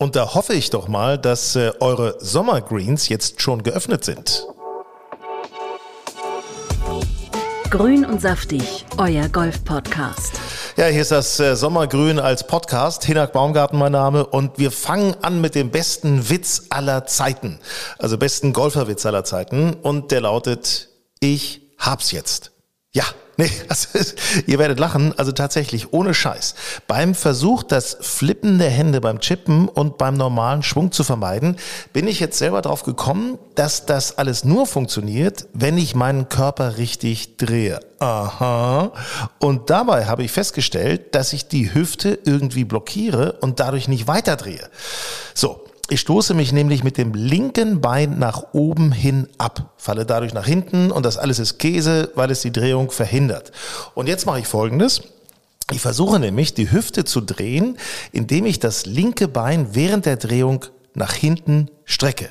Und 0.00 0.16
da 0.16 0.34
hoffe 0.34 0.54
ich 0.54 0.70
doch 0.70 0.88
mal, 0.88 1.18
dass 1.18 1.56
äh, 1.56 1.72
eure 1.78 2.16
Sommergreens 2.20 3.10
jetzt 3.10 3.42
schon 3.42 3.62
geöffnet 3.62 4.02
sind. 4.02 4.46
Grün 7.68 8.06
und 8.06 8.18
saftig, 8.18 8.86
euer 8.96 9.28
Golf-Podcast. 9.28 10.40
Ja, 10.78 10.86
hier 10.86 11.02
ist 11.02 11.10
das 11.10 11.38
äh, 11.38 11.54
Sommergrün 11.54 12.18
als 12.18 12.46
Podcast. 12.46 13.04
Hinak 13.04 13.34
Baumgarten 13.34 13.78
mein 13.78 13.92
Name 13.92 14.24
und 14.24 14.58
wir 14.58 14.70
fangen 14.70 15.16
an 15.20 15.42
mit 15.42 15.54
dem 15.54 15.70
besten 15.70 16.30
Witz 16.30 16.68
aller 16.70 17.04
Zeiten. 17.04 17.60
Also 17.98 18.16
besten 18.16 18.54
Golferwitz 18.54 19.04
aller 19.04 19.24
Zeiten 19.24 19.74
und 19.74 20.12
der 20.12 20.22
lautet, 20.22 20.88
ich 21.20 21.74
hab's 21.76 22.10
jetzt. 22.10 22.52
Ja, 22.94 23.04
nee, 23.40 23.50
also, 23.68 23.88
ihr 24.46 24.58
werdet 24.58 24.78
lachen, 24.78 25.18
also 25.18 25.32
tatsächlich, 25.32 25.92
ohne 25.92 26.14
Scheiß. 26.14 26.54
Beim 26.86 27.14
Versuch, 27.14 27.62
das 27.62 27.96
Flippen 28.00 28.58
der 28.58 28.70
Hände 28.70 29.00
beim 29.00 29.20
Chippen 29.20 29.68
und 29.68 29.98
beim 29.98 30.14
normalen 30.14 30.62
Schwung 30.62 30.92
zu 30.92 31.04
vermeiden, 31.04 31.56
bin 31.92 32.06
ich 32.06 32.20
jetzt 32.20 32.38
selber 32.38 32.62
drauf 32.62 32.82
gekommen, 32.82 33.38
dass 33.54 33.86
das 33.86 34.18
alles 34.18 34.44
nur 34.44 34.66
funktioniert, 34.66 35.46
wenn 35.52 35.78
ich 35.78 35.94
meinen 35.94 36.28
Körper 36.28 36.76
richtig 36.78 37.36
drehe. 37.36 37.80
Aha. 37.98 38.92
Und 39.38 39.70
dabei 39.70 40.06
habe 40.06 40.22
ich 40.22 40.32
festgestellt, 40.32 41.14
dass 41.14 41.32
ich 41.32 41.48
die 41.48 41.74
Hüfte 41.74 42.18
irgendwie 42.24 42.64
blockiere 42.64 43.38
und 43.40 43.60
dadurch 43.60 43.88
nicht 43.88 44.06
weiterdrehe. 44.06 44.68
So, 45.34 45.64
ich 45.90 46.00
stoße 46.00 46.34
mich 46.34 46.52
nämlich 46.52 46.84
mit 46.84 46.96
dem 46.96 47.12
linken 47.14 47.80
Bein 47.80 48.18
nach 48.18 48.44
oben 48.52 48.92
hin 48.92 49.28
ab, 49.38 49.74
falle 49.76 50.06
dadurch 50.06 50.32
nach 50.32 50.46
hinten 50.46 50.90
und 50.92 51.04
das 51.04 51.18
alles 51.18 51.38
ist 51.38 51.58
Käse, 51.58 52.10
weil 52.14 52.30
es 52.30 52.42
die 52.42 52.52
Drehung 52.52 52.90
verhindert. 52.90 53.50
Und 53.94 54.06
jetzt 54.06 54.24
mache 54.24 54.38
ich 54.38 54.46
Folgendes. 54.46 55.02
Ich 55.72 55.80
versuche 55.80 56.18
nämlich, 56.18 56.54
die 56.54 56.70
Hüfte 56.70 57.04
zu 57.04 57.20
drehen, 57.20 57.76
indem 58.12 58.46
ich 58.46 58.58
das 58.60 58.86
linke 58.86 59.28
Bein 59.28 59.74
während 59.74 60.06
der 60.06 60.16
Drehung 60.16 60.64
nach 60.94 61.12
hinten 61.12 61.68
strecke. 61.84 62.30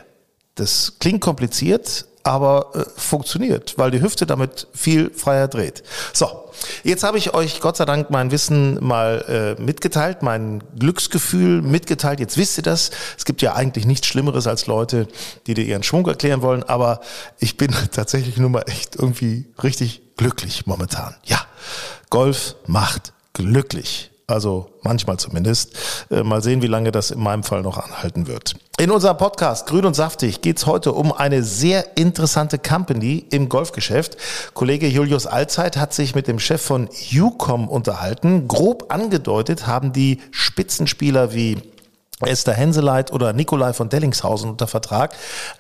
Das 0.56 0.94
klingt 1.00 1.22
kompliziert, 1.22 2.06
aber 2.30 2.70
äh, 2.76 2.86
funktioniert, 2.96 3.74
weil 3.78 3.90
die 3.90 4.02
Hüfte 4.02 4.28
damit 4.28 4.68
viel 4.72 5.10
freier 5.10 5.48
dreht. 5.48 5.82
So, 6.14 6.52
jetzt 6.84 7.04
habe 7.04 7.18
ich 7.18 7.34
euch 7.34 7.60
Gott 7.60 7.78
sei 7.78 7.86
Dank 7.86 8.12
mein 8.12 8.30
Wissen 8.30 8.78
mal 8.86 9.56
äh, 9.58 9.62
mitgeteilt, 9.62 10.22
mein 10.22 10.64
Glücksgefühl 10.78 11.64
mitgeteilt. 11.64 12.20
Jetzt 12.20 12.38
wisst 12.38 12.60
ihr 12.60 12.64
das. 12.64 12.92
Es 13.18 13.26
gibt 13.26 13.42
ja 13.42 13.56
eigentlich 13.56 13.88
nichts 13.88 14.06
Schlimmeres 14.06 14.46
als 14.46 14.68
Leute, 14.68 15.08
die 15.48 15.56
dir 15.56 15.66
ihren 15.66 15.82
Schwung 15.82 16.06
erklären 16.06 16.44
wollen, 16.44 16.62
aber 16.62 17.00
ich 17.40 17.58
bin 17.58 17.72
tatsächlich 17.92 18.38
nur 18.38 18.52
mal 18.52 18.64
echt 18.68 18.96
irgendwie 18.96 19.48
richtig 19.64 20.04
glücklich 20.16 20.68
momentan. 20.68 21.16
Ja, 21.24 21.44
Golf 22.12 22.58
macht 22.68 23.12
glücklich. 23.34 24.09
Also 24.30 24.70
manchmal 24.84 25.18
zumindest. 25.18 25.76
Äh, 26.12 26.24
mal 26.24 26.44
sehen, 26.44 26.62
wie 26.62 26.68
lange 26.68 26.92
das 26.92 27.12
in 27.12 27.20
meinem 27.20 27.44
Fall 27.44 27.64
noch 27.64 27.78
anhalten 27.78 28.28
wird. 28.28 28.56
In 28.78 28.92
unserem 28.92 29.18
Podcast 29.18 29.68
Grün 29.68 29.86
und 29.86 29.96
Saftig 29.96 30.42
geht 30.42 30.58
es 30.58 30.66
heute 30.66 30.94
um 30.94 31.12
eine 31.12 31.44
sehr 31.44 31.98
interessante 31.98 32.60
Company 32.60 33.26
im 33.32 33.50
Golfgeschäft. 33.50 34.18
Kollege 34.54 34.88
Julius 34.88 35.26
Allzeit 35.26 35.78
hat 35.78 35.94
sich 35.94 36.16
mit 36.16 36.28
dem 36.28 36.40
Chef 36.40 36.62
von 36.62 36.90
Ucom 37.14 37.68
unterhalten. 37.68 38.48
Grob 38.48 38.94
angedeutet 38.94 39.66
haben 39.68 39.94
die 39.94 40.20
Spitzenspieler 40.32 41.34
wie 41.34 41.58
Esther 42.28 42.54
Henseleit 42.54 43.14
oder 43.14 43.32
Nikolai 43.32 43.72
von 43.74 43.90
Dellingshausen 43.90 44.50
unter 44.50 44.68
Vertrag. 44.68 45.16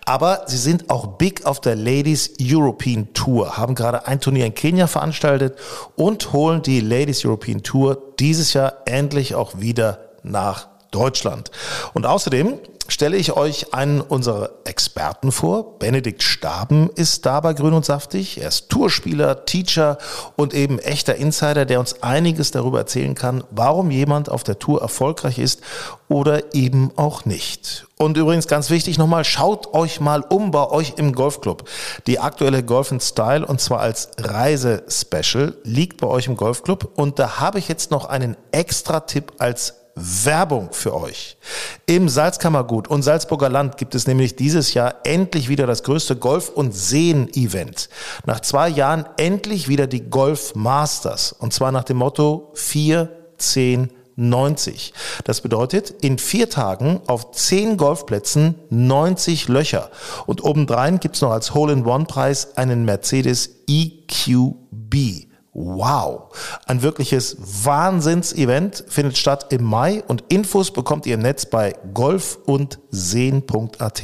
Aber 0.06 0.44
sie 0.47 0.58
sind 0.58 0.90
auch 0.90 1.08
big 1.18 1.46
auf 1.46 1.62
der 1.62 1.75
Ladies 1.75 2.34
European 2.42 3.14
Tour, 3.14 3.58
haben 3.58 3.75
gerade 3.75 4.08
ein 4.08 4.20
Turnier 4.20 4.46
in 4.46 4.53
Kenia 4.53 4.88
veranstaltet 4.88 5.58
und 5.96 6.34
holen 6.34 6.62
die 6.62 6.81
Ladies 6.81 7.24
European 7.24 7.64
Tour 7.64 8.14
dieses 8.19 8.53
Jahr 8.53 8.74
endlich 8.86 9.36
auch 9.36 9.59
wieder 9.59 10.09
nach 10.24 10.68
Deutschland. 10.92 11.52
Und 11.94 12.06
außerdem 12.06 12.60
stelle 12.90 13.18
ich 13.18 13.34
euch 13.34 13.74
einen 13.74 14.02
unserer 14.02 14.50
Experten 14.66 15.32
vor. 15.32 15.78
Benedikt 15.80 16.24
Staben 16.24 16.90
ist 16.96 17.26
da 17.26 17.40
bei 17.40 17.54
Grün 17.54 17.74
und 17.74 17.86
Saftig. 17.86 18.42
Er 18.42 18.50
ist 18.50 18.70
Tourspieler, 18.70 19.46
Teacher 19.46 19.98
und 20.36 20.54
eben 20.54 20.80
echter 20.80 21.16
Insider, 21.16 21.66
der 21.66 21.80
uns 21.80 22.02
einiges 22.04 22.52
darüber 22.52 22.80
erzählen 22.80 23.16
kann, 23.16 23.44
warum 23.52 23.92
jemand 23.92 24.30
auf 24.30 24.44
der 24.44 24.60
Tour 24.60 24.82
erfolgreich 24.82 25.40
ist 25.40 25.62
oder 26.08 26.54
eben 26.54 26.92
auch 26.96 27.26
nicht. 27.26 27.86
Und 27.98 28.18
übrigens 28.18 28.48
ganz 28.48 28.70
wichtig 28.70 28.98
nochmal, 28.98 29.26
schaut 29.26 29.74
euch 29.74 30.00
mal 30.00 30.22
um 30.22 30.52
bei 30.52 30.68
euch 30.70 30.94
im 30.98 31.14
Golfclub. 31.14 31.70
Die 32.08 32.20
aktuelle 32.20 32.64
Golf 32.64 32.94
Style 33.02 33.46
und 33.46 33.60
zwar 33.62 33.82
als 33.82 34.10
Reisespecial 34.18 35.56
liegt 35.64 36.02
bei 36.02 36.08
euch 36.08 36.28
im 36.28 36.38
Golfclub 36.38 36.98
und 36.98 37.20
da 37.20 37.40
habe 37.40 37.60
ich 37.60 37.68
jetzt 37.68 37.92
noch 37.92 38.06
einen 38.06 38.38
extra 38.52 39.02
Tipp 39.02 39.34
als 39.38 39.79
Werbung 39.96 40.70
für 40.72 40.96
euch. 40.96 41.38
Im 41.86 42.10
Salzkammergut 42.10 42.88
und 42.88 43.04
Salzburger 43.04 43.50
Land 43.50 43.78
gibt 43.78 43.96
es 43.96 44.08
nämlich 44.08 44.36
dieses 44.36 44.74
Jahr 44.74 44.96
endlich 45.04 45.50
wieder 45.50 45.68
das 45.68 45.84
größte 45.84 46.16
Golf- 46.16 46.50
und 46.50 46.74
Seen-Event. 46.74 47.90
Nach 48.26 48.40
zwei 48.40 48.70
Jahren 48.70 49.06
endlich 49.18 49.68
wieder 49.68 49.88
die 49.88 50.10
Golf 50.10 50.56
Masters. 50.56 51.32
Und 51.32 51.54
zwar 51.54 51.72
nach 51.72 51.84
dem 51.84 51.98
Motto 51.98 52.52
4, 52.54 53.10
10, 53.38 53.90
90. 54.20 54.94
Das 55.24 55.42
bedeutet, 55.42 55.92
in 56.02 56.18
vier 56.18 56.50
Tagen 56.50 57.02
auf 57.08 57.32
zehn 57.32 57.78
Golfplätzen 57.78 58.56
90 58.70 59.48
Löcher. 59.48 59.90
Und 60.26 60.44
obendrein 60.44 61.00
gibt's 61.00 61.22
noch 61.22 61.32
als 61.32 61.54
Hole-in-One-Preis 61.54 62.58
einen 62.58 62.84
Mercedes 62.86 63.62
EQB. 63.68 65.29
Wow, 65.62 66.30
ein 66.68 66.84
wirkliches 66.84 67.36
Wahnsinns-Event 67.66 68.86
findet 68.88 69.18
statt 69.18 69.52
im 69.52 69.66
Mai 69.66 70.02
und 70.08 70.24
Infos 70.30 70.72
bekommt 70.72 71.06
ihr 71.06 71.16
im 71.16 71.22
Netz 71.22 71.46
bei 71.46 71.75
golfundsehen.at. 71.94 74.03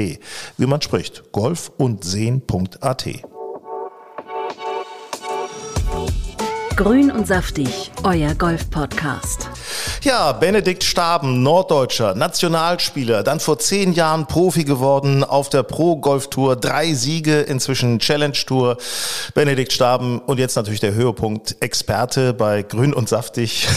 Wie 0.57 0.65
man 0.65 0.81
spricht, 0.81 1.31
golfundsehen.at. 1.31 3.34
Grün 6.75 7.09
und 7.09 7.25
saftig, 7.25 7.90
euer 8.03 8.36
Golf-Podcast. 8.36 9.50
Ja, 10.03 10.34
Benedikt 10.34 10.84
Staben, 10.84 11.41
Norddeutscher, 11.41 12.16
Nationalspieler, 12.16 13.24
dann 13.24 13.40
vor 13.40 13.59
zehn 13.59 13.94
Jahren 13.94 14.28
Profi 14.28 14.66
geworden 14.66 15.24
auf 15.24 15.47
der 15.47 15.63
Pro 15.63 15.96
Golf 15.96 16.30
Tour, 16.30 16.58
drei 16.58 16.94
Siege, 16.94 17.40
inzwischen 17.40 18.00
Challenge 18.00 18.34
Tour. 18.34 18.75
Benedikt 19.34 19.72
Staben 19.72 20.19
und 20.19 20.38
jetzt 20.38 20.58
natürlich 20.58 20.81
der 20.81 20.94
Höhepunkt, 20.94 21.56
Experte 21.62 22.34
bei 22.34 22.62
Grün 22.62 22.94
und 22.94 23.07
Saftig. 23.07 23.69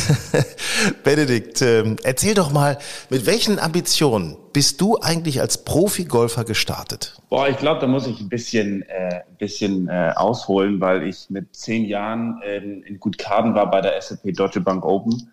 Benedikt, 1.05 1.63
äh, 1.63 1.85
erzähl 2.03 2.35
doch 2.35 2.51
mal, 2.51 2.79
mit 3.11 3.27
welchen 3.27 3.61
Ambitionen 3.61 4.37
bist 4.53 4.81
du 4.81 4.99
eigentlich 5.01 5.41
als 5.41 5.65
Profi-Golfer 5.65 6.45
gestartet? 6.45 7.21
Boah, 7.29 7.49
ich 7.49 7.57
glaube, 7.57 7.81
da 7.81 7.87
muss 7.87 8.07
ich 8.07 8.21
ein 8.21 8.29
bisschen, 8.29 8.83
äh, 8.83 9.23
bisschen 9.39 9.89
äh, 9.89 10.13
ausholen, 10.15 10.81
weil 10.81 11.07
ich 11.07 11.31
mit 11.31 11.55
zehn 11.55 11.85
Jahren 11.85 12.41
ähm, 12.45 12.83
in 12.85 12.99
Gutkaden 12.99 13.55
war 13.55 13.71
bei 13.71 13.81
der 13.81 14.01
SAP 14.01 14.35
Deutsche 14.35 14.61
Bank 14.61 14.85
Open. 14.85 15.31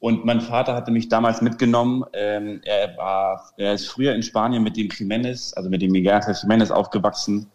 Und 0.00 0.24
mein 0.24 0.40
Vater 0.40 0.74
hatte 0.74 0.90
mich 0.90 1.10
damals 1.10 1.42
mitgenommen. 1.42 2.04
Ähm, 2.14 2.62
er 2.64 2.96
war, 2.96 3.52
er 3.58 3.74
ist 3.74 3.86
früher 3.86 4.14
in 4.14 4.22
Spanien 4.22 4.62
mit 4.62 4.76
dem 4.78 4.88
Jiménez, 4.88 5.54
also 5.54 5.68
mit 5.68 5.82
dem 5.82 5.92
Miguel 5.92 6.14
Jiménez 6.14 6.70
aufgewachsen. 6.70 7.46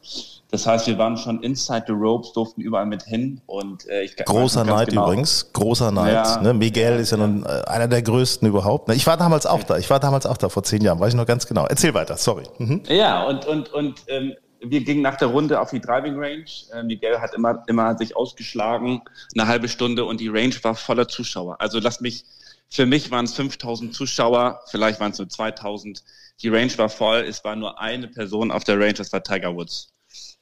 Das 0.52 0.68
heißt, 0.68 0.86
wir 0.86 0.98
waren 1.00 1.18
schon 1.18 1.42
inside 1.42 1.86
the 1.88 1.94
ropes, 1.94 2.34
durften 2.34 2.62
überall 2.62 2.86
mit 2.86 3.02
hin. 3.02 3.42
Und, 3.48 3.90
äh, 3.90 4.04
ich 4.04 4.16
großer 4.16 4.64
Neid 4.64 4.90
genau. 4.90 5.06
übrigens, 5.06 5.52
großer 5.54 5.92
Neid. 5.92 6.14
Ja, 6.14 6.42
ne? 6.42 6.54
Miguel 6.54 7.00
ist 7.00 7.12
ja, 7.12 7.18
ja, 7.18 7.26
nun 7.26 7.44
äh, 7.46 7.64
einer 7.66 7.88
der 7.88 8.04
größten 8.04 8.48
überhaupt. 8.48 8.88
Ne? 8.90 8.94
Ich 8.94 9.08
war 9.08 9.18
damals 9.18 9.48
auch 9.48 9.64
da. 9.64 9.78
Ich 9.78 9.90
war 9.90 10.00
damals 10.00 10.28
auch 10.28 10.38
da 10.38 10.48
vor 10.48 10.62
zehn 10.62 10.82
Jahren, 10.82 11.00
weiß 11.00 11.10
ich 11.10 11.18
noch 11.18 11.26
ganz 11.26 11.48
genau. 11.48 11.66
Erzähl 11.66 11.96
weiter, 11.96 12.16
sorry. 12.16 12.44
Mhm. 12.60 12.84
Ja, 12.88 13.24
und, 13.24 13.48
und, 13.48 13.74
und 13.74 14.04
ähm, 14.08 14.34
wir 14.70 14.84
gingen 14.84 15.02
nach 15.02 15.16
der 15.16 15.30
Runde 15.30 15.60
auf 15.60 15.72
die 15.72 15.80
Driving 15.80 16.16
Range. 16.18 16.46
Äh, 16.74 16.84
Miguel 16.84 17.20
hat 17.20 17.34
immer, 17.34 17.64
immer 17.68 17.98
sich 17.98 18.16
ausgeschlagen, 18.16 19.02
eine 19.34 19.48
halbe 19.48 19.68
Stunde 19.70 20.06
und 20.06 20.20
die 20.20 20.30
Range 20.30 20.56
war 20.62 20.76
voller 20.76 21.08
Zuschauer. 21.08 21.60
Also 21.60 21.80
lass 21.80 22.02
mich, 22.02 22.26
für 22.70 22.86
mich 22.86 23.12
waren 23.12 23.26
es 23.26 23.34
5000 23.34 23.94
Zuschauer, 23.94 24.62
vielleicht 24.68 25.00
waren 25.00 25.12
es 25.12 25.18
nur 25.18 25.30
2000. 25.30 26.04
Die 26.42 26.50
Range 26.50 26.78
war 26.78 26.90
voll, 26.90 27.26
es 27.28 27.44
war 27.44 27.56
nur 27.56 27.80
eine 27.80 28.08
Person 28.08 28.52
auf 28.52 28.64
der 28.64 28.80
Range, 28.80 28.94
das 28.94 29.12
war 29.14 29.24
Tiger 29.24 29.56
Woods. 29.56 29.92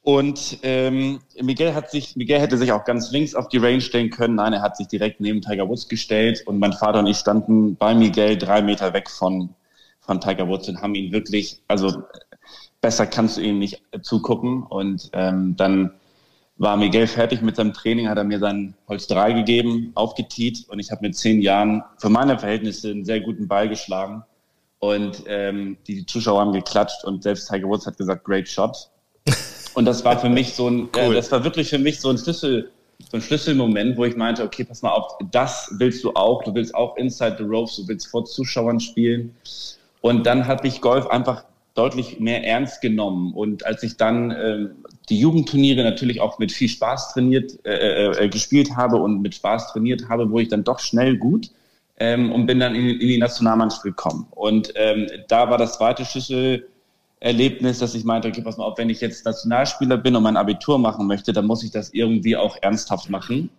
Und 0.02 0.58
ähm, 0.64 1.22
Miguel 1.42 1.74
hat 1.74 1.90
sich, 1.92 2.16
Miguel 2.16 2.40
hätte 2.40 2.58
sich 2.58 2.72
auch 2.72 2.84
ganz 2.84 3.12
links 3.12 3.36
auf 3.36 3.48
die 3.48 3.58
Range 3.58 3.80
stellen 3.80 4.10
können. 4.10 4.36
Nein, 4.36 4.54
er 4.54 4.62
hat 4.62 4.76
sich 4.76 4.88
direkt 4.88 5.22
neben 5.22 5.42
Tiger 5.42 5.68
Woods 5.70 5.88
gestellt 5.88 6.44
und 6.46 6.60
mein 6.60 6.74
Vater 6.74 7.00
und 7.00 7.08
ich 7.08 7.18
standen 7.18 7.78
bei 7.78 7.96
Miguel 7.96 8.38
drei 8.38 8.62
Meter 8.62 8.94
weg 8.94 9.10
von 9.10 9.56
von 10.06 10.20
Tiger 10.20 10.48
Woods 10.48 10.68
und 10.70 10.82
haben 10.82 10.96
ihn 10.96 11.12
wirklich, 11.12 11.62
also 11.68 12.04
besser 12.84 13.08
kannst 13.08 13.38
du 13.38 13.42
ihm 13.42 13.58
nicht 13.58 13.82
zugucken. 14.04 14.62
Und 14.64 15.10
ähm, 15.14 15.56
dann 15.58 15.92
war 16.58 16.78
Miguel 16.78 17.08
fertig 17.08 17.42
mit 17.42 17.56
seinem 17.56 17.74
Training, 17.74 18.08
hat 18.10 18.18
er 18.18 18.26
mir 18.26 18.38
sein 18.38 18.76
Holz 18.88 19.08
3 19.08 19.34
gegeben, 19.34 19.92
aufgetiet 19.96 20.70
und 20.70 20.80
ich 20.80 20.92
habe 20.92 21.02
mit 21.02 21.16
zehn 21.16 21.42
Jahren 21.42 21.82
für 21.98 22.10
meine 22.10 22.38
Verhältnisse 22.38 22.92
einen 22.92 23.06
sehr 23.06 23.22
guten 23.22 23.48
Ball 23.48 23.68
geschlagen. 23.68 24.24
Und 24.80 25.24
ähm, 25.28 25.78
die 25.88 26.06
Zuschauer 26.06 26.42
haben 26.42 26.52
geklatscht 26.52 27.06
und 27.06 27.24
selbst 27.24 27.50
Tiger 27.50 27.68
Woods 27.70 27.88
hat 27.88 27.98
gesagt, 27.98 28.26
great 28.26 28.48
shot. 28.48 28.90
Und 29.76 29.86
das 29.86 30.06
war 30.06 30.20
für 30.20 30.30
mich 30.30 30.54
so 30.54 30.68
ein, 30.70 30.90
cool. 30.96 31.14
äh, 31.14 31.14
das 31.16 31.32
war 31.32 31.44
wirklich 31.44 31.70
für 31.70 31.80
mich 31.80 32.00
so 32.00 32.10
ein 32.10 32.18
Schlüssel, 32.18 32.70
so 33.10 33.18
ein 33.18 33.22
Schlüsselmoment, 33.22 33.98
wo 33.98 34.06
ich 34.06 34.16
meinte, 34.16 34.44
okay, 34.44 34.64
pass 34.64 34.84
mal 34.84 34.92
auf, 34.92 35.18
das 35.32 35.74
willst 35.80 36.04
du 36.04 36.12
auch. 36.14 36.44
Du 36.44 36.54
willst 36.54 36.76
auch 36.76 36.96
inside 36.98 37.38
the 37.40 37.44
ropes, 37.44 37.78
du 37.78 37.88
willst 37.88 38.08
vor 38.08 38.26
Zuschauern 38.26 38.80
spielen. 38.80 39.34
Und 40.02 40.28
dann 40.28 40.46
habe 40.46 40.68
ich 40.68 40.80
Golf 40.82 41.08
einfach 41.08 41.46
deutlich 41.76 42.20
mehr 42.20 42.46
ernst 42.46 42.82
genommen. 42.82 43.34
Und 43.34 43.66
als 43.66 43.84
ich 43.84 43.98
dann 43.98 44.32
äh, 44.32 44.68
die 45.10 45.20
Jugendturniere 45.20 45.84
natürlich 45.84 46.22
auch 46.22 46.40
mit 46.40 46.52
viel 46.52 46.70
Spaß 46.70 47.14
trainiert, 47.14 47.60
äh, 47.66 47.72
äh, 47.72 48.26
äh, 48.26 48.30
gespielt 48.30 48.76
habe 48.76 48.98
und 48.98 49.22
mit 49.22 49.36
Spaß 49.36 49.74
trainiert 49.74 50.08
habe, 50.10 50.30
wurde 50.30 50.44
ich 50.44 50.50
dann 50.50 50.64
doch 50.64 50.80
schnell 50.80 51.18
gut 51.18 51.50
ähm, 51.98 52.32
und 52.32 52.46
bin 52.46 52.60
dann 52.60 52.76
in, 52.76 52.88
in 52.88 53.08
die 53.08 53.18
Nationalmannschaft 53.18 53.84
gekommen. 53.84 54.28
Und 54.32 54.74
ähm, 54.76 55.08
da 55.28 55.50
war 55.50 55.58
das 55.58 55.78
zweite 55.78 56.06
Schlüssel 56.06 56.68
Erlebnis, 57.24 57.80
dass 57.80 57.96
ich 57.96 58.04
meinte, 58.04 58.28
okay, 58.28 58.42
pass 58.42 58.58
mal 58.58 58.66
auf, 58.66 58.78
wenn 58.78 58.90
ich 58.90 59.00
jetzt 59.00 59.26
Nationalspieler 59.26 59.96
bin 59.96 60.16
und 60.16 60.24
mein 60.24 60.36
Abitur 60.36 60.78
machen 60.78 61.08
möchte, 61.08 61.32
dann 61.32 61.46
muss 61.46 61.64
ich 61.64 61.72
das 61.72 61.94
irgendwie 61.94 62.36
auch 62.36 62.58
ernsthaft 62.62 63.10
machen. 63.10 63.50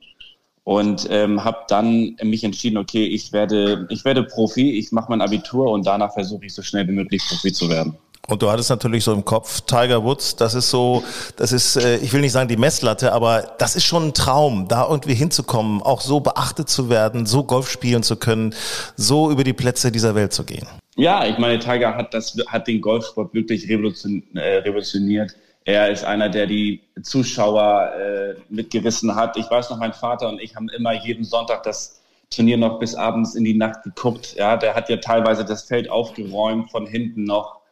Und 0.64 1.06
ähm, 1.10 1.44
habe 1.44 1.58
dann 1.68 2.16
mich 2.22 2.44
entschieden, 2.44 2.78
okay, 2.78 3.06
ich 3.06 3.32
werde, 3.32 3.86
ich 3.90 4.04
werde 4.04 4.22
Profi, 4.22 4.78
ich 4.78 4.92
mache 4.92 5.10
mein 5.10 5.20
Abitur 5.20 5.70
und 5.70 5.86
danach 5.86 6.12
versuche 6.12 6.46
ich 6.46 6.54
so 6.54 6.62
schnell 6.62 6.86
wie 6.88 6.92
möglich 6.92 7.22
Profi 7.26 7.52
zu 7.52 7.68
werden. 7.68 7.96
Und 8.26 8.40
du 8.40 8.50
hattest 8.50 8.70
natürlich 8.70 9.04
so 9.04 9.12
im 9.12 9.24
Kopf 9.24 9.60
Tiger 9.62 10.02
Woods, 10.02 10.36
das 10.36 10.54
ist 10.54 10.70
so, 10.70 11.04
das 11.36 11.52
ist, 11.52 11.76
äh, 11.76 11.98
ich 11.98 12.12
will 12.12 12.22
nicht 12.22 12.32
sagen 12.32 12.48
die 12.48 12.56
Messlatte, 12.56 13.12
aber 13.12 13.54
das 13.58 13.76
ist 13.76 13.84
schon 13.84 14.08
ein 14.08 14.14
Traum, 14.14 14.66
da 14.66 14.88
irgendwie 14.88 15.14
hinzukommen, 15.14 15.82
auch 15.82 16.00
so 16.00 16.20
beachtet 16.20 16.70
zu 16.70 16.88
werden, 16.88 17.26
so 17.26 17.44
Golf 17.44 17.70
spielen 17.70 18.02
zu 18.02 18.16
können, 18.16 18.54
so 18.96 19.30
über 19.30 19.44
die 19.44 19.52
Plätze 19.52 19.92
dieser 19.92 20.14
Welt 20.14 20.32
zu 20.32 20.44
gehen. 20.44 20.66
Ja, 20.96 21.26
ich 21.26 21.36
meine, 21.38 21.58
Tiger 21.58 21.96
hat 21.96 22.14
das, 22.14 22.36
hat 22.46 22.66
den 22.66 22.80
Golfsport 22.80 23.34
wirklich 23.34 23.68
äh, 23.68 23.74
revolutioniert. 23.74 25.36
Er 25.66 25.90
ist 25.90 26.04
einer, 26.04 26.28
der 26.28 26.46
die 26.46 26.80
Zuschauer 27.02 27.90
äh, 27.94 28.34
mitgerissen 28.48 29.14
hat. 29.14 29.36
Ich 29.36 29.50
weiß 29.50 29.70
noch, 29.70 29.78
mein 29.78 29.92
Vater 29.92 30.28
und 30.28 30.40
ich 30.40 30.56
haben 30.56 30.68
immer 30.70 30.92
jeden 30.92 31.24
Sonntag 31.24 31.62
das 31.64 32.00
Turnier 32.30 32.56
noch 32.56 32.78
bis 32.78 32.94
abends 32.94 33.34
in 33.34 33.44
die 33.44 33.54
Nacht 33.54 33.82
geguckt. 33.82 34.34
Ja, 34.36 34.56
der 34.56 34.74
hat 34.74 34.88
ja 34.88 34.96
teilweise 34.96 35.44
das 35.44 35.64
Feld 35.64 35.90
aufgeräumt 35.90 36.70
von 36.70 36.86
hinten 36.86 37.24
noch 37.24 37.63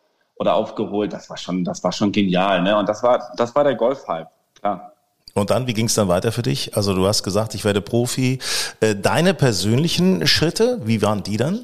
oder 0.42 0.54
aufgeholt. 0.54 1.12
Das 1.12 1.30
war 1.30 1.36
schon, 1.36 1.64
das 1.64 1.82
war 1.82 1.92
schon 1.92 2.12
genial. 2.12 2.62
Ne? 2.62 2.76
Und 2.76 2.88
das 2.88 3.02
war, 3.02 3.32
das 3.36 3.54
war 3.54 3.64
der 3.64 3.76
Golfhype, 3.76 4.28
klar. 4.60 4.92
Und 5.34 5.48
dann, 5.50 5.66
wie 5.66 5.72
ging 5.72 5.86
es 5.86 5.94
dann 5.94 6.08
weiter 6.08 6.30
für 6.30 6.42
dich? 6.42 6.76
Also 6.76 6.94
du 6.94 7.06
hast 7.06 7.22
gesagt, 7.22 7.54
ich 7.54 7.64
werde 7.64 7.80
Profi. 7.80 8.38
Äh, 8.80 8.94
deine 8.96 9.32
persönlichen 9.32 10.26
Schritte, 10.26 10.80
wie 10.84 11.00
waren 11.00 11.22
die 11.22 11.38
dann? 11.38 11.60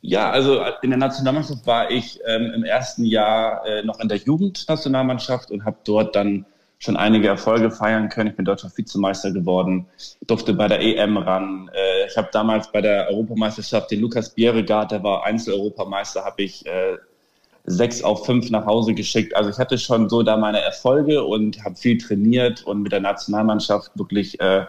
Ja, 0.00 0.30
also 0.30 0.60
in 0.82 0.90
der 0.90 0.98
Nationalmannschaft 0.98 1.66
war 1.66 1.90
ich 1.90 2.18
ähm, 2.26 2.52
im 2.54 2.64
ersten 2.64 3.04
Jahr 3.04 3.64
äh, 3.66 3.84
noch 3.84 4.00
in 4.00 4.08
der 4.08 4.18
Jugendnationalmannschaft 4.18 5.50
und 5.50 5.64
habe 5.64 5.76
dort 5.84 6.16
dann 6.16 6.46
schon 6.78 6.96
einige 6.96 7.28
Erfolge 7.28 7.70
feiern 7.70 8.08
können. 8.08 8.30
Ich 8.30 8.36
bin 8.36 8.44
deutscher 8.44 8.70
Vizemeister 8.74 9.30
geworden, 9.30 9.86
durfte 10.26 10.52
bei 10.52 10.68
der 10.68 10.80
EM 10.80 11.16
ran. 11.16 11.70
Äh, 11.72 12.06
ich 12.08 12.16
habe 12.16 12.28
damals 12.32 12.70
bei 12.70 12.80
der 12.80 13.08
Europameisterschaft 13.08 13.90
den 13.90 14.00
Lukas 14.00 14.30
Bierregard, 14.30 14.90
der 14.90 15.02
war 15.02 15.24
Einzeleuropameister, 15.24 16.24
habe 16.24 16.42
ich 16.42 16.66
äh, 16.66 16.96
sechs 17.66 18.02
auf 18.02 18.24
fünf 18.24 18.50
nach 18.50 18.64
Hause 18.64 18.94
geschickt. 18.94 19.36
Also 19.36 19.50
ich 19.50 19.58
hatte 19.58 19.78
schon 19.78 20.08
so 20.08 20.22
da 20.22 20.36
meine 20.36 20.60
Erfolge 20.60 21.24
und 21.24 21.62
habe 21.64 21.76
viel 21.76 21.98
trainiert 21.98 22.62
und 22.64 22.82
mit 22.82 22.92
der 22.92 23.00
Nationalmannschaft 23.00 23.90
wirklich 23.96 24.40
äh, 24.40 24.64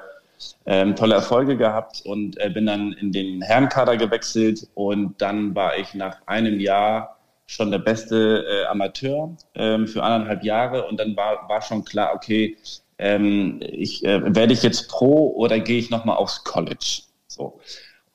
ähm, 0.66 0.96
tolle 0.96 1.16
Erfolge 1.16 1.58
gehabt 1.58 2.02
und 2.06 2.40
äh, 2.40 2.50
bin 2.50 2.66
dann 2.66 2.94
in 2.94 3.12
den 3.12 3.42
Herrenkader 3.42 3.98
gewechselt 3.98 4.68
und 4.74 5.22
dann 5.22 5.56
war 5.56 5.78
ich 5.78 5.94
nach 5.94 6.18
einem 6.26 6.60
Jahr 6.60 7.18
schon 7.46 7.72
der 7.72 7.80
beste 7.80 8.46
äh, 8.46 8.66
Amateur 8.66 9.36
ähm, 9.56 9.88
für 9.88 10.04
anderthalb 10.04 10.44
Jahre 10.44 10.86
und 10.88 11.00
dann 11.00 11.16
war, 11.16 11.48
war 11.48 11.62
schon 11.62 11.86
klar, 11.86 12.14
okay, 12.14 12.58
ähm, 13.00 13.60
ich, 13.62 14.04
äh, 14.04 14.36
werde 14.36 14.54
ich 14.54 14.64
jetzt 14.64 14.90
Pro 14.90 15.34
oder 15.36 15.60
gehe 15.60 15.80
ich 15.80 15.90
nochmal 15.90 16.18
aufs 16.18 16.44
College? 16.44 17.04
So. 17.28 17.60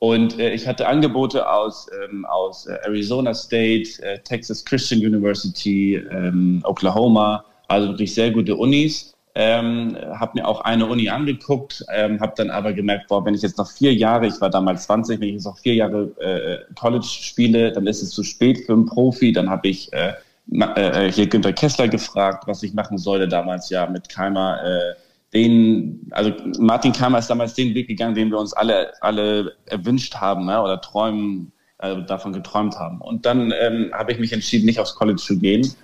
Und 0.03 0.37
äh, 0.41 0.53
ich 0.53 0.67
hatte 0.67 0.89
Angebote 0.89 1.49
aus, 1.49 1.87
ähm, 2.03 2.25
aus 2.25 2.67
äh, 2.67 2.77
Arizona 2.83 3.33
State, 3.33 4.03
äh, 4.03 4.19
Texas 4.19 4.65
Christian 4.65 4.99
University, 5.01 5.95
ähm, 5.95 6.61
Oklahoma, 6.65 7.45
also 7.69 7.91
wirklich 7.91 8.13
sehr 8.13 8.33
gute 8.33 8.57
Unis. 8.57 9.15
Ähm, 9.37 9.97
habe 10.19 10.41
mir 10.41 10.49
auch 10.49 10.63
eine 10.63 10.87
Uni 10.87 11.09
angeguckt, 11.09 11.85
ähm, 11.95 12.21
habe 12.21 12.33
dann 12.37 12.51
aber 12.51 12.73
gemerkt, 12.73 13.07
boah, 13.07 13.25
wenn 13.25 13.35
ich 13.35 13.43
jetzt 13.43 13.59
noch 13.59 13.71
vier 13.71 13.95
Jahre, 13.95 14.27
ich 14.27 14.41
war 14.41 14.51
damals 14.51 14.87
20, 14.87 15.21
wenn 15.21 15.29
ich 15.29 15.35
jetzt 15.35 15.45
noch 15.45 15.59
vier 15.59 15.75
Jahre 15.75 16.11
äh, 16.19 16.75
College 16.75 17.07
spiele, 17.07 17.71
dann 17.71 17.87
ist 17.87 18.03
es 18.03 18.11
zu 18.11 18.25
spät 18.25 18.59
für 18.67 18.73
einen 18.73 18.87
Profi. 18.87 19.31
Dann 19.31 19.49
habe 19.49 19.69
ich 19.69 19.93
äh, 19.93 20.15
äh, 20.51 21.13
hier 21.13 21.29
Günter 21.29 21.53
Kessler 21.53 21.87
gefragt, 21.87 22.49
was 22.49 22.65
ich 22.65 22.75
machen 22.75 22.99
sollte 22.99 23.29
damals 23.29 23.71
ja 23.71 23.87
mit 23.87 24.09
Keimer. 24.09 24.65
Äh, 24.65 24.95
den, 25.35 26.09
also 26.11 26.33
Martin 26.59 26.93
Kramer 26.93 27.19
ist 27.19 27.29
damals 27.29 27.55
den 27.55 27.75
Weg 27.75 27.89
gegangen, 27.89 28.15
den 28.15 28.31
wir 28.31 28.39
uns 28.39 28.53
alle, 28.53 28.93
alle 29.01 29.57
erwünscht 29.67 30.17
haben 30.17 30.47
ne, 30.47 30.61
oder 30.63 30.81
träumen, 30.81 31.53
äh, 31.79 32.03
davon 32.05 32.33
geträumt 32.33 32.79
haben. 32.79 33.01
Und 33.01 33.25
dann 33.25 33.53
ähm, 33.59 33.91
habe 33.93 34.13
ich 34.13 34.19
mich 34.19 34.33
entschieden, 34.33 34.67
nicht 34.67 34.79
aufs 34.79 34.95
College 34.95 35.21
zu 35.21 35.39
gehen. 35.39 35.75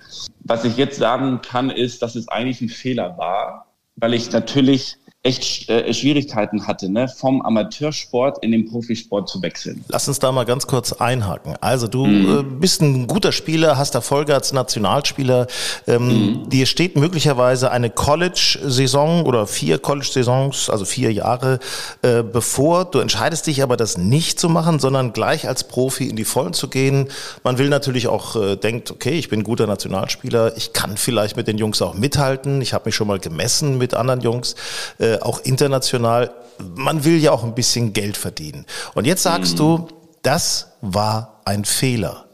Was 0.41 0.65
ich 0.65 0.77
jetzt 0.77 0.97
sagen 0.97 1.41
kann, 1.41 1.69
ist, 1.69 2.01
dass 2.01 2.15
es 2.15 2.27
eigentlich 2.27 2.61
ein 2.61 2.69
Fehler 2.69 3.17
war, 3.17 3.73
weil 3.95 4.13
ich 4.13 4.31
natürlich 4.31 4.97
echt 5.21 5.69
äh, 5.69 5.93
Schwierigkeiten 5.93 6.65
hatte, 6.65 6.89
ne, 6.89 7.09
vom 7.09 7.41
Amateursport 7.41 8.41
in 8.41 8.53
den 8.53 8.69
Profisport 8.69 9.27
zu 9.27 9.41
wechseln. 9.41 9.83
Lass 9.89 10.07
uns 10.07 10.19
da 10.19 10.31
mal 10.31 10.45
ganz 10.45 10.65
kurz 10.65 10.93
einhaken. 10.93 11.55
Also 11.59 11.87
du 11.87 12.05
mhm. 12.05 12.39
äh, 12.39 12.43
bist 12.43 12.81
ein 12.81 13.05
guter 13.05 13.33
Spieler, 13.33 13.77
hast 13.77 13.95
Erfolge 13.95 14.33
als 14.33 14.53
Nationalspieler. 14.53 15.47
Ähm, 15.87 16.07
mhm. 16.07 16.49
Dir 16.49 16.65
steht 16.65 16.95
möglicherweise 16.95 17.69
eine 17.69 17.89
College-Saison 17.89 19.25
oder 19.25 19.45
vier 19.45 19.77
College-Saisons, 19.79 20.69
also 20.69 20.85
vier 20.85 21.11
Jahre 21.11 21.59
äh, 22.01 22.23
bevor. 22.23 22.85
Du 22.85 22.99
entscheidest 22.99 23.45
dich 23.47 23.61
aber, 23.61 23.75
das 23.75 23.97
nicht 23.97 24.39
zu 24.39 24.47
machen, 24.47 24.79
sondern 24.79 25.11
gleich 25.11 25.49
als 25.49 25.65
Profi 25.65 26.07
in 26.07 26.15
die 26.15 26.23
Vollen 26.23 26.53
zu 26.53 26.69
gehen. 26.69 27.09
Man 27.43 27.57
will 27.57 27.67
natürlich 27.67 28.07
auch 28.07 28.37
äh, 28.37 28.55
denkt, 28.55 28.89
okay, 28.89 29.19
ich 29.19 29.27
bin 29.27 29.41
ein 29.41 29.43
guter 29.43 29.67
Nationalspieler, 29.67 30.55
ich 30.55 30.71
kann 30.71 30.95
vielleicht 30.95 31.35
mit 31.35 31.49
den 31.49 31.57
Jungs 31.57 31.81
auch 31.81 31.93
mithalten. 31.93 32.61
Ich 32.61 32.73
habe 32.73 32.85
mich 32.85 32.95
schon 32.95 33.07
mal 33.07 33.19
gemessen 33.19 33.77
mit 33.77 33.93
anderen 33.93 34.21
Jungs. 34.21 34.55
Äh, 34.97 35.08
äh, 35.15 35.19
auch 35.21 35.39
international. 35.41 36.31
Man 36.75 37.03
will 37.05 37.17
ja 37.17 37.31
auch 37.31 37.43
ein 37.43 37.55
bisschen 37.55 37.93
Geld 37.93 38.17
verdienen. 38.17 38.65
Und 38.93 39.05
jetzt 39.05 39.23
sagst 39.23 39.53
mhm. 39.53 39.57
du, 39.57 39.87
das 40.23 40.73
war 40.81 41.41
ein 41.45 41.65
Fehler. 41.65 42.25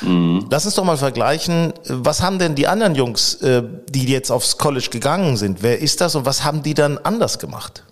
Mhm. 0.00 0.46
Lass 0.50 0.64
uns 0.64 0.76
doch 0.76 0.84
mal 0.84 0.96
vergleichen, 0.96 1.72
was 1.88 2.22
haben 2.22 2.38
denn 2.38 2.54
die 2.54 2.66
anderen 2.66 2.94
Jungs, 2.94 3.34
äh, 3.42 3.62
die 3.90 4.06
jetzt 4.06 4.30
aufs 4.30 4.58
College 4.58 4.88
gegangen 4.90 5.36
sind, 5.36 5.62
wer 5.62 5.80
ist 5.80 6.00
das 6.00 6.14
und 6.14 6.24
was 6.24 6.44
haben 6.44 6.62
die 6.62 6.74
dann 6.74 6.98
anders 6.98 7.38
gemacht? 7.38 7.82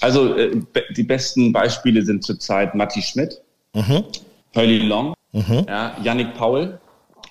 Also 0.00 0.36
äh, 0.36 0.60
die 0.94 1.02
besten 1.02 1.52
Beispiele 1.52 2.04
sind 2.04 2.24
zurzeit 2.24 2.74
Matti 2.74 3.02
Schmidt, 3.02 3.40
mhm. 3.74 4.04
Hurley 4.54 4.78
Long, 4.78 5.14
mhm. 5.32 5.64
ja, 5.66 5.96
Yannick 6.02 6.34
Paul, 6.34 6.78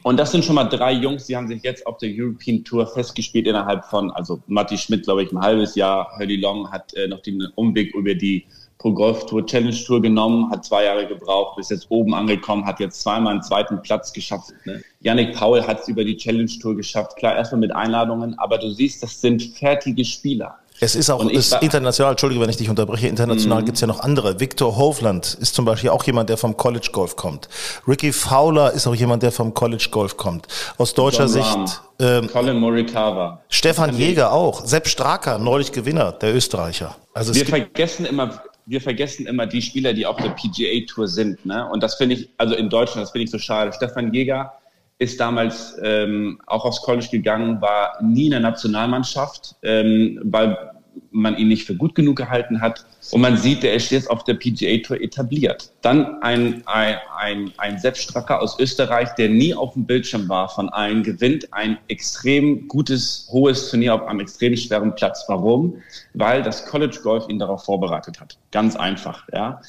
und 0.06 0.18
das 0.18 0.32
sind 0.32 0.46
schon 0.46 0.54
mal 0.54 0.66
drei 0.66 0.92
Jungs, 0.92 1.26
die 1.26 1.36
haben 1.36 1.48
sich 1.48 1.64
jetzt 1.64 1.88
auf 1.88 1.98
der 1.98 2.12
European 2.14 2.64
Tour 2.64 2.86
festgespielt 2.86 3.48
innerhalb 3.48 3.86
von, 3.86 4.12
also 4.12 4.40
Matti 4.46 4.78
Schmidt, 4.78 5.06
glaube 5.06 5.24
ich, 5.24 5.32
ein 5.32 5.42
halbes 5.42 5.74
Jahr. 5.74 6.16
Hurley 6.20 6.36
Long 6.36 6.72
hat 6.72 6.94
äh, 6.94 7.08
noch 7.08 7.24
den 7.24 7.42
Umweg 7.56 7.92
über 7.96 8.14
die 8.14 8.46
Pro 8.78 8.94
Golf 8.94 9.26
Tour 9.26 9.44
Challenge 9.48 9.76
Tour 9.76 10.04
genommen, 10.04 10.52
hat 10.52 10.64
zwei 10.64 10.84
Jahre 10.84 11.08
gebraucht, 11.08 11.58
ist 11.58 11.72
jetzt 11.72 11.88
oben 11.90 12.14
angekommen, 12.14 12.68
hat 12.68 12.80
jetzt 12.80 13.02
zweimal 13.02 13.34
einen 13.34 13.42
zweiten 13.42 13.82
Platz 13.82 14.14
geschafft. 14.14 14.54
Ne? 14.66 14.84
Yannick 15.00 15.36
Paul 15.36 15.66
hat 15.66 15.80
es 15.80 15.88
über 15.88 16.06
die 16.06 16.18
Challenge 16.18 16.52
Tour 16.62 16.76
geschafft, 16.76 17.16
klar, 17.18 17.36
erstmal 17.36 17.62
mit 17.62 17.76
Einladungen, 17.76 18.38
aber 18.38 18.60
du 18.60 18.70
siehst, 18.70 19.02
das 19.02 19.20
sind 19.20 19.42
fertige 19.42 20.06
Spieler. 20.06 20.60
Es 20.80 20.96
ist 20.96 21.10
auch 21.10 21.24
ist 21.30 21.54
international, 21.62 22.12
Entschuldige, 22.12 22.42
wenn 22.42 22.50
ich 22.50 22.58
dich 22.58 22.70
unterbreche, 22.70 23.08
international 23.08 23.62
mhm. 23.62 23.66
gibt's 23.66 23.82
ja 23.82 23.88
noch 23.88 24.02
andere. 24.02 24.40
Victor 24.40 24.76
Hovland 24.76 25.38
ist 25.40 25.56
zum 25.56 25.64
Beispiel 25.64 25.90
auch 25.90 26.04
jemand, 26.04 26.30
der 26.30 26.38
vom 26.38 26.58
College 26.58 26.90
Golf 26.92 27.16
kommt. 27.16 27.48
Ricky 27.88 28.12
Fowler 28.12 28.74
ist 28.74 28.86
auch 28.86 28.96
jemand, 28.96 29.24
der 29.24 29.32
vom 29.32 29.54
College 29.54 29.88
Golf 29.90 30.18
kommt. 30.18 30.48
Aus 30.78 30.94
deutscher 30.94 31.28
John 31.28 31.68
Sicht. 31.68 31.82
Ähm, 32.00 32.28
Colin 32.28 32.58
Morikawa. 32.58 33.42
Stefan 33.48 33.98
Jäger 33.98 34.34
auch. 34.34 34.66
Sepp 34.66 34.88
Straker, 34.88 35.38
neulich 35.38 35.72
Gewinner, 35.72 36.12
der 36.12 36.36
Österreicher. 36.36 36.96
Also 37.14 37.34
wir 37.34 37.46
vergessen 37.46 38.06
immer, 38.06 38.42
wir 38.66 38.82
vergessen 38.82 39.28
immer 39.28 39.46
die 39.46 39.62
Spieler, 39.62 39.94
die 39.94 40.06
auf 40.06 40.18
der 40.18 40.30
PGA 40.30 40.86
Tour 40.88 41.08
sind, 41.08 41.46
ne? 41.46 41.70
Und 41.72 41.84
das 41.84 41.96
finde 41.96 42.16
ich, 42.16 42.30
also 42.38 42.54
in 42.54 42.70
Deutschland, 42.70 43.04
das 43.04 43.12
finde 43.12 43.26
ich 43.26 43.32
so 43.32 43.40
schade. 43.40 43.72
Stefan 43.72 44.14
Jäger 44.14 44.52
ist 44.98 45.20
damals 45.20 45.78
ähm, 45.84 46.40
auch 46.48 46.66
aufs 46.66 46.82
College 46.82 47.08
gegangen, 47.12 47.62
war 47.62 48.02
nie 48.02 48.26
in 48.26 48.32
der 48.32 48.40
Nationalmannschaft, 48.40 49.56
ähm, 49.62 50.20
weil 50.24 50.72
man 51.12 51.38
ihn 51.38 51.48
nicht 51.48 51.66
für 51.66 51.76
gut 51.76 51.96
genug 51.96 52.18
gehalten 52.18 52.62
hat. 52.62 52.86
Und 53.12 53.22
man 53.22 53.38
sieht, 53.38 53.64
der 53.64 53.74
ist 53.74 53.90
jetzt 53.92 54.10
auf 54.10 54.24
der 54.24 54.36
PGA 54.36 54.78
Tour 54.80 55.02
etabliert. 55.02 55.72
Dann 55.82 56.22
ein, 56.22 56.64
ein, 56.66 56.98
ein, 57.18 57.54
ein 57.58 57.80
Sepp 57.80 57.98
Stracker 57.98 58.42
aus 58.42 58.60
Österreich, 58.60 59.10
der 59.16 59.30
nie 59.30 59.54
auf 59.54 59.74
dem 59.74 59.86
Bildschirm 59.86 60.28
war 60.30 60.50
von 60.50 60.70
allen, 60.70 61.04
gewinnt 61.04 61.52
ein 61.54 61.78
extrem 61.88 62.68
gutes, 62.68 63.30
hohes 63.32 63.70
Turnier 63.70 63.96
auf 63.96 64.08
einem 64.08 64.22
extrem 64.22 64.56
schweren 64.56 64.96
Platz. 64.96 65.24
Warum? 65.28 65.82
Weil 66.14 66.44
das 66.44 66.66
College 66.66 67.00
Golf 67.02 67.28
ihn 67.30 67.40
darauf 67.40 67.64
vorbereitet 67.64 68.20
hat. 68.20 68.38
Ganz 68.52 68.76
einfach, 68.76 69.28
ja. 69.34 69.62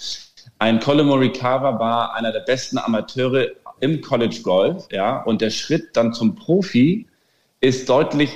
Ein 0.59 0.80
Colin 0.80 1.06
Morikawa 1.06 1.78
war 1.78 2.14
einer 2.14 2.33
der 2.33 2.40
besten 2.40 2.78
Amateure 2.78 3.49
im 3.80 4.00
College 4.00 4.40
Golf, 4.42 4.87
ja. 4.90 5.23
Und 5.23 5.40
der 5.40 5.50
Schritt 5.50 5.97
dann 5.97 6.12
zum 6.12 6.35
Profi 6.35 7.06
ist 7.61 7.88
deutlich 7.88 8.30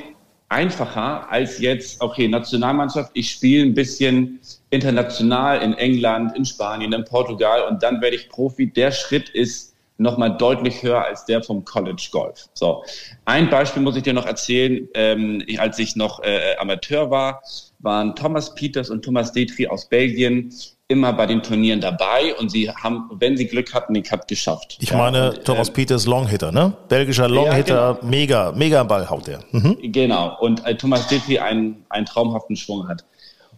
einfacher 0.49 1.31
als 1.31 1.59
jetzt, 1.61 2.01
okay, 2.01 2.27
Nationalmannschaft, 2.29 3.13
ich 3.15 3.31
spiele 3.31 3.65
ein 3.65 3.75
bisschen 3.75 4.41
international 4.71 5.63
in 5.63 5.75
England, 5.75 6.37
in 6.37 6.45
Spanien, 6.45 6.93
in 6.93 7.05
Portugal 7.05 7.63
und 7.69 7.83
dann 7.83 8.01
werde 8.01 8.17
ich 8.17 8.29
Profi. 8.29 8.71
Der 8.71 8.91
Schritt 8.91 9.29
ist 9.29 9.75
nochmal 9.97 10.37
deutlich 10.37 10.83
höher 10.83 11.05
als 11.05 11.25
der 11.27 11.43
vom 11.43 11.65
College 11.65 12.09
Golf. 12.11 12.49
So, 12.55 12.83
ein 13.27 13.49
Beispiel 13.49 13.83
muss 13.83 13.97
ich 13.97 14.03
dir 14.03 14.15
noch 14.15 14.27
erzählen. 14.27 14.89
Ähm, 14.95 15.45
als 15.59 15.79
ich 15.79 15.95
noch 15.95 16.23
äh, 16.23 16.57
Amateur 16.59 17.11
war, 17.11 17.43
waren 17.79 18.17
Thomas 18.17 18.55
Peters 18.55 18.91
und 18.91 19.05
Thomas 19.05 19.33
Detri 19.33 19.69
aus 19.69 19.89
Belgien 19.89 20.53
immer 20.91 21.13
bei 21.13 21.27
den 21.27 21.43
Turnieren 21.43 21.81
dabei 21.81 22.35
und 22.35 22.51
sie 22.51 22.69
haben, 22.69 23.09
wenn 23.15 23.37
sie 23.37 23.47
Glück 23.47 23.73
hatten, 23.73 23.95
den 23.95 24.03
Cup 24.03 24.27
geschafft. 24.27 24.77
Ich 24.81 24.91
ja, 24.91 24.97
meine, 24.97 25.31
und, 25.31 25.45
Thomas 25.45 25.69
äh, 25.69 25.73
Peters 25.73 26.07
Longhitter, 26.07 26.51
ne? 26.51 26.73
Belgischer 26.89 27.29
Longhitter, 27.29 27.75
ja, 27.75 27.93
genau. 27.93 28.11
mega, 28.11 28.53
mega 28.53 28.83
Ball 28.83 29.09
haut 29.09 29.29
der. 29.29 29.39
Mhm. 29.53 29.79
Genau. 29.81 30.37
Und 30.41 30.67
äh, 30.67 30.77
Thomas 30.77 31.07
Dittri 31.07 31.39
einen, 31.39 31.85
einen 31.91 32.07
traumhaften 32.07 32.57
Schwung 32.57 32.89
hat. 32.89 33.05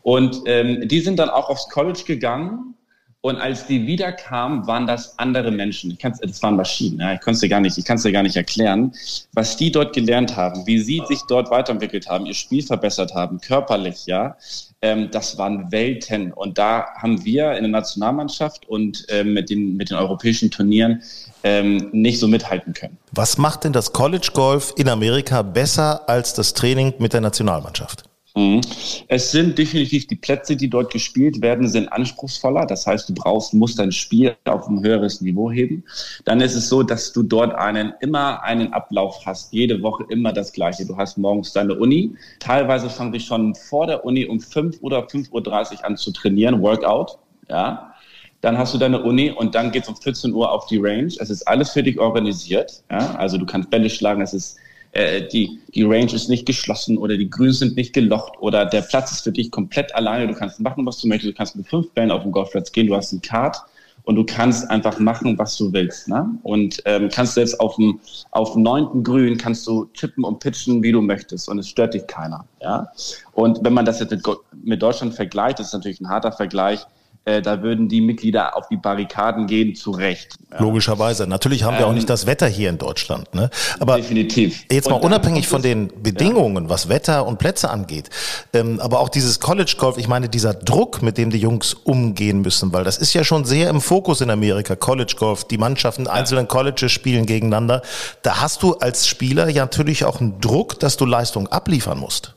Und 0.03 0.43
ähm, 0.45 0.87
die 0.87 1.01
sind 1.01 1.19
dann 1.19 1.31
auch 1.31 1.49
aufs 1.49 1.69
College 1.71 2.03
gegangen 2.07 2.75
und 3.23 3.37
als 3.37 3.69
die 3.69 3.87
wiederkamen, 3.87 4.67
waren 4.67 4.87
das 4.87 5.17
andere 5.19 5.53
Menschen. 5.53 5.93
Ich 5.93 5.99
kann's, 5.99 6.19
das 6.19 6.43
waren 6.43 6.57
Maschinen. 6.57 6.99
Ja, 6.99 7.15
ich 7.15 7.21
kann 7.21 7.35
es 7.35 7.41
dir 7.41 7.49
gar 7.49 7.61
nicht, 7.61 7.79
ich 7.79 7.85
kann 7.85 7.97
dir 7.97 8.11
gar 8.11 8.25
nicht 8.25 8.37
erklären, 8.37 8.93
was 9.33 9.57
die 9.57 9.71
dort 9.71 9.95
gelernt 9.95 10.37
haben, 10.37 10.67
wie 10.67 10.81
sie 10.81 11.01
sich 11.07 11.21
dort 11.29 11.49
weiterentwickelt 11.51 12.09
haben, 12.09 12.27
ihr 12.27 12.35
Spiel 12.35 12.65
verbessert 12.65 13.15
haben, 13.15 13.41
körperlich, 13.41 14.07
ja. 14.07 14.37
Ähm, 14.83 15.09
das 15.13 15.39
waren 15.39 15.71
Welten. 15.71 16.33
Und 16.33 16.59
da 16.59 16.87
haben 16.97 17.25
wir 17.25 17.53
in 17.53 17.63
der 17.63 17.71
Nationalmannschaft 17.71 18.69
und 18.69 19.07
ähm, 19.09 19.35
mit 19.35 19.51
den 19.51 19.77
mit 19.77 19.91
den 19.91 19.99
europäischen 19.99 20.51
Turnieren 20.51 21.03
ähm, 21.45 21.91
nicht 21.93 22.19
so 22.19 22.27
mithalten 22.27 22.73
können. 22.73 22.99
Was 23.13 23.39
macht 23.39 23.63
denn 23.63 23.73
das 23.73 23.93
College 23.93 24.31
Golf 24.35 24.75
in 24.77 24.89
Amerika 24.89 25.43
besser 25.43 26.09
als 26.09 26.35
das 26.35 26.55
Training 26.55 26.95
mit 26.99 27.13
der 27.13 27.21
Nationalmannschaft? 27.21 28.03
Mhm. 28.35 28.63
Es 29.09 29.31
sind 29.31 29.59
definitiv 29.59 30.07
die 30.07 30.17
Plätze, 30.17 30.57
die 30.57 30.71
dort 30.71 30.93
gespielt 30.93 31.43
werden, 31.43 31.69
sind 31.69 31.89
anspruchsvoller. 31.93 32.67
Das 32.67 32.87
heißt, 32.87 33.09
du 33.09 33.15
brauchst, 33.15 33.53
musst 33.53 33.79
dein 33.79 33.93
Spiel 33.93 34.35
auf 34.45 34.69
ein 34.69 34.83
höheres 34.83 35.21
Niveau 35.21 35.51
heben. 35.51 35.85
Dann 36.25 36.41
ist 36.41 36.55
es 36.55 36.69
so, 36.69 36.83
dass 36.83 37.13
du 37.13 37.23
dort 37.23 37.55
einen, 37.55 37.93
immer 38.01 38.43
einen 38.43 38.73
Ablauf 38.73 39.21
hast. 39.27 39.53
Jede 39.53 39.83
Woche 39.83 40.05
immer 40.09 40.33
das 40.33 40.53
Gleiche. 40.53 40.87
Du 40.87 40.97
hast 40.97 41.19
morgens 41.19 41.53
deine 41.53 41.75
Uni. 41.75 42.15
Teilweise 42.39 42.89
fange 42.89 43.17
ich 43.19 43.27
schon 43.27 43.55
vor 43.55 43.87
der 43.87 44.05
Uni 44.05 44.25
um 44.25 44.41
5 44.41 44.79
oder 44.81 45.07
5.30 45.07 45.33
Uhr 45.79 45.85
an 45.85 45.97
zu 45.97 46.11
trainieren, 46.13 46.63
Workout. 46.63 47.19
Ja. 47.49 47.95
Dann 48.41 48.59
hast 48.59 48.75
du 48.75 48.79
deine 48.79 49.01
Uni 49.03 49.31
und 49.31 49.55
dann 49.55 49.71
geht's 49.71 49.89
um 49.89 49.95
14 49.95 50.33
Uhr 50.33 50.51
auf 50.51 50.67
die 50.67 50.79
Range. 50.79 51.13
Es 51.19 51.31
ist 51.31 51.47
alles 51.47 51.71
für 51.71 51.83
dich 51.83 51.99
organisiert. 52.01 52.83
Ja. 52.91 53.15
Also 53.15 53.39
du 53.39 53.47
kannst 53.47 53.71
Bälle 53.71 53.89
schlagen. 53.89 54.21
Es 54.21 54.35
ist 54.35 54.57
äh, 54.93 55.27
die, 55.27 55.59
die 55.75 55.83
Range 55.83 56.13
ist 56.13 56.29
nicht 56.29 56.47
geschlossen 56.47 56.99
oder 56.99 57.17
die 57.17 57.29
Grüns 57.29 57.59
sind 57.59 57.77
nicht 57.77 57.93
gelocht 57.93 58.35
oder 58.41 58.67
der 58.67 58.83
Platz 58.83 59.11
ist 59.11 59.23
für 59.23 59.33
dich 59.33 59.51
komplett 59.51 59.95
alleine. 59.95 60.29
Du 60.29 60.35
kannst 60.35 60.61
machen, 60.61 60.87
was 60.87 61.01
du 61.01 61.09
möchtest. 61.09 61.33
Du 61.33 61.37
kannst 61.37 61.57
mit 61.57 61.67
fünf 61.67 61.91
Bällen 61.93 62.11
auf 62.11 62.23
den 62.23 62.33
Golfplatz 62.33 62.71
gehen. 62.73 62.87
Du 62.87 62.95
hast 62.95 63.13
einen 63.13 63.23
Kart 63.23 63.57
und 64.05 64.17
du 64.17 64.25
kannst 64.25 64.69
einfach 64.71 64.99
machen, 64.99 65.39
was 65.39 65.57
du 65.57 65.73
willst. 65.73 66.09
Ne? 66.09 66.39
Und 66.43 66.83
ähm, 66.85 67.09
kannst 67.11 67.35
selbst 67.35 67.59
auf 67.59 67.77
dem 67.77 68.01
auf 68.33 68.53
dem 68.53 68.63
neunten 68.63 69.03
Grün 69.03 69.39
kannst 69.39 69.67
du 69.67 69.87
chippen 69.95 70.25
und 70.25 70.41
pitchen, 70.41 70.83
wie 70.83 70.93
du 70.93 71.01
möchtest 71.01 71.49
und 71.49 71.59
es 71.59 71.69
stört 71.69 71.95
dich 71.95 72.07
keiner. 72.07 72.45
Ja. 72.61 72.89
Und 73.33 73.65
wenn 73.65 73.73
man 73.73 73.85
das 73.85 74.01
jetzt 74.01 74.11
mit, 74.11 74.23
mit 74.63 74.83
Deutschland 74.83 75.15
vergleicht, 75.15 75.59
das 75.59 75.69
ist 75.69 75.73
natürlich 75.73 76.01
ein 76.01 76.09
harter 76.09 76.33
Vergleich 76.33 76.87
äh, 77.25 77.41
da 77.41 77.63
würden 77.63 77.89
die 77.89 78.01
Mitglieder 78.01 78.57
auf 78.57 78.69
die 78.69 78.77
Barrikaden 78.77 79.47
gehen, 79.47 79.75
zu 79.75 79.93
Recht. 79.93 80.35
Ja. 80.51 80.61
Logischerweise. 80.61 81.27
Natürlich 81.27 81.63
haben 81.63 81.79
wir 81.79 81.87
auch 81.87 81.93
nicht 81.93 82.05
ähm, 82.05 82.09
das 82.09 82.27
Wetter 82.27 82.47
hier 82.49 82.69
in 82.69 82.79
Deutschland. 82.79 83.35
Ne? 83.35 83.51
Aber 83.79 83.97
definitiv. 83.97 84.65
Jetzt 84.71 84.91
mal 84.91 84.97
unabhängig 84.97 85.47
von 85.47 85.63
den 85.63 85.89
Bedingungen, 86.03 86.65
ja. 86.65 86.71
was 86.71 86.89
Wetter 86.89 87.27
und 87.27 87.39
Plätze 87.39 87.71
angeht, 87.71 88.11
ähm, 88.53 88.81
aber 88.81 89.01
auch 89.01 89.09
dieses 89.09 89.41
College 89.41 89.75
Golf, 89.79 89.99
ich 89.99 90.09
meine, 90.09 90.29
dieser 90.29 90.55
Druck, 90.55 91.03
mit 91.03 91.17
dem 91.17 91.31
die 91.31 91.39
Jungs 91.39 91.75
umgehen 91.75 92.41
müssen, 92.41 92.73
weil 92.73 92.85
das 92.85 92.99
ist 92.99 93.15
ja 93.15 93.25
schon 93.25 93.45
sehr 93.45 93.71
im 93.71 93.81
Fokus 93.81 94.21
in 94.21 94.31
Amerika, 94.31 94.77
College 94.77 95.15
Golf, 95.17 95.45
die 95.45 95.59
Mannschaften 95.59 96.07
einzelnen 96.07 96.49
Colleges 96.49 96.93
spielen 96.93 97.27
gegeneinander. 97.27 97.83
Da 98.23 98.41
hast 98.41 98.63
du 98.63 98.75
als 98.75 99.07
Spieler 99.07 99.49
ja 99.49 99.63
natürlich 99.63 100.05
auch 100.05 100.21
einen 100.21 100.41
Druck, 100.41 100.79
dass 100.81 100.97
du 100.97 101.07
Leistung 101.07 101.49
abliefern 101.49 101.99
musst. 101.99 102.35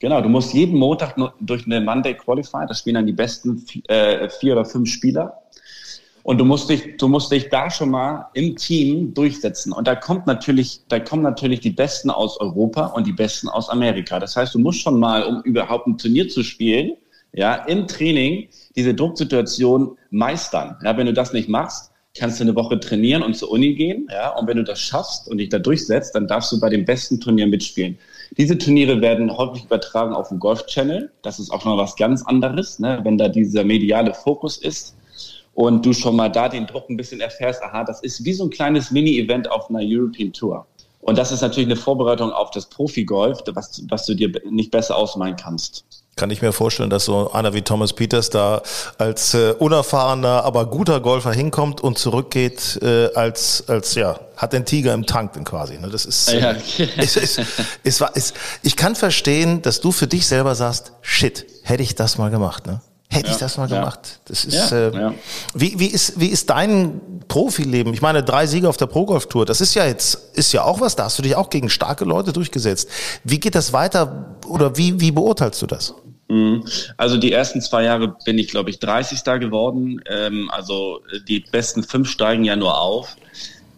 Genau, 0.00 0.20
du 0.20 0.28
musst 0.28 0.54
jeden 0.54 0.78
Montag 0.78 1.16
durch 1.40 1.66
eine 1.66 1.80
Monday 1.80 2.14
Qualify, 2.14 2.66
da 2.68 2.74
spielen 2.74 2.94
dann 2.94 3.06
die 3.06 3.12
besten 3.12 3.64
äh, 3.88 4.28
vier 4.28 4.52
oder 4.52 4.64
fünf 4.64 4.88
Spieler. 4.88 5.42
Und 6.22 6.38
du 6.38 6.44
musst 6.44 6.68
dich, 6.68 6.98
du 6.98 7.08
musst 7.08 7.32
dich 7.32 7.48
da 7.48 7.70
schon 7.70 7.90
mal 7.90 8.28
im 8.34 8.54
Team 8.54 9.14
durchsetzen. 9.14 9.72
Und 9.72 9.88
da 9.88 9.94
kommt 9.94 10.26
natürlich, 10.26 10.82
da 10.88 11.00
kommen 11.00 11.22
natürlich 11.22 11.60
die 11.60 11.70
Besten 11.70 12.10
aus 12.10 12.38
Europa 12.38 12.86
und 12.88 13.06
die 13.06 13.12
Besten 13.12 13.48
aus 13.48 13.70
Amerika. 13.70 14.20
Das 14.20 14.36
heißt, 14.36 14.54
du 14.54 14.58
musst 14.58 14.82
schon 14.82 15.00
mal, 15.00 15.24
um 15.24 15.40
überhaupt 15.42 15.86
ein 15.86 15.96
Turnier 15.96 16.28
zu 16.28 16.42
spielen, 16.42 16.92
ja, 17.32 17.54
im 17.54 17.86
Training 17.86 18.48
diese 18.76 18.94
Drucksituation 18.94 19.96
meistern. 20.10 20.76
Ja, 20.84 20.96
wenn 20.96 21.06
du 21.06 21.12
das 21.12 21.32
nicht 21.32 21.48
machst, 21.48 21.92
kannst 22.16 22.40
du 22.40 22.44
eine 22.44 22.54
Woche 22.54 22.78
trainieren 22.78 23.22
und 23.22 23.34
zur 23.34 23.50
Uni 23.50 23.74
gehen. 23.74 24.06
Ja, 24.10 24.36
und 24.36 24.46
wenn 24.46 24.56
du 24.58 24.64
das 24.64 24.80
schaffst 24.80 25.28
und 25.28 25.38
dich 25.38 25.48
da 25.48 25.58
durchsetzt, 25.58 26.14
dann 26.14 26.26
darfst 26.26 26.52
du 26.52 26.60
bei 26.60 26.68
dem 26.68 26.84
besten 26.84 27.20
Turnier 27.20 27.46
mitspielen. 27.46 27.98
Diese 28.36 28.58
Turniere 28.58 29.00
werden 29.00 29.36
häufig 29.36 29.64
übertragen 29.64 30.14
auf 30.14 30.28
dem 30.28 30.38
Golf 30.38 30.66
Channel. 30.66 31.10
Das 31.22 31.38
ist 31.38 31.50
auch 31.50 31.64
noch 31.64 31.78
was 31.78 31.96
ganz 31.96 32.22
anderes, 32.24 32.78
ne? 32.78 33.00
wenn 33.02 33.16
da 33.18 33.28
dieser 33.28 33.64
mediale 33.64 34.12
Fokus 34.14 34.58
ist 34.58 34.96
und 35.54 35.84
du 35.84 35.92
schon 35.92 36.16
mal 36.16 36.28
da 36.28 36.48
den 36.48 36.66
Druck 36.66 36.90
ein 36.90 36.96
bisschen 36.96 37.20
erfährst, 37.20 37.62
aha, 37.62 37.84
das 37.84 38.02
ist 38.02 38.24
wie 38.24 38.32
so 38.32 38.44
ein 38.44 38.50
kleines 38.50 38.90
Mini-Event 38.90 39.50
auf 39.50 39.70
einer 39.70 39.80
European 39.82 40.32
Tour. 40.32 40.66
Und 41.00 41.16
das 41.16 41.32
ist 41.32 41.40
natürlich 41.40 41.68
eine 41.68 41.76
Vorbereitung 41.76 42.32
auf 42.32 42.50
das 42.50 42.68
Profi-Golf, 42.68 43.42
was, 43.52 43.82
was 43.88 44.04
du 44.06 44.14
dir 44.14 44.30
nicht 44.50 44.70
besser 44.70 44.96
ausmalen 44.96 45.36
kannst 45.36 45.84
kann 46.18 46.30
ich 46.30 46.42
mir 46.42 46.52
vorstellen, 46.52 46.90
dass 46.90 47.06
so 47.06 47.32
einer 47.32 47.54
wie 47.54 47.62
Thomas 47.62 47.94
Peters 47.94 48.28
da 48.28 48.60
als 48.98 49.32
äh, 49.34 49.54
unerfahrener, 49.58 50.44
aber 50.44 50.66
guter 50.66 51.00
Golfer 51.00 51.32
hinkommt 51.32 51.80
und 51.80 51.96
zurückgeht 51.96 52.78
äh, 52.82 53.14
als, 53.14 53.64
als, 53.68 53.94
ja, 53.94 54.18
hat 54.36 54.52
den 54.52 54.66
Tiger 54.66 54.92
im 54.92 55.06
Tank 55.06 55.32
denn 55.32 55.44
quasi. 55.44 55.78
Ne? 55.78 55.88
Das 55.88 56.04
ist, 56.04 56.32
äh, 56.32 56.40
ja. 56.40 56.50
ist, 56.96 57.16
ist, 57.16 57.40
ist, 57.82 58.00
ist, 58.14 58.34
ich 58.62 58.76
kann 58.76 58.96
verstehen, 58.96 59.62
dass 59.62 59.80
du 59.80 59.92
für 59.92 60.06
dich 60.06 60.26
selber 60.26 60.54
sagst, 60.54 60.92
shit, 61.00 61.46
hätte 61.62 61.82
ich 61.82 61.94
das 61.94 62.18
mal 62.18 62.30
gemacht, 62.30 62.66
ne? 62.66 62.80
Hätte 63.10 63.28
ja, 63.28 63.32
ich 63.32 63.38
das 63.38 63.56
mal 63.56 63.70
ja. 63.70 63.78
gemacht. 63.78 64.20
Das 64.26 64.44
ist, 64.44 64.70
ja, 64.70 64.88
äh, 64.88 65.12
Wie, 65.54 65.78
wie, 65.78 65.86
ist, 65.86 66.20
wie 66.20 66.26
ist 66.26 66.50
dein 66.50 67.00
Profileben? 67.26 67.94
Ich 67.94 68.02
meine, 68.02 68.22
drei 68.22 68.46
Siege 68.46 68.68
auf 68.68 68.76
der 68.76 68.86
Pro 68.86 69.06
Golf 69.06 69.26
Tour, 69.26 69.46
das 69.46 69.62
ist 69.62 69.74
ja 69.74 69.86
jetzt, 69.86 70.14
ist 70.34 70.52
ja 70.52 70.64
auch 70.64 70.82
was, 70.82 70.94
da 70.94 71.04
hast 71.04 71.18
du 71.18 71.22
dich 71.22 71.34
auch 71.34 71.48
gegen 71.48 71.70
starke 71.70 72.04
Leute 72.04 72.34
durchgesetzt. 72.34 72.88
Wie 73.24 73.40
geht 73.40 73.54
das 73.54 73.72
weiter 73.72 74.36
oder 74.46 74.76
wie, 74.76 75.00
wie 75.00 75.10
beurteilst 75.10 75.62
du 75.62 75.66
das? 75.66 75.94
Mhm. 76.28 76.64
Also 76.96 77.16
die 77.16 77.32
ersten 77.32 77.60
zwei 77.60 77.84
Jahre 77.84 78.16
bin 78.24 78.38
ich, 78.38 78.48
glaube 78.48 78.70
ich, 78.70 78.78
30. 78.78 79.24
geworden. 79.40 80.00
Ähm, 80.06 80.50
also 80.50 81.00
die 81.26 81.40
besten 81.40 81.82
fünf 81.82 82.10
steigen 82.10 82.44
ja 82.44 82.56
nur 82.56 82.78
auf. 82.80 83.16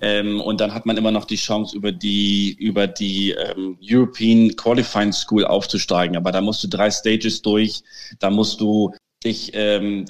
Ähm, 0.03 0.41
und 0.41 0.61
dann 0.61 0.73
hat 0.73 0.87
man 0.87 0.97
immer 0.97 1.11
noch 1.11 1.27
die 1.27 1.37
Chance, 1.37 1.77
über 1.77 1.93
die, 1.93 2.57
über 2.59 2.87
die 2.87 3.33
ähm, 3.33 3.79
European 3.83 4.57
Qualifying 4.57 5.13
School 5.13 5.45
aufzusteigen. 5.45 6.17
Aber 6.17 6.33
da 6.33 6.41
musst 6.41 6.65
du 6.65 6.69
drei 6.69 6.91
Stages 6.91 7.43
durch. 7.43 7.83
Da 8.19 8.31
musst 8.31 8.61
du 8.61 8.95
dich 9.23 9.51
ähm, 9.55 10.07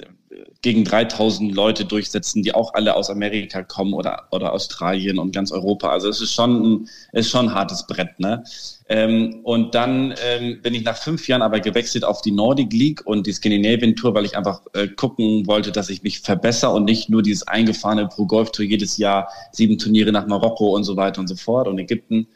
gegen 0.61 0.83
3000 0.83 1.53
Leute 1.55 1.85
durchsetzen, 1.85 2.43
die 2.43 2.53
auch 2.53 2.75
alle 2.75 2.95
aus 2.95 3.09
Amerika 3.09 3.63
kommen 3.63 3.93
oder, 3.93 4.27
oder 4.29 4.53
Australien 4.53 5.17
und 5.17 5.33
ganz 5.33 5.51
Europa. 5.51 5.89
Also 5.89 6.07
es 6.07 6.21
ist 6.21 6.33
schon 6.33 6.63
ein, 6.63 6.89
ist 7.13 7.31
schon 7.31 7.49
ein 7.49 7.55
hartes 7.55 7.87
Brett. 7.87 8.19
Ne? 8.19 8.43
Ähm, 8.87 9.39
und 9.43 9.73
dann 9.73 10.13
ähm, 10.23 10.61
bin 10.61 10.75
ich 10.75 10.83
nach 10.83 10.97
fünf 10.97 11.27
Jahren 11.27 11.41
aber 11.41 11.59
gewechselt 11.61 12.05
auf 12.05 12.21
die 12.21 12.31
Nordic 12.31 12.71
League 12.73 13.01
und 13.05 13.25
die 13.25 13.33
Scandinavian 13.33 13.95
Tour, 13.95 14.13
weil 14.13 14.25
ich 14.25 14.37
einfach 14.37 14.61
äh, 14.73 14.87
gucken 14.87 15.47
wollte, 15.47 15.71
dass 15.71 15.89
ich 15.89 16.03
mich 16.03 16.19
verbessere 16.19 16.71
und 16.71 16.85
nicht 16.85 17.09
nur 17.09 17.23
dieses 17.23 17.47
eingefahrene 17.47 18.07
Pro 18.07 18.27
Golf 18.27 18.51
Tour 18.51 18.65
jedes 18.65 18.97
Jahr 18.97 19.29
sieben 19.51 19.79
Turniere 19.79 20.11
nach 20.11 20.27
Marokko 20.27 20.75
und 20.75 20.83
so 20.83 20.95
weiter 20.95 21.21
und 21.21 21.27
so 21.27 21.35
fort 21.35 21.67
und 21.67 21.79
Ägypten. 21.79 22.27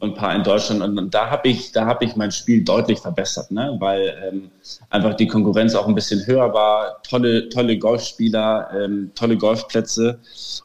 Und 0.00 0.10
ein 0.10 0.14
paar 0.14 0.34
in 0.34 0.42
Deutschland. 0.42 0.82
Und, 0.82 1.14
da 1.14 1.30
habe 1.30 1.48
ich, 1.48 1.72
da 1.72 1.86
habe 1.86 2.04
ich 2.04 2.16
mein 2.16 2.32
Spiel 2.32 2.64
deutlich 2.64 2.98
verbessert, 2.98 3.50
ne? 3.50 3.76
weil 3.78 4.16
ähm, 4.26 4.50
einfach 4.88 5.14
die 5.14 5.26
Konkurrenz 5.26 5.74
auch 5.74 5.86
ein 5.86 5.94
bisschen 5.94 6.26
höher 6.26 6.52
war, 6.52 7.02
tolle, 7.02 7.48
tolle 7.50 7.78
Golfspieler, 7.78 8.70
ähm, 8.74 9.12
tolle 9.14 9.36
Golfplätze 9.36 10.18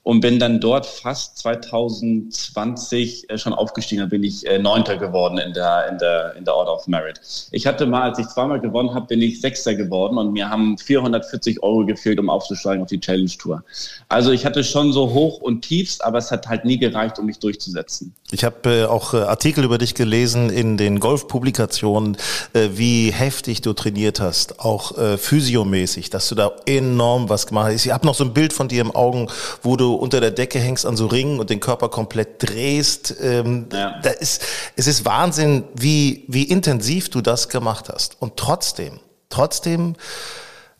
und 0.03 0.21
bin 0.21 0.39
dann 0.39 0.61
dort 0.61 0.85
fast 0.85 1.37
2020 1.39 3.29
äh, 3.29 3.37
schon 3.37 3.53
aufgestiegen. 3.53 4.01
Da 4.01 4.07
bin 4.07 4.23
ich 4.23 4.47
äh, 4.47 4.57
Neunter 4.57 4.97
geworden 4.97 5.37
in 5.37 5.53
der, 5.53 5.89
in 5.89 5.97
der, 5.97 6.35
in 6.37 6.45
der 6.45 6.55
Order 6.55 6.73
of 6.73 6.87
Merit. 6.87 7.19
Ich 7.51 7.67
hatte 7.67 7.85
mal, 7.85 8.03
als 8.03 8.19
ich 8.19 8.27
zweimal 8.27 8.61
gewonnen 8.61 8.93
habe, 8.93 9.07
bin 9.07 9.21
ich 9.21 9.41
Sechster 9.41 9.75
geworden 9.75 10.17
und 10.17 10.31
mir 10.31 10.49
haben 10.49 10.77
440 10.77 11.61
Euro 11.61 11.85
gefehlt, 11.85 12.19
um 12.19 12.29
aufzusteigen 12.29 12.81
auf 12.81 12.89
die 12.89 13.01
Challenge 13.01 13.31
Tour. 13.37 13.63
Also 14.07 14.31
ich 14.31 14.45
hatte 14.45 14.63
schon 14.63 14.93
so 14.93 15.11
hoch 15.11 15.41
und 15.41 15.61
tiefst, 15.61 16.03
aber 16.05 16.19
es 16.19 16.31
hat 16.31 16.47
halt 16.47 16.63
nie 16.63 16.77
gereicht, 16.77 17.19
um 17.19 17.25
mich 17.25 17.39
durchzusetzen. 17.39 18.13
Ich 18.31 18.43
habe 18.43 18.69
äh, 18.69 18.85
auch 18.85 19.13
äh, 19.13 19.25
Artikel 19.29 19.63
über 19.63 19.77
dich 19.77 19.96
gelesen 19.96 20.50
in 20.50 20.77
den 20.77 21.00
Golfpublikationen, 21.00 22.17
äh, 22.53 22.70
wie 22.74 23.12
heftig 23.12 23.62
du 23.62 23.74
trainiert 23.74 24.20
hast, 24.20 24.60
auch 24.60 24.98
äh, 24.98 25.17
physiomäßig, 25.17 26.10
dass 26.10 26.29
du 26.29 26.36
da 26.36 26.51
enorm 26.65 27.29
was 27.29 27.48
gemacht 27.48 27.72
hast. 27.74 27.86
Ich 27.86 27.91
habe 27.91 28.05
noch 28.05 28.15
so 28.15 28.24
ein 28.24 28.34
Bild 28.34 28.53
von 28.53 28.67
dir 28.67 28.82
im 28.82 28.91
Augen, 28.96 29.27
wo 29.62 29.75
du 29.75 29.94
unter 29.94 30.22
der 30.22 30.32
Decke 30.32 30.60
hängst 30.60 30.86
an 30.86 30.98
so 30.98 31.08
Ringen 31.08 31.39
und 31.39 31.50
den 31.50 31.60
Körper 31.60 31.89
komplett 31.89 32.44
drehst. 32.44 33.15
Ähm, 33.22 33.67
ja. 33.72 34.00
da 34.01 34.12
ist, 34.12 34.41
es 34.75 34.88
ist 34.88 35.05
Wahnsinn, 35.05 35.63
wie, 35.74 36.25
wie 36.27 36.44
intensiv 36.44 37.10
du 37.10 37.22
das 37.22 37.50
gemacht 37.50 37.89
hast. 37.89 38.17
Und 38.22 38.38
trotzdem, 38.38 39.00
trotzdem, 39.29 39.96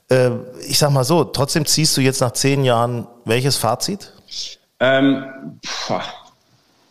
äh, 0.10 0.32
ich 0.68 0.78
sag 0.78 0.92
mal 0.92 1.04
so, 1.04 1.24
trotzdem 1.24 1.66
ziehst 1.66 1.96
du 1.98 2.02
jetzt 2.02 2.22
nach 2.22 2.32
zehn 2.32 2.64
Jahren 2.64 3.08
welches 3.26 3.58
Fazit? 3.58 4.14
Ähm, 4.80 5.26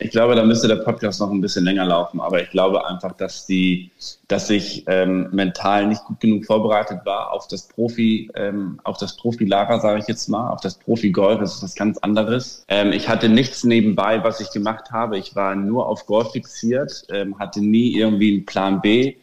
ich 0.05 0.11
glaube, 0.11 0.35
da 0.35 0.45
müsste 0.45 0.69
der 0.69 0.77
Podcast 0.77 1.19
noch 1.19 1.31
ein 1.31 1.41
bisschen 1.41 1.65
länger 1.65 1.87
laufen, 1.87 2.21
aber 2.21 2.43
ich 2.43 2.51
glaube 2.51 2.87
einfach, 2.87 3.13
dass 3.13 3.47
die, 3.47 3.91
dass 4.29 4.51
ich 4.51 4.85
ähm, 4.87 5.31
mental 5.33 5.87
nicht 5.87 6.05
gut 6.05 6.21
genug 6.21 6.45
vorbereitet 6.45 7.01
war 7.07 7.33
auf 7.33 7.49
das 7.49 7.69
Profi, 7.69 8.31
ähm, 8.35 8.79
auf 8.85 8.99
das 8.99 9.17
Profilager, 9.17 9.81
sage 9.81 10.01
ich 10.01 10.07
jetzt 10.07 10.29
mal, 10.29 10.51
auf 10.51 10.61
das 10.61 10.75
Profi-Golf. 10.75 11.41
Das 11.41 11.55
ist 11.55 11.63
was 11.63 11.75
ganz 11.75 11.97
anderes. 11.99 12.67
Ähm, 12.69 12.93
ich 12.93 13.09
hatte 13.09 13.31
nichts 13.31 13.65
nebenbei, 13.65 14.23
was 14.23 14.41
ich 14.41 14.51
gemacht 14.51 14.91
habe. 14.91 15.17
Ich 15.17 15.35
war 15.35 15.55
nur 15.55 15.89
auf 15.89 16.05
Golf 16.05 16.33
fixiert, 16.33 17.07
ähm, 17.09 17.39
hatte 17.39 17.63
nie 17.65 17.97
irgendwie 17.97 18.35
einen 18.35 18.45
Plan 18.45 18.83
B. 18.83 19.15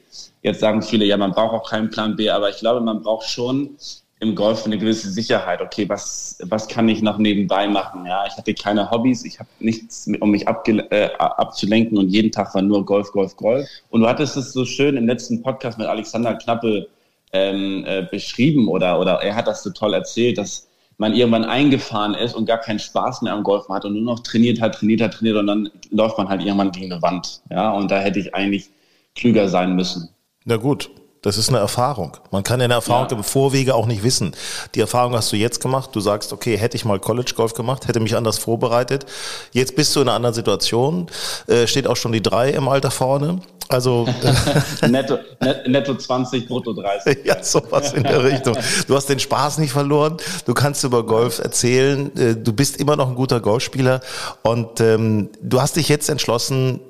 Jetzt 0.41 0.61
sagen 0.61 0.81
viele, 0.81 1.05
ja, 1.05 1.15
man 1.15 1.31
braucht 1.31 1.53
auch 1.53 1.69
keinen 1.69 1.91
Plan 1.91 2.15
B, 2.15 2.31
aber 2.31 2.49
ich 2.49 2.57
glaube, 2.57 2.81
man 2.81 3.03
braucht 3.03 3.29
schon 3.29 3.77
im 4.21 4.35
Golf 4.35 4.65
eine 4.65 4.77
gewisse 4.77 5.09
Sicherheit. 5.09 5.61
Okay, 5.61 5.89
was, 5.89 6.37
was 6.43 6.67
kann 6.67 6.87
ich 6.87 7.01
noch 7.01 7.17
nebenbei 7.17 7.67
machen? 7.67 8.05
Ja, 8.05 8.23
ich 8.27 8.37
hatte 8.37 8.53
keine 8.53 8.89
Hobbys, 8.91 9.25
ich 9.25 9.39
habe 9.39 9.49
nichts, 9.59 10.07
um 10.19 10.29
mich 10.29 10.45
äh, 10.47 11.09
abzulenken 11.17 11.97
und 11.97 12.09
jeden 12.09 12.31
Tag 12.31 12.53
war 12.53 12.61
nur 12.61 12.85
Golf, 12.85 13.11
Golf, 13.11 13.35
Golf. 13.35 13.67
Und 13.89 14.01
du 14.01 14.07
hattest 14.07 14.37
es 14.37 14.53
so 14.53 14.63
schön 14.63 14.95
im 14.95 15.07
letzten 15.07 15.41
Podcast 15.41 15.79
mit 15.79 15.87
Alexander 15.87 16.35
Knappe 16.35 16.87
ähm, 17.33 17.83
äh, 17.87 18.03
beschrieben 18.11 18.67
oder, 18.67 18.99
oder 18.99 19.23
er 19.23 19.35
hat 19.35 19.47
das 19.47 19.63
so 19.63 19.71
toll 19.71 19.95
erzählt, 19.95 20.37
dass 20.37 20.67
man 20.99 21.15
irgendwann 21.15 21.43
eingefahren 21.43 22.13
ist 22.13 22.35
und 22.35 22.45
gar 22.45 22.59
keinen 22.59 22.77
Spaß 22.77 23.23
mehr 23.23 23.33
am 23.33 23.41
Golfen 23.41 23.73
hat 23.73 23.85
und 23.85 23.93
nur 23.93 24.03
noch 24.03 24.19
trainiert 24.19 24.61
hat, 24.61 24.75
trainiert 24.75 25.01
hat, 25.01 25.15
trainiert 25.15 25.37
und 25.37 25.47
dann 25.47 25.69
läuft 25.89 26.19
man 26.19 26.29
halt 26.29 26.43
irgendwann 26.43 26.71
gegen 26.71 26.91
eine 26.91 27.01
Wand. 27.01 27.41
Ja, 27.49 27.71
und 27.71 27.89
da 27.89 27.97
hätte 27.97 28.19
ich 28.19 28.35
eigentlich 28.35 28.69
klüger 29.15 29.49
sein 29.49 29.75
müssen. 29.75 30.09
Na 30.45 30.57
gut, 30.57 30.91
das 31.21 31.37
ist 31.37 31.49
eine 31.49 31.59
Erfahrung. 31.59 32.17
Man 32.31 32.43
kann 32.43 32.59
eine 32.61 32.73
Erfahrung 32.73 33.07
ja. 33.11 33.17
im 33.17 33.23
Vorwege 33.23 33.75
auch 33.75 33.85
nicht 33.85 34.01
wissen. 34.01 34.35
Die 34.73 34.79
Erfahrung 34.79 35.13
hast 35.13 35.31
du 35.31 35.35
jetzt 35.35 35.61
gemacht. 35.61 35.91
Du 35.93 35.99
sagst, 35.99 36.33
okay, 36.33 36.57
hätte 36.57 36.75
ich 36.75 36.83
mal 36.83 36.99
College 36.99 37.33
Golf 37.35 37.53
gemacht, 37.53 37.87
hätte 37.87 37.99
mich 37.99 38.15
anders 38.15 38.39
vorbereitet. 38.39 39.05
Jetzt 39.51 39.75
bist 39.75 39.95
du 39.95 40.01
in 40.01 40.07
einer 40.07 40.15
anderen 40.15 40.33
Situation. 40.33 41.07
Äh, 41.47 41.67
steht 41.67 41.85
auch 41.85 41.95
schon 41.95 42.11
die 42.11 42.23
drei 42.23 42.49
im 42.49 42.67
Alter 42.67 42.89
vorne. 42.89 43.39
Also 43.69 44.07
netto, 44.89 45.19
net, 45.39 45.67
netto 45.67 45.95
20, 45.95 46.47
brutto 46.47 46.73
30. 46.73 47.19
ja, 47.23 47.41
sowas 47.43 47.93
in 47.93 48.03
der 48.03 48.23
Richtung. 48.23 48.57
Du 48.87 48.95
hast 48.95 49.07
den 49.07 49.19
Spaß 49.19 49.59
nicht 49.59 49.71
verloren. 49.71 50.17
Du 50.45 50.55
kannst 50.55 50.83
über 50.83 51.05
Golf 51.05 51.37
erzählen. 51.37 52.11
Äh, 52.17 52.35
du 52.35 52.51
bist 52.51 52.77
immer 52.77 52.95
noch 52.95 53.09
ein 53.09 53.15
guter 53.15 53.39
Golfspieler 53.39 54.01
und 54.41 54.81
ähm, 54.81 55.29
du 55.41 55.61
hast 55.61 55.75
dich 55.75 55.87
jetzt 55.87 56.09
entschlossen, 56.09 56.81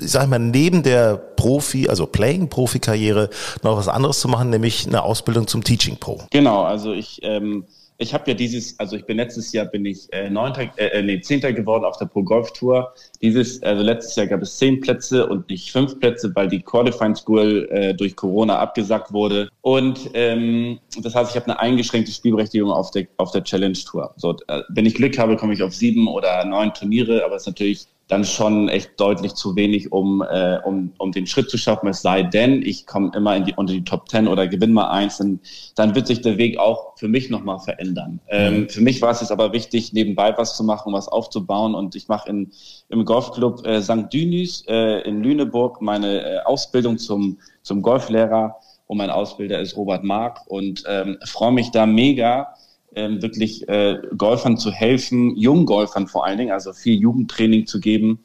ich 0.00 0.10
sag 0.10 0.28
mal, 0.28 0.38
neben 0.38 0.82
der 0.82 1.16
Profi, 1.16 1.88
also 1.88 2.06
Playing-Profi-Karriere 2.06 3.30
noch 3.62 3.76
was 3.76 3.88
anderes 3.88 4.20
zu 4.20 4.28
machen, 4.28 4.50
nämlich 4.50 4.86
eine 4.86 5.02
Ausbildung 5.02 5.46
zum 5.46 5.64
Teaching 5.64 5.96
Pro. 5.96 6.18
Genau, 6.30 6.62
also 6.62 6.92
ich, 6.92 7.20
ähm, 7.22 7.64
ich 8.00 8.14
habe 8.14 8.30
ja 8.30 8.34
dieses, 8.34 8.78
also 8.80 8.96
ich 8.96 9.04
bin 9.04 9.18
letztes 9.18 9.52
Jahr 9.52 9.66
bin 9.66 9.84
ich 9.84 10.10
äh, 10.12 10.28
äh, 10.28 10.86
äh, 10.86 11.02
nee, 11.02 11.20
zehnter 11.20 11.52
geworden 11.52 11.84
auf 11.84 11.98
der 11.98 12.06
Pro 12.06 12.22
Golf 12.22 12.50
Tour. 12.52 12.94
Dieses, 13.20 13.62
also 13.62 13.82
letztes 13.82 14.16
Jahr 14.16 14.26
gab 14.26 14.40
es 14.40 14.56
zehn 14.56 14.80
Plätze 14.80 15.26
und 15.26 15.48
nicht 15.50 15.70
fünf 15.70 16.00
Plätze, 16.00 16.32
weil 16.34 16.48
die 16.48 16.62
Qualifying 16.62 17.14
School 17.14 17.68
äh, 17.70 17.92
durch 17.94 18.16
Corona 18.16 18.58
abgesagt 18.58 19.12
wurde. 19.12 19.50
Und 19.60 20.10
ähm, 20.14 20.80
das 21.02 21.14
heißt, 21.14 21.30
ich 21.30 21.36
habe 21.36 21.46
eine 21.46 21.60
eingeschränkte 21.60 22.10
Spielberechtigung 22.10 22.70
auf 22.70 22.90
der 22.90 23.06
auf 23.18 23.32
der 23.32 23.44
Challenge 23.44 23.78
Tour. 23.78 24.14
So, 24.16 24.34
äh, 24.48 24.62
wenn 24.70 24.86
ich 24.86 24.94
Glück 24.94 25.18
habe, 25.18 25.36
komme 25.36 25.52
ich 25.52 25.62
auf 25.62 25.74
sieben 25.74 26.08
oder 26.08 26.42
neun 26.46 26.72
Turniere, 26.72 27.22
aber 27.24 27.36
es 27.36 27.42
ist 27.42 27.48
natürlich 27.48 27.86
dann 28.10 28.24
schon 28.24 28.68
echt 28.68 28.98
deutlich 28.98 29.34
zu 29.34 29.54
wenig, 29.54 29.92
um, 29.92 30.22
äh, 30.22 30.58
um, 30.64 30.92
um 30.98 31.12
den 31.12 31.26
Schritt 31.26 31.48
zu 31.48 31.56
schaffen. 31.56 31.88
Es 31.88 32.02
sei 32.02 32.22
denn, 32.22 32.62
ich 32.62 32.86
komme 32.86 33.12
immer 33.14 33.36
in 33.36 33.44
die, 33.44 33.54
unter 33.54 33.72
die 33.72 33.84
Top 33.84 34.08
Ten 34.08 34.26
oder 34.26 34.48
gewinne 34.48 34.72
mal 34.72 34.90
eins, 34.90 35.18
dann, 35.18 35.40
dann 35.76 35.94
wird 35.94 36.08
sich 36.08 36.20
der 36.20 36.36
Weg 36.36 36.58
auch 36.58 36.96
für 36.96 37.08
mich 37.08 37.30
nochmal 37.30 37.60
verändern. 37.60 38.20
Ähm, 38.28 38.62
mhm. 38.62 38.68
für 38.68 38.80
mich 38.80 39.00
war 39.00 39.12
es 39.12 39.20
jetzt 39.20 39.30
aber 39.30 39.52
wichtig, 39.52 39.92
nebenbei 39.92 40.36
was 40.36 40.56
zu 40.56 40.64
machen, 40.64 40.92
was 40.92 41.06
aufzubauen. 41.06 41.74
Und 41.74 41.94
ich 41.94 42.08
mache 42.08 42.28
in, 42.28 42.50
im 42.88 43.04
Golfclub 43.04 43.64
äh, 43.64 43.80
St. 43.80 44.12
Dünis 44.12 44.64
äh, 44.66 45.02
in 45.02 45.22
Lüneburg 45.22 45.80
meine 45.80 46.22
äh, 46.22 46.38
Ausbildung 46.40 46.98
zum, 46.98 47.38
zum 47.62 47.80
Golflehrer. 47.80 48.56
Und 48.88 48.98
mein 48.98 49.10
Ausbilder 49.10 49.60
ist 49.60 49.76
Robert 49.76 50.02
Mark 50.02 50.40
und 50.48 50.82
ähm, 50.88 51.16
freue 51.24 51.52
mich 51.52 51.70
da 51.70 51.86
mega, 51.86 52.54
ähm, 52.94 53.22
wirklich 53.22 53.68
äh, 53.68 53.98
Golfern 54.16 54.56
zu 54.56 54.70
helfen, 54.70 55.36
jungen 55.36 55.66
Golfern 55.66 56.06
vor 56.06 56.24
allen 56.26 56.38
Dingen, 56.38 56.52
also 56.52 56.72
viel 56.72 56.98
Jugendtraining 56.98 57.66
zu 57.66 57.80
geben, 57.80 58.20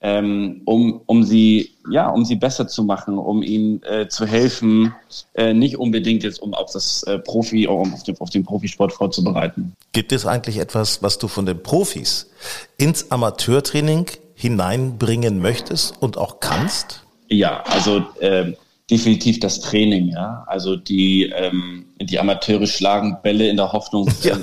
ähm, 0.00 0.62
um, 0.64 1.00
um 1.06 1.22
sie 1.22 1.70
ja, 1.90 2.08
um 2.08 2.24
sie 2.24 2.36
besser 2.36 2.68
zu 2.68 2.84
machen, 2.84 3.18
um 3.18 3.42
ihnen 3.42 3.82
äh, 3.84 4.08
zu 4.08 4.26
helfen, 4.26 4.94
äh, 5.34 5.52
nicht 5.52 5.78
unbedingt 5.78 6.22
jetzt 6.22 6.40
um 6.40 6.54
auf 6.54 6.72
das 6.72 7.02
äh, 7.04 7.18
Profi, 7.18 7.66
um 7.66 7.92
auf 7.94 8.02
den, 8.02 8.20
auf 8.20 8.30
den 8.30 8.44
Profisport 8.44 8.92
vorzubereiten. 8.92 9.74
Gibt 9.92 10.12
es 10.12 10.26
eigentlich 10.26 10.58
etwas, 10.58 11.02
was 11.02 11.18
du 11.18 11.28
von 11.28 11.46
den 11.46 11.62
Profis 11.62 12.30
ins 12.76 13.10
Amateurtraining 13.10 14.06
hineinbringen 14.34 15.40
möchtest 15.40 16.00
und 16.00 16.18
auch 16.18 16.40
kannst? 16.40 17.04
Ja, 17.28 17.62
also 17.62 18.04
äh, 18.20 18.52
definitiv 18.90 19.40
das 19.40 19.60
Training, 19.60 20.08
ja. 20.08 20.44
Also 20.46 20.76
die, 20.76 21.32
ähm, 21.34 21.86
die 22.00 22.18
Amateure 22.18 22.66
schlagen 22.66 23.18
Bälle 23.22 23.48
in 23.48 23.56
der 23.56 23.72
Hoffnung. 23.72 24.08
Ja. 24.22 24.38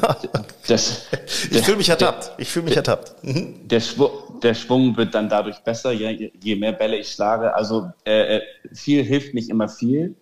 Das, 0.67 1.05
ich 1.49 1.61
fühle 1.61 1.77
mich 1.77 1.89
ertappt. 1.89 2.31
Ich 2.37 2.49
fühle 2.49 2.65
mich 2.65 2.75
ertappt. 2.75 3.23
Mhm. 3.23 3.67
Der, 3.67 3.79
Schwung, 3.79 4.11
der 4.43 4.53
Schwung 4.53 4.95
wird 4.97 5.15
dann 5.15 5.29
dadurch 5.29 5.59
besser, 5.59 5.91
je, 5.91 6.31
je 6.43 6.55
mehr 6.55 6.73
Bälle 6.73 6.97
ich 6.97 7.09
schlage. 7.09 7.53
Also 7.55 7.89
äh, 8.05 8.37
äh, 8.37 8.41
viel 8.73 9.03
hilft 9.03 9.33
nicht 9.33 9.49
immer 9.49 9.69
viel. 9.69 10.15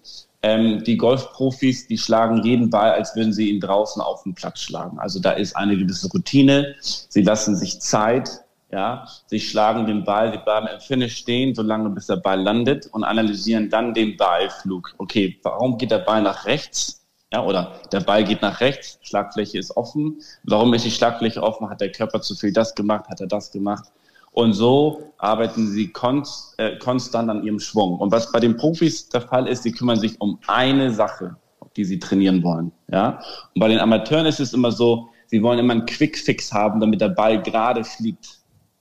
Ähm, 0.44 0.84
die 0.84 0.98
Golfprofis, 0.98 1.88
die 1.88 1.98
schlagen 1.98 2.44
jeden 2.44 2.70
Ball, 2.70 2.92
als 2.92 3.16
würden 3.16 3.34
sie 3.34 3.50
ihn 3.50 3.60
draußen 3.60 4.02
auf 4.02 4.24
dem 4.24 4.36
Platz 4.36 4.62
schlagen. 4.62 5.00
Also 5.00 5.20
da 5.20 5.32
ist 5.32 5.56
eine 5.56 5.76
gewisse 5.76 6.10
Routine. 6.10 6.76
Sie 6.80 7.24
lassen 7.24 7.56
sich 7.56 7.80
Zeit 7.82 8.30
ja, 8.72 9.08
sie 9.28 9.40
schlagen 9.40 9.86
den 9.86 10.04
Ball, 10.04 10.32
sie 10.32 10.40
bleiben 10.40 10.68
im 10.68 10.80
Finish 10.80 11.18
stehen, 11.18 11.56
solange 11.56 11.90
bis 11.90 12.08
der 12.08 12.18
Ball 12.18 12.42
landet 12.42 12.88
und 12.88 13.04
analysieren 13.04 13.70
dann 13.70 13.94
den 13.94 14.18
Ballflug. 14.18 14.94
Okay, 14.98 15.40
warum 15.44 15.78
geht 15.78 15.92
der 15.92 16.00
Ball 16.00 16.22
nach 16.22 16.46
rechts? 16.46 17.06
Ja, 17.32 17.44
oder 17.44 17.80
der 17.92 18.02
Ball 18.02 18.24
geht 18.24 18.42
nach 18.42 18.60
rechts, 18.60 19.00
Schlagfläche 19.02 19.58
ist 19.58 19.76
offen. 19.76 20.22
Warum 20.44 20.74
ist 20.74 20.86
die 20.86 20.92
Schlagfläche 20.92 21.44
offen? 21.44 21.70
Hat 21.70 21.82
der 21.82 21.92
Körper 21.92 22.22
zu 22.22 22.36
viel 22.36 22.54
das 22.54 22.76
gemacht? 22.76 23.08
Hat 23.10 23.22
er 23.22 23.28
das 23.28 23.52
gemacht? 23.52 23.86
Und 24.32 24.54
so 24.54 25.14
arbeiten 25.18 25.68
sie 25.68 25.92
konst, 25.92 26.54
äh, 26.60 26.78
konstant 26.78 27.30
an 27.30 27.44
ihrem 27.44 27.60
Schwung. 27.60 27.98
Und 28.00 28.12
was 28.12 28.32
bei 28.32 28.40
den 28.40 28.56
Profis 28.56 29.10
der 29.10 29.22
Fall 29.22 29.48
ist, 29.48 29.64
sie 29.64 29.72
kümmern 29.72 30.00
sich 30.00 30.20
um 30.22 30.40
eine 30.48 30.92
Sache, 30.92 31.36
die 31.76 31.86
sie 31.86 32.00
trainieren 32.00 32.44
wollen. 32.44 32.72
Ja? 32.92 33.20
Und 33.56 33.60
bei 33.60 33.68
den 33.68 33.80
Amateuren 33.80 34.26
ist 34.26 34.40
es 34.40 34.54
immer 34.54 34.72
so, 34.72 35.10
sie 35.26 35.42
wollen 35.42 35.60
immer 35.60 35.74
einen 35.74 35.86
Quick-Fix 35.86 36.54
haben, 36.54 36.80
damit 36.80 37.02
der 37.02 37.10
Ball 37.10 37.42
gerade 37.42 37.84
fliegt 37.84 38.38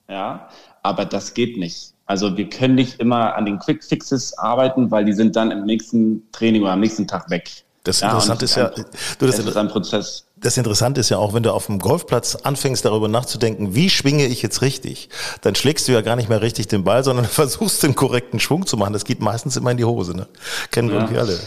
ja, 0.09 0.49
aber 0.83 1.05
das 1.05 1.35
geht 1.35 1.57
nicht. 1.57 1.93
Also 2.07 2.37
wir 2.37 2.49
können 2.49 2.77
nicht 2.77 3.01
immer 3.01 3.35
an 3.35 3.47
den 3.47 3.59
Quick 3.59 3.83
Fixes 3.83 4.37
arbeiten, 4.39 4.91
weil 4.91 5.05
die 5.05 5.13
sind 5.13 5.35
dann 5.35 5.51
im 5.51 5.65
nächsten 5.65 6.23
Training 6.31 6.63
oder 6.63 6.73
am 6.73 6.81
nächsten 6.81 7.07
Tag 7.07 7.29
weg. 7.31 7.51
Das 7.83 8.03
Interessante 8.03 8.45
ja, 8.45 8.47
ist 8.47 8.57
ja, 8.57 8.69
du, 9.19 9.27
das, 9.27 9.39
ist 9.39 9.57
ein 9.57 9.69
Prozess. 9.69 10.27
Das 10.37 10.57
Interessante 10.57 11.01
ist 11.01 11.09
ja 11.09 11.19
auch, 11.19 11.35
wenn 11.35 11.45
du 11.45 11.53
auf 11.53 11.67
dem 11.67 11.79
Golfplatz 11.79 12.35
anfängst, 12.35 12.85
darüber 12.85 13.07
nachzudenken, 13.07 13.77
wie 13.77 13.91
schwinge 13.91 14.27
ich 14.27 14.43
jetzt 14.43 14.61
richtig, 14.61 15.09
dann 15.43 15.55
schlägst 15.55 15.87
du 15.87 15.93
ja 15.93 16.01
gar 16.01 16.17
nicht 16.17 16.29
mehr 16.29 16.43
richtig 16.43 16.67
den 16.67 16.83
Ball, 16.83 17.05
sondern 17.05 17.25
versuchst 17.27 17.83
den 17.85 17.95
korrekten 17.95 18.41
Schwung 18.41 18.67
zu 18.67 18.77
machen. 18.77 18.93
Das 18.93 19.05
geht 19.05 19.21
meistens 19.21 19.57
immer 19.57 19.71
in 19.71 19.77
die 19.77 19.85
Hose, 19.85 20.17
ne? 20.17 20.27
Kennen 20.73 20.89
wir 20.89 20.97
ja. 20.97 21.03
irgendwie 21.03 21.21
alle. 21.21 21.39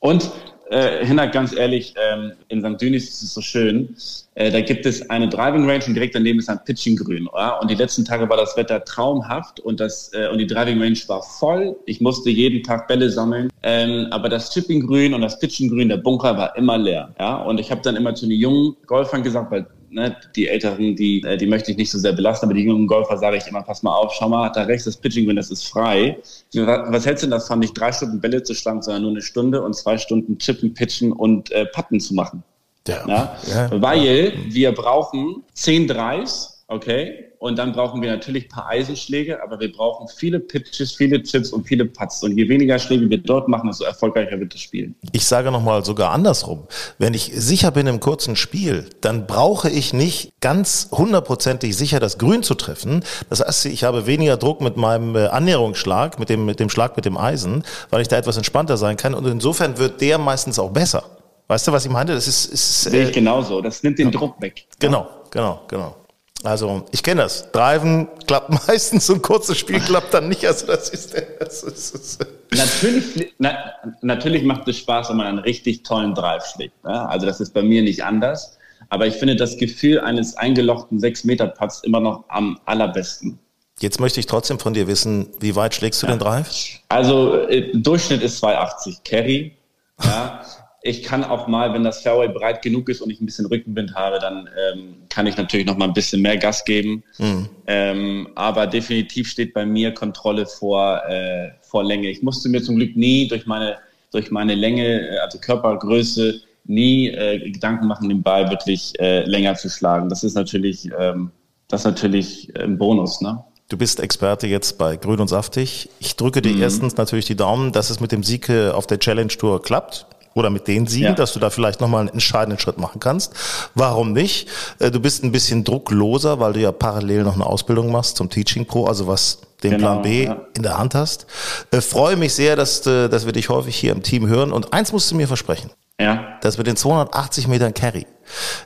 Und 0.00 0.30
äh, 0.70 1.04
Hinak, 1.04 1.32
ganz 1.32 1.54
ehrlich, 1.54 1.94
ähm, 1.96 2.32
in 2.48 2.60
St. 2.60 2.80
Dünis 2.80 3.08
ist 3.08 3.22
es 3.22 3.34
so 3.34 3.40
schön. 3.40 3.94
Äh, 4.36 4.50
da 4.50 4.60
gibt 4.60 4.86
es 4.86 5.08
eine 5.10 5.28
Driving 5.28 5.68
Range 5.68 5.84
und 5.86 5.94
direkt 5.94 6.14
daneben 6.14 6.38
ist 6.38 6.48
ein 6.48 6.60
Pitching 6.64 6.96
Grün. 6.96 7.26
Oder? 7.26 7.60
Und 7.60 7.70
die 7.70 7.74
letzten 7.74 8.04
Tage 8.04 8.28
war 8.28 8.36
das 8.36 8.56
Wetter 8.56 8.84
traumhaft 8.84 9.60
und, 9.60 9.80
das, 9.80 10.12
äh, 10.14 10.28
und 10.28 10.38
die 10.38 10.46
Driving 10.46 10.80
Range 10.80 10.98
war 11.08 11.22
voll. 11.22 11.76
Ich 11.86 12.00
musste 12.00 12.30
jeden 12.30 12.62
Tag 12.62 12.86
Bälle 12.86 13.10
sammeln. 13.10 13.50
Ähm, 13.64 14.06
aber 14.12 14.28
das 14.28 14.52
Chipping 14.52 14.86
Grün 14.86 15.12
und 15.12 15.22
das 15.22 15.38
Pitching 15.38 15.68
Grün, 15.68 15.88
der 15.88 15.96
Bunker 15.96 16.36
war 16.36 16.56
immer 16.56 16.78
leer. 16.78 17.12
Ja? 17.18 17.36
Und 17.36 17.58
ich 17.58 17.70
habe 17.70 17.80
dann 17.82 17.96
immer 17.96 18.14
zu 18.14 18.26
den 18.26 18.38
jungen 18.38 18.76
Golfern 18.86 19.24
gesagt, 19.24 19.50
weil 19.50 19.66
ne, 19.90 20.16
die 20.36 20.48
Älteren, 20.48 20.96
die, 20.96 21.22
äh, 21.22 21.36
die 21.36 21.46
möchte 21.46 21.70
ich 21.70 21.76
nicht 21.76 21.90
so 21.90 21.98
sehr 21.98 22.12
belasten, 22.12 22.46
aber 22.46 22.54
die 22.54 22.62
jungen 22.62 22.86
Golfer 22.86 23.18
sage 23.18 23.36
ich 23.36 23.46
immer, 23.46 23.62
pass 23.62 23.82
mal 23.82 23.94
auf, 23.94 24.12
schau 24.14 24.28
mal, 24.28 24.50
da 24.50 24.62
rechts 24.62 24.84
das 24.84 24.96
Pitching 24.96 25.26
Green, 25.26 25.36
das 25.36 25.50
ist 25.50 25.66
frei. 25.68 26.18
Was 26.54 27.06
hältst 27.06 27.22
du 27.22 27.26
denn 27.26 27.38
davon, 27.38 27.58
nicht 27.58 27.78
drei 27.78 27.92
Stunden 27.92 28.20
Bälle 28.20 28.42
zu 28.42 28.54
schlagen, 28.54 28.82
sondern 28.82 29.02
nur 29.02 29.10
eine 29.12 29.22
Stunde 29.22 29.62
und 29.62 29.74
zwei 29.74 29.98
Stunden 29.98 30.38
Chippen, 30.38 30.74
Pitchen 30.74 31.12
und 31.12 31.50
äh, 31.52 31.66
Putten 31.66 32.00
zu 32.00 32.14
machen? 32.14 32.42
Ja. 32.88 33.06
ja? 33.06 33.36
ja. 33.48 33.82
Weil 33.82 34.32
wir 34.48 34.72
brauchen 34.72 35.44
zehn 35.52 35.86
Drives, 35.86 36.59
okay? 36.70 37.26
Und 37.38 37.58
dann 37.58 37.72
brauchen 37.72 38.00
wir 38.02 38.10
natürlich 38.10 38.44
ein 38.44 38.48
paar 38.48 38.68
Eisenschläge, 38.68 39.42
aber 39.42 39.58
wir 39.60 39.72
brauchen 39.72 40.06
viele 40.08 40.38
Pitches, 40.38 40.92
viele 40.92 41.22
Chips 41.22 41.52
und 41.52 41.66
viele 41.66 41.86
Putts. 41.86 42.22
Und 42.22 42.36
je 42.36 42.48
weniger 42.48 42.78
Schläge 42.78 43.08
wir 43.08 43.18
dort 43.18 43.48
machen, 43.48 43.68
desto 43.68 43.84
erfolgreicher 43.84 44.38
wird 44.38 44.54
das 44.54 44.60
Spiel. 44.60 44.94
Ich 45.12 45.24
sage 45.24 45.50
nochmal 45.50 45.84
sogar 45.84 46.12
andersrum. 46.12 46.66
Wenn 46.98 47.14
ich 47.14 47.32
sicher 47.34 47.70
bin 47.70 47.86
im 47.86 47.98
kurzen 47.98 48.36
Spiel, 48.36 48.86
dann 49.00 49.26
brauche 49.26 49.70
ich 49.70 49.92
nicht 49.92 50.32
ganz 50.40 50.88
hundertprozentig 50.92 51.76
sicher 51.76 51.98
das 51.98 52.18
Grün 52.18 52.42
zu 52.42 52.54
treffen. 52.54 53.04
Das 53.30 53.40
heißt, 53.40 53.66
ich 53.66 53.84
habe 53.84 54.06
weniger 54.06 54.36
Druck 54.36 54.60
mit 54.60 54.76
meinem 54.76 55.16
äh, 55.16 55.26
Annäherungsschlag, 55.26 56.18
mit 56.18 56.28
dem, 56.28 56.44
mit 56.44 56.60
dem 56.60 56.68
Schlag 56.68 56.94
mit 56.94 57.04
dem 57.04 57.16
Eisen, 57.16 57.64
weil 57.88 58.02
ich 58.02 58.08
da 58.08 58.16
etwas 58.16 58.36
entspannter 58.36 58.76
sein 58.76 58.96
kann. 58.96 59.14
Und 59.14 59.26
insofern 59.26 59.78
wird 59.78 60.00
der 60.00 60.18
meistens 60.18 60.58
auch 60.58 60.70
besser. 60.70 61.04
Weißt 61.48 61.66
du, 61.66 61.72
was 61.72 61.84
ich 61.84 61.90
meine? 61.90 62.14
Das 62.14 62.28
ist, 62.28 62.44
ist 62.44 62.82
Sehe 62.82 63.04
ich 63.04 63.08
äh, 63.08 63.12
genauso. 63.12 63.60
Das 63.60 63.82
nimmt 63.82 63.98
den 63.98 64.12
Druck 64.12 64.40
weg. 64.40 64.66
Genau, 64.78 65.08
genau, 65.30 65.62
genau. 65.66 65.96
Also 66.42 66.86
ich 66.90 67.02
kenne 67.02 67.22
das. 67.22 67.50
Driven 67.52 68.08
klappt 68.26 68.50
meistens 68.68 69.08
und 69.10 69.22
kurzes 69.22 69.58
Spiel 69.58 69.80
klappt 69.80 70.14
dann 70.14 70.28
nicht. 70.28 70.46
Also 70.46 70.66
das 70.66 70.88
ist, 70.88 71.14
das 71.38 71.62
ist, 71.62 71.94
das 71.94 71.94
ist 71.94 72.26
natürlich, 72.56 73.34
na, 73.38 73.56
natürlich 74.02 74.42
macht 74.44 74.66
es 74.68 74.78
Spaß, 74.78 75.10
wenn 75.10 75.18
man 75.18 75.26
einen 75.26 75.38
richtig 75.38 75.82
tollen 75.82 76.14
Drive 76.14 76.46
schlägt. 76.46 76.82
Ne? 76.84 77.08
Also 77.08 77.26
das 77.26 77.40
ist 77.40 77.52
bei 77.52 77.62
mir 77.62 77.82
nicht 77.82 78.04
anders. 78.04 78.58
Aber 78.88 79.06
ich 79.06 79.14
finde 79.14 79.36
das 79.36 79.56
Gefühl 79.56 80.00
eines 80.00 80.36
eingelochten 80.36 80.98
6-Meter-Putts 80.98 81.80
immer 81.84 82.00
noch 82.00 82.24
am 82.28 82.58
allerbesten. 82.64 83.38
Jetzt 83.78 84.00
möchte 84.00 84.20
ich 84.20 84.26
trotzdem 84.26 84.58
von 84.58 84.74
dir 84.74 84.86
wissen, 84.88 85.28
wie 85.38 85.54
weit 85.56 85.74
schlägst 85.74 86.02
du 86.02 86.06
ja. 86.06 86.14
den 86.14 86.18
Drive? 86.18 86.50
Also 86.88 87.34
äh, 87.48 87.70
Durchschnitt 87.74 88.22
ist 88.22 88.42
2,80 88.42 88.98
Carry. 89.04 89.56
Ja. 90.02 90.42
Ich 90.82 91.02
kann 91.02 91.24
auch 91.24 91.46
mal, 91.46 91.74
wenn 91.74 91.84
das 91.84 92.00
Fairway 92.00 92.28
breit 92.28 92.62
genug 92.62 92.88
ist 92.88 93.02
und 93.02 93.10
ich 93.10 93.20
ein 93.20 93.26
bisschen 93.26 93.46
Rückenwind 93.46 93.94
habe, 93.94 94.18
dann 94.18 94.48
ähm, 94.72 94.94
kann 95.10 95.26
ich 95.26 95.36
natürlich 95.36 95.66
noch 95.66 95.76
mal 95.76 95.86
ein 95.86 95.92
bisschen 95.92 96.22
mehr 96.22 96.38
Gas 96.38 96.64
geben. 96.64 97.02
Mhm. 97.18 97.48
Ähm, 97.66 98.28
aber 98.34 98.66
definitiv 98.66 99.28
steht 99.28 99.52
bei 99.52 99.66
mir 99.66 99.92
Kontrolle 99.92 100.46
vor, 100.46 101.02
äh, 101.06 101.50
vor 101.60 101.84
Länge. 101.84 102.08
Ich 102.08 102.22
musste 102.22 102.48
mir 102.48 102.62
zum 102.62 102.76
Glück 102.76 102.96
nie 102.96 103.28
durch 103.28 103.44
meine, 103.46 103.76
durch 104.10 104.30
meine 104.30 104.54
Länge, 104.54 105.10
äh, 105.10 105.18
also 105.18 105.38
Körpergröße, 105.38 106.40
nie 106.64 107.08
äh, 107.08 107.50
Gedanken 107.50 107.86
machen, 107.86 108.08
den 108.08 108.22
Ball 108.22 108.48
wirklich 108.48 108.98
äh, 109.00 109.24
länger 109.24 109.56
zu 109.56 109.68
schlagen. 109.68 110.08
Das 110.08 110.24
ist 110.24 110.34
natürlich, 110.34 110.88
ähm, 110.98 111.30
das 111.68 111.82
ist 111.82 111.86
natürlich 111.86 112.52
ein 112.58 112.78
Bonus, 112.78 113.20
ne? 113.20 113.44
Du 113.68 113.76
bist 113.76 114.00
Experte 114.00 114.48
jetzt 114.48 114.78
bei 114.78 114.96
Grün 114.96 115.20
und 115.20 115.28
Saftig. 115.28 115.90
Ich 116.00 116.16
drücke 116.16 116.42
dir 116.42 116.54
mhm. 116.54 116.62
erstens 116.62 116.96
natürlich 116.96 117.26
die 117.26 117.36
Daumen, 117.36 117.70
dass 117.70 117.90
es 117.90 118.00
mit 118.00 118.10
dem 118.10 118.24
Sieg 118.24 118.48
äh, 118.48 118.70
auf 118.70 118.86
der 118.86 118.98
Challenge 118.98 119.28
Tour 119.28 119.62
klappt 119.62 120.06
oder 120.34 120.50
mit 120.50 120.68
den 120.68 120.86
Siegen, 120.86 121.08
ja. 121.08 121.14
dass 121.14 121.32
du 121.32 121.40
da 121.40 121.50
vielleicht 121.50 121.80
nochmal 121.80 122.00
einen 122.00 122.10
entscheidenden 122.10 122.58
Schritt 122.58 122.78
machen 122.78 123.00
kannst. 123.00 123.32
Warum 123.74 124.12
nicht? 124.12 124.48
Äh, 124.78 124.90
du 124.90 125.00
bist 125.00 125.24
ein 125.24 125.32
bisschen 125.32 125.64
druckloser, 125.64 126.40
weil 126.40 126.52
du 126.52 126.60
ja 126.60 126.72
parallel 126.72 127.24
noch 127.24 127.34
eine 127.34 127.46
Ausbildung 127.46 127.90
machst 127.90 128.16
zum 128.16 128.30
Teaching 128.30 128.66
Pro, 128.66 128.86
also 128.86 129.06
was 129.06 129.38
den 129.62 129.72
genau, 129.72 129.86
Plan 129.86 130.02
B 130.02 130.24
ja. 130.24 130.40
in 130.56 130.62
der 130.62 130.78
Hand 130.78 130.94
hast. 130.94 131.26
Äh, 131.70 131.80
freue 131.80 132.16
mich 132.16 132.34
sehr, 132.34 132.56
dass, 132.56 132.86
äh, 132.86 133.08
dass 133.08 133.26
wir 133.26 133.32
dich 133.32 133.48
häufig 133.48 133.76
hier 133.76 133.92
im 133.92 134.02
Team 134.02 134.26
hören. 134.26 134.52
Und 134.52 134.72
eins 134.72 134.92
musst 134.92 135.10
du 135.10 135.14
mir 135.14 135.26
versprechen. 135.26 135.70
Ja. 136.00 136.38
Das 136.40 136.56
mit 136.56 136.66
den 136.66 136.76
280 136.76 137.46
Metern 137.46 137.74
Carry. 137.74 138.06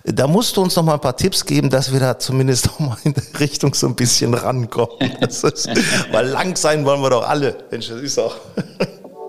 Da 0.04 0.28
musst 0.28 0.56
du 0.56 0.62
uns 0.62 0.76
noch 0.76 0.84
mal 0.84 0.94
ein 0.94 1.00
paar 1.00 1.16
Tipps 1.16 1.44
geben, 1.44 1.68
dass 1.68 1.92
wir 1.92 1.98
da 1.98 2.18
zumindest 2.18 2.66
noch 2.78 2.78
mal 2.78 2.96
in 3.02 3.14
der 3.14 3.24
Richtung 3.40 3.74
so 3.74 3.88
ein 3.88 3.96
bisschen 3.96 4.34
rankommen. 4.34 5.10
Ist, 5.20 5.68
weil 6.12 6.26
lang 6.26 6.56
sein 6.56 6.84
wollen 6.84 7.00
wir 7.00 7.10
doch 7.10 7.28
alle. 7.28 7.56
Mensch, 7.70 7.88
das 7.88 8.00
ist 8.00 8.18
auch. 8.18 8.36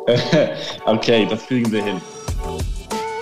okay, 0.86 1.26
das 1.28 1.46
kriegen 1.48 1.72
wir 1.72 1.84
hin. 1.84 2.02
Oh, 2.48 2.75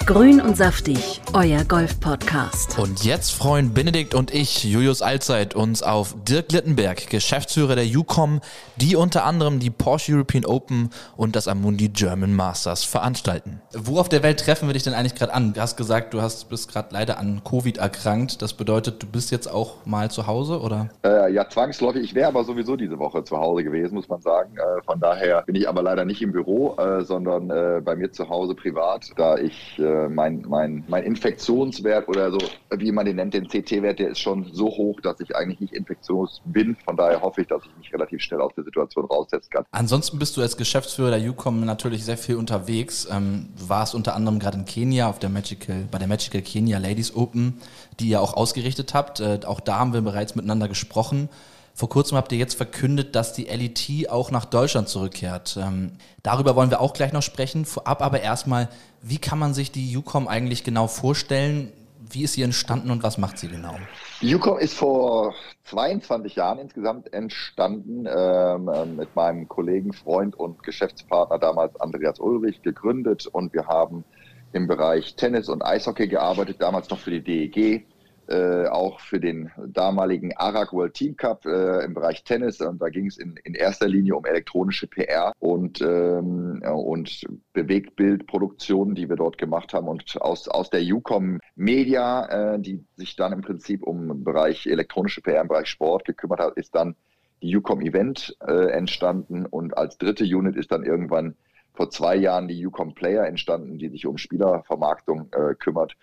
Grün 0.05 0.41
und 0.41 0.57
saftig, 0.57 1.21
euer 1.33 1.63
Golf-Podcast. 1.63 2.77
Und 2.77 3.05
jetzt 3.05 3.31
freuen 3.31 3.73
Benedikt 3.73 4.13
und 4.13 4.33
ich, 4.33 4.65
Julius 4.65 5.01
Allzeit, 5.01 5.55
uns 5.55 5.81
auf 5.81 6.13
Dirk 6.27 6.51
Littenberg, 6.51 7.09
Geschäftsführer 7.09 7.75
der 7.75 7.85
UCOM, 7.85 8.41
die 8.75 8.97
unter 8.97 9.23
anderem 9.23 9.61
die 9.61 9.69
Porsche 9.69 10.11
European 10.11 10.43
Open 10.43 10.89
und 11.15 11.37
das 11.37 11.47
Amundi 11.47 11.87
German 11.87 12.35
Masters 12.35 12.83
veranstalten. 12.83 13.61
Wo 13.73 13.97
auf 13.97 14.09
der 14.09 14.23
Welt 14.23 14.41
treffen 14.41 14.67
wir 14.67 14.73
dich 14.73 14.83
denn 14.83 14.93
eigentlich 14.93 15.15
gerade 15.15 15.33
an? 15.33 15.53
Du 15.53 15.61
hast 15.61 15.77
gesagt, 15.77 16.13
du 16.13 16.21
hast, 16.21 16.49
bist 16.49 16.69
gerade 16.69 16.89
leider 16.91 17.17
an 17.17 17.41
Covid 17.45 17.77
erkrankt. 17.77 18.41
Das 18.41 18.53
bedeutet, 18.53 19.01
du 19.01 19.07
bist 19.07 19.31
jetzt 19.31 19.49
auch 19.49 19.85
mal 19.85 20.11
zu 20.11 20.27
Hause, 20.27 20.59
oder? 20.59 20.89
Äh, 21.05 21.31
ja, 21.31 21.47
zwangsläufig. 21.47 22.03
Ich 22.03 22.13
wäre 22.13 22.27
aber 22.27 22.43
sowieso 22.43 22.75
diese 22.75 22.99
Woche 22.99 23.23
zu 23.23 23.37
Hause 23.37 23.63
gewesen, 23.63 23.95
muss 23.95 24.09
man 24.09 24.19
sagen. 24.19 24.57
Äh, 24.57 24.81
von 24.83 24.99
daher 24.99 25.43
bin 25.43 25.55
ich 25.55 25.69
aber 25.69 25.81
leider 25.81 26.03
nicht 26.03 26.21
im 26.21 26.33
Büro, 26.33 26.75
äh, 26.75 27.05
sondern 27.05 27.49
äh, 27.49 27.79
bei 27.81 27.95
mir 27.95 28.11
zu 28.11 28.27
Hause 28.27 28.53
privat, 28.53 29.09
da 29.15 29.37
ich 29.37 29.79
äh, 29.93 30.09
mein, 30.09 30.43
mein, 30.47 30.83
mein 30.87 31.03
Infektionswert 31.03 32.07
oder 32.07 32.31
so, 32.31 32.39
wie 32.71 32.91
man 32.91 33.05
den 33.05 33.17
nennt, 33.17 33.33
den 33.33 33.47
CT-Wert, 33.47 33.99
der 33.99 34.09
ist 34.09 34.19
schon 34.19 34.49
so 34.51 34.65
hoch, 34.65 34.99
dass 35.01 35.19
ich 35.19 35.35
eigentlich 35.35 35.59
nicht 35.59 35.73
infektiös 35.73 36.41
bin. 36.45 36.75
Von 36.83 36.97
daher 36.97 37.21
hoffe 37.21 37.41
ich, 37.41 37.47
dass 37.47 37.63
ich 37.63 37.77
mich 37.77 37.93
relativ 37.93 38.21
schnell 38.21 38.41
aus 38.41 38.51
der 38.55 38.63
Situation 38.63 39.05
raussetzen 39.05 39.49
kann. 39.51 39.65
Ansonsten 39.71 40.17
bist 40.17 40.35
du 40.35 40.41
als 40.41 40.57
Geschäftsführer 40.57 41.17
der 41.17 41.29
UCOM 41.29 41.63
natürlich 41.65 42.03
sehr 42.03 42.17
viel 42.17 42.35
unterwegs. 42.35 43.07
Ähm, 43.11 43.49
du 43.57 43.69
warst 43.69 43.93
unter 43.93 44.15
anderem 44.15 44.39
gerade 44.39 44.57
in 44.57 44.65
Kenia 44.65 45.09
auf 45.09 45.19
der 45.19 45.29
Magical, 45.29 45.87
bei 45.91 45.99
der 45.99 46.07
Magical 46.07 46.41
Kenya 46.41 46.79
Ladies 46.79 47.15
Open, 47.15 47.59
die 47.99 48.09
ihr 48.09 48.21
auch 48.21 48.33
ausgerichtet 48.33 48.93
habt. 48.93 49.19
Äh, 49.19 49.41
auch 49.45 49.59
da 49.59 49.79
haben 49.79 49.93
wir 49.93 50.01
bereits 50.01 50.35
miteinander 50.35 50.67
gesprochen. 50.67 51.29
Vor 51.75 51.89
kurzem 51.89 52.17
habt 52.17 52.31
ihr 52.31 52.37
jetzt 52.37 52.53
verkündet, 52.53 53.15
dass 53.15 53.33
die 53.33 53.45
LET 53.45 54.09
auch 54.09 54.29
nach 54.29 54.45
Deutschland 54.45 54.89
zurückkehrt. 54.89 55.57
Ähm, 55.59 55.93
darüber 56.21 56.55
wollen 56.55 56.69
wir 56.69 56.79
auch 56.79 56.93
gleich 56.93 57.13
noch 57.13 57.23
sprechen. 57.23 57.65
Vorab 57.65 58.03
aber 58.03 58.21
erstmal, 58.21 58.69
wie 59.01 59.17
kann 59.17 59.39
man 59.39 59.55
sich 59.55 59.71
die 59.71 59.97
UCOM 59.97 60.27
eigentlich 60.27 60.63
genau 60.63 60.87
vorstellen? 60.87 61.73
Wie 61.99 62.23
ist 62.23 62.33
sie 62.33 62.43
entstanden 62.43 62.91
und 62.91 63.01
was 63.01 63.17
macht 63.17 63.39
sie 63.39 63.47
genau? 63.47 63.75
UCOM 64.21 64.59
ist 64.59 64.75
vor 64.75 65.33
22 65.63 66.35
Jahren 66.35 66.59
insgesamt 66.59 67.11
entstanden, 67.11 68.05
ähm, 68.07 68.69
ähm, 68.71 68.95
mit 68.97 69.15
meinem 69.15 69.47
Kollegen, 69.47 69.93
Freund 69.93 70.35
und 70.35 70.61
Geschäftspartner 70.61 71.39
damals 71.39 71.75
Andreas 71.81 72.19
Ulrich 72.19 72.61
gegründet 72.61 73.25
und 73.25 73.51
wir 73.53 73.65
haben 73.65 74.03
im 74.51 74.67
Bereich 74.67 75.15
Tennis 75.15 75.49
und 75.49 75.65
Eishockey 75.65 76.07
gearbeitet, 76.07 76.57
damals 76.59 76.89
noch 76.91 76.99
für 76.99 77.09
die 77.09 77.23
DEG 77.23 77.85
äh, 78.27 78.67
auch 78.67 78.99
für 78.99 79.19
den 79.19 79.51
damaligen 79.67 80.35
ARAG 80.37 80.71
World 80.73 80.93
Team 80.93 81.17
Cup 81.17 81.45
äh, 81.45 81.83
im 81.83 81.93
Bereich 81.93 82.23
Tennis. 82.23 82.61
Und 82.61 82.81
da 82.81 82.89
ging 82.89 83.07
es 83.07 83.17
in, 83.17 83.35
in 83.43 83.53
erster 83.53 83.87
Linie 83.87 84.15
um 84.15 84.25
elektronische 84.25 84.87
PR 84.87 85.33
und, 85.39 85.81
ähm, 85.81 86.61
und 86.63 87.23
Bewegtbildproduktionen, 87.53 88.95
die 88.95 89.09
wir 89.09 89.17
dort 89.17 89.37
gemacht 89.37 89.73
haben. 89.73 89.87
Und 89.87 90.21
aus, 90.21 90.47
aus 90.47 90.69
der 90.69 90.81
UCOM 90.81 91.39
Media, 91.55 92.53
äh, 92.53 92.59
die 92.59 92.83
sich 92.95 93.15
dann 93.15 93.33
im 93.33 93.41
Prinzip 93.41 93.83
um 93.83 94.23
Bereich 94.23 94.67
elektronische 94.67 95.21
PR 95.21 95.41
im 95.41 95.47
Bereich 95.47 95.67
Sport 95.67 96.05
gekümmert 96.05 96.39
hat, 96.39 96.57
ist 96.57 96.75
dann 96.75 96.95
die 97.41 97.55
UCOM 97.55 97.81
Event 97.81 98.35
äh, 98.47 98.71
entstanden. 98.71 99.45
Und 99.45 99.77
als 99.77 99.97
dritte 99.97 100.23
Unit 100.23 100.55
ist 100.55 100.71
dann 100.71 100.83
irgendwann 100.83 101.35
vor 101.73 101.89
zwei 101.89 102.15
Jahren 102.15 102.47
die 102.47 102.65
UCOM 102.65 102.93
Player 102.93 103.25
entstanden, 103.25 103.77
die 103.77 103.89
sich 103.89 104.05
um 104.05 104.17
Spielervermarktung 104.17 105.29
äh, 105.31 105.55
kümmert. 105.55 105.95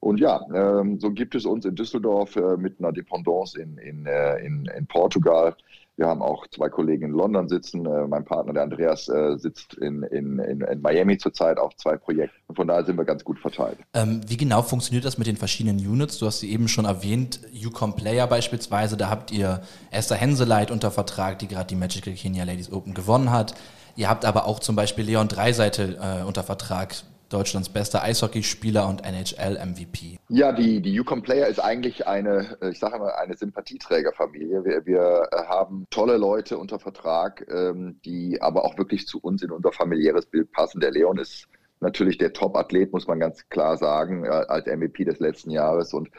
Und 0.00 0.20
ja, 0.20 0.44
ähm, 0.54 1.00
so 1.00 1.10
gibt 1.10 1.34
es 1.34 1.46
uns 1.46 1.64
in 1.64 1.74
Düsseldorf 1.74 2.36
äh, 2.36 2.56
mit 2.56 2.78
einer 2.78 2.92
Dependance 2.92 3.58
in, 3.58 3.78
in, 3.78 4.06
äh, 4.06 4.38
in, 4.38 4.66
in, 4.66 4.86
Portugal. 4.86 5.56
Wir 5.96 6.06
haben 6.06 6.20
auch 6.20 6.46
zwei 6.48 6.68
Kollegen 6.68 7.06
in 7.06 7.10
London 7.12 7.48
sitzen. 7.48 7.86
Äh, 7.86 8.06
mein 8.06 8.24
Partner, 8.24 8.52
der 8.52 8.64
Andreas, 8.64 9.08
äh, 9.08 9.36
sitzt 9.38 9.74
in, 9.74 10.02
in, 10.04 10.38
in, 10.38 10.60
in 10.60 10.80
Miami 10.82 11.16
zurzeit 11.16 11.58
auf 11.58 11.74
zwei 11.76 11.96
Projekten. 11.96 12.36
Und 12.46 12.56
von 12.56 12.68
daher 12.68 12.84
sind 12.84 12.98
wir 12.98 13.04
ganz 13.06 13.24
gut 13.24 13.38
verteilt. 13.38 13.78
Ähm, 13.94 14.20
wie 14.26 14.36
genau 14.36 14.62
funktioniert 14.62 15.06
das 15.06 15.16
mit 15.16 15.26
den 15.26 15.36
verschiedenen 15.36 15.78
Units? 15.78 16.18
Du 16.18 16.26
hast 16.26 16.40
sie 16.40 16.52
eben 16.52 16.68
schon 16.68 16.84
erwähnt, 16.84 17.40
Ucom 17.66 17.96
Player 17.96 18.26
beispielsweise. 18.26 18.98
Da 18.98 19.08
habt 19.08 19.32
ihr 19.32 19.62
Esther 19.90 20.16
Henseleit 20.16 20.70
unter 20.70 20.90
Vertrag, 20.90 21.38
die 21.38 21.48
gerade 21.48 21.68
die 21.68 21.76
Magical 21.76 22.12
Kenya 22.12 22.44
Ladies 22.44 22.70
Open 22.70 22.92
gewonnen 22.92 23.32
hat. 23.32 23.54
Ihr 23.96 24.10
habt 24.10 24.26
aber 24.26 24.46
auch 24.46 24.60
zum 24.60 24.76
Beispiel 24.76 25.06
Leon 25.06 25.28
Dreiseite 25.28 25.96
äh, 26.00 26.24
unter 26.24 26.42
Vertrag, 26.42 26.94
Deutschlands 27.28 27.68
bester 27.68 28.02
Eishockeyspieler 28.02 28.88
und 28.88 29.04
NHL-MVP. 29.04 30.18
Ja, 30.28 30.52
die, 30.52 30.80
die 30.80 30.92
Yukon 30.92 31.22
Player 31.22 31.46
ist 31.46 31.60
eigentlich 31.60 32.06
eine, 32.06 32.56
äh, 32.60 32.70
ich 32.70 32.78
sage 32.78 32.98
mal, 32.98 33.12
eine 33.12 33.36
Sympathieträgerfamilie. 33.36 34.64
Wir, 34.64 34.86
wir 34.86 35.28
äh, 35.32 35.36
haben 35.44 35.86
tolle 35.90 36.16
Leute 36.16 36.58
unter 36.58 36.78
Vertrag, 36.78 37.46
ähm, 37.50 38.00
die 38.04 38.40
aber 38.40 38.64
auch 38.64 38.78
wirklich 38.78 39.06
zu 39.06 39.18
uns 39.20 39.42
in 39.42 39.50
unser 39.50 39.72
familiäres 39.72 40.26
Bild 40.26 40.52
passen. 40.52 40.80
Der 40.80 40.90
Leon 40.90 41.18
ist 41.18 41.48
natürlich 41.80 42.18
der 42.18 42.32
Top-Athlet, 42.32 42.92
muss 42.92 43.06
man 43.06 43.20
ganz 43.20 43.48
klar 43.48 43.76
sagen, 43.76 44.24
äh, 44.24 44.28
als 44.28 44.66
MVP 44.66 45.04
des 45.04 45.18
letzten 45.20 45.50
Jahres 45.50 45.92
und 45.92 46.10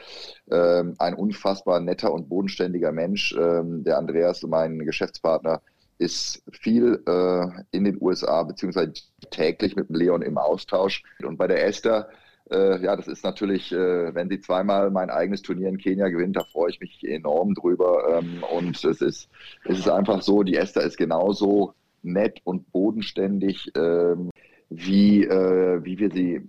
ähm, 0.50 0.94
ein 0.98 1.14
unfassbar 1.14 1.80
netter 1.80 2.12
und 2.12 2.28
bodenständiger 2.28 2.92
Mensch. 2.92 3.34
Ähm, 3.38 3.84
der 3.84 3.98
Andreas, 3.98 4.42
mein 4.42 4.78
Geschäftspartner, 4.80 5.60
ist 5.98 6.42
viel 6.52 7.02
äh, 7.06 7.46
in 7.76 7.84
den 7.84 7.98
USA 8.00 8.42
beziehungsweise 8.44 8.92
täglich 9.30 9.76
mit 9.76 9.90
Leon 9.90 10.22
im 10.22 10.38
Austausch. 10.38 11.02
Und 11.24 11.36
bei 11.36 11.46
der 11.46 11.64
Esther, 11.66 12.08
äh, 12.50 12.80
ja, 12.82 12.96
das 12.96 13.08
ist 13.08 13.24
natürlich, 13.24 13.72
äh, 13.72 14.14
wenn 14.14 14.28
sie 14.28 14.40
zweimal 14.40 14.90
mein 14.90 15.10
eigenes 15.10 15.42
Turnier 15.42 15.68
in 15.68 15.78
Kenia 15.78 16.08
gewinnt, 16.08 16.36
da 16.36 16.44
freue 16.44 16.70
ich 16.70 16.80
mich 16.80 17.04
enorm 17.04 17.54
drüber. 17.54 18.18
Ähm, 18.18 18.44
und 18.56 18.84
es 18.84 19.00
ist, 19.00 19.28
es 19.64 19.78
ist 19.78 19.88
einfach 19.88 20.22
so, 20.22 20.42
die 20.42 20.56
Esther 20.56 20.82
ist 20.82 20.96
genauso 20.96 21.74
nett 22.02 22.40
und 22.44 22.70
bodenständig, 22.72 23.70
ähm, 23.76 24.30
wie, 24.70 25.24
äh, 25.24 25.84
wie 25.84 25.98
wir 25.98 26.10
sie, 26.10 26.42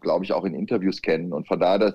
glaube 0.00 0.24
ich, 0.24 0.32
auch 0.32 0.44
in 0.44 0.54
Interviews 0.54 1.02
kennen. 1.02 1.32
Und 1.32 1.48
von 1.48 1.58
daher, 1.58 1.78
das 1.78 1.94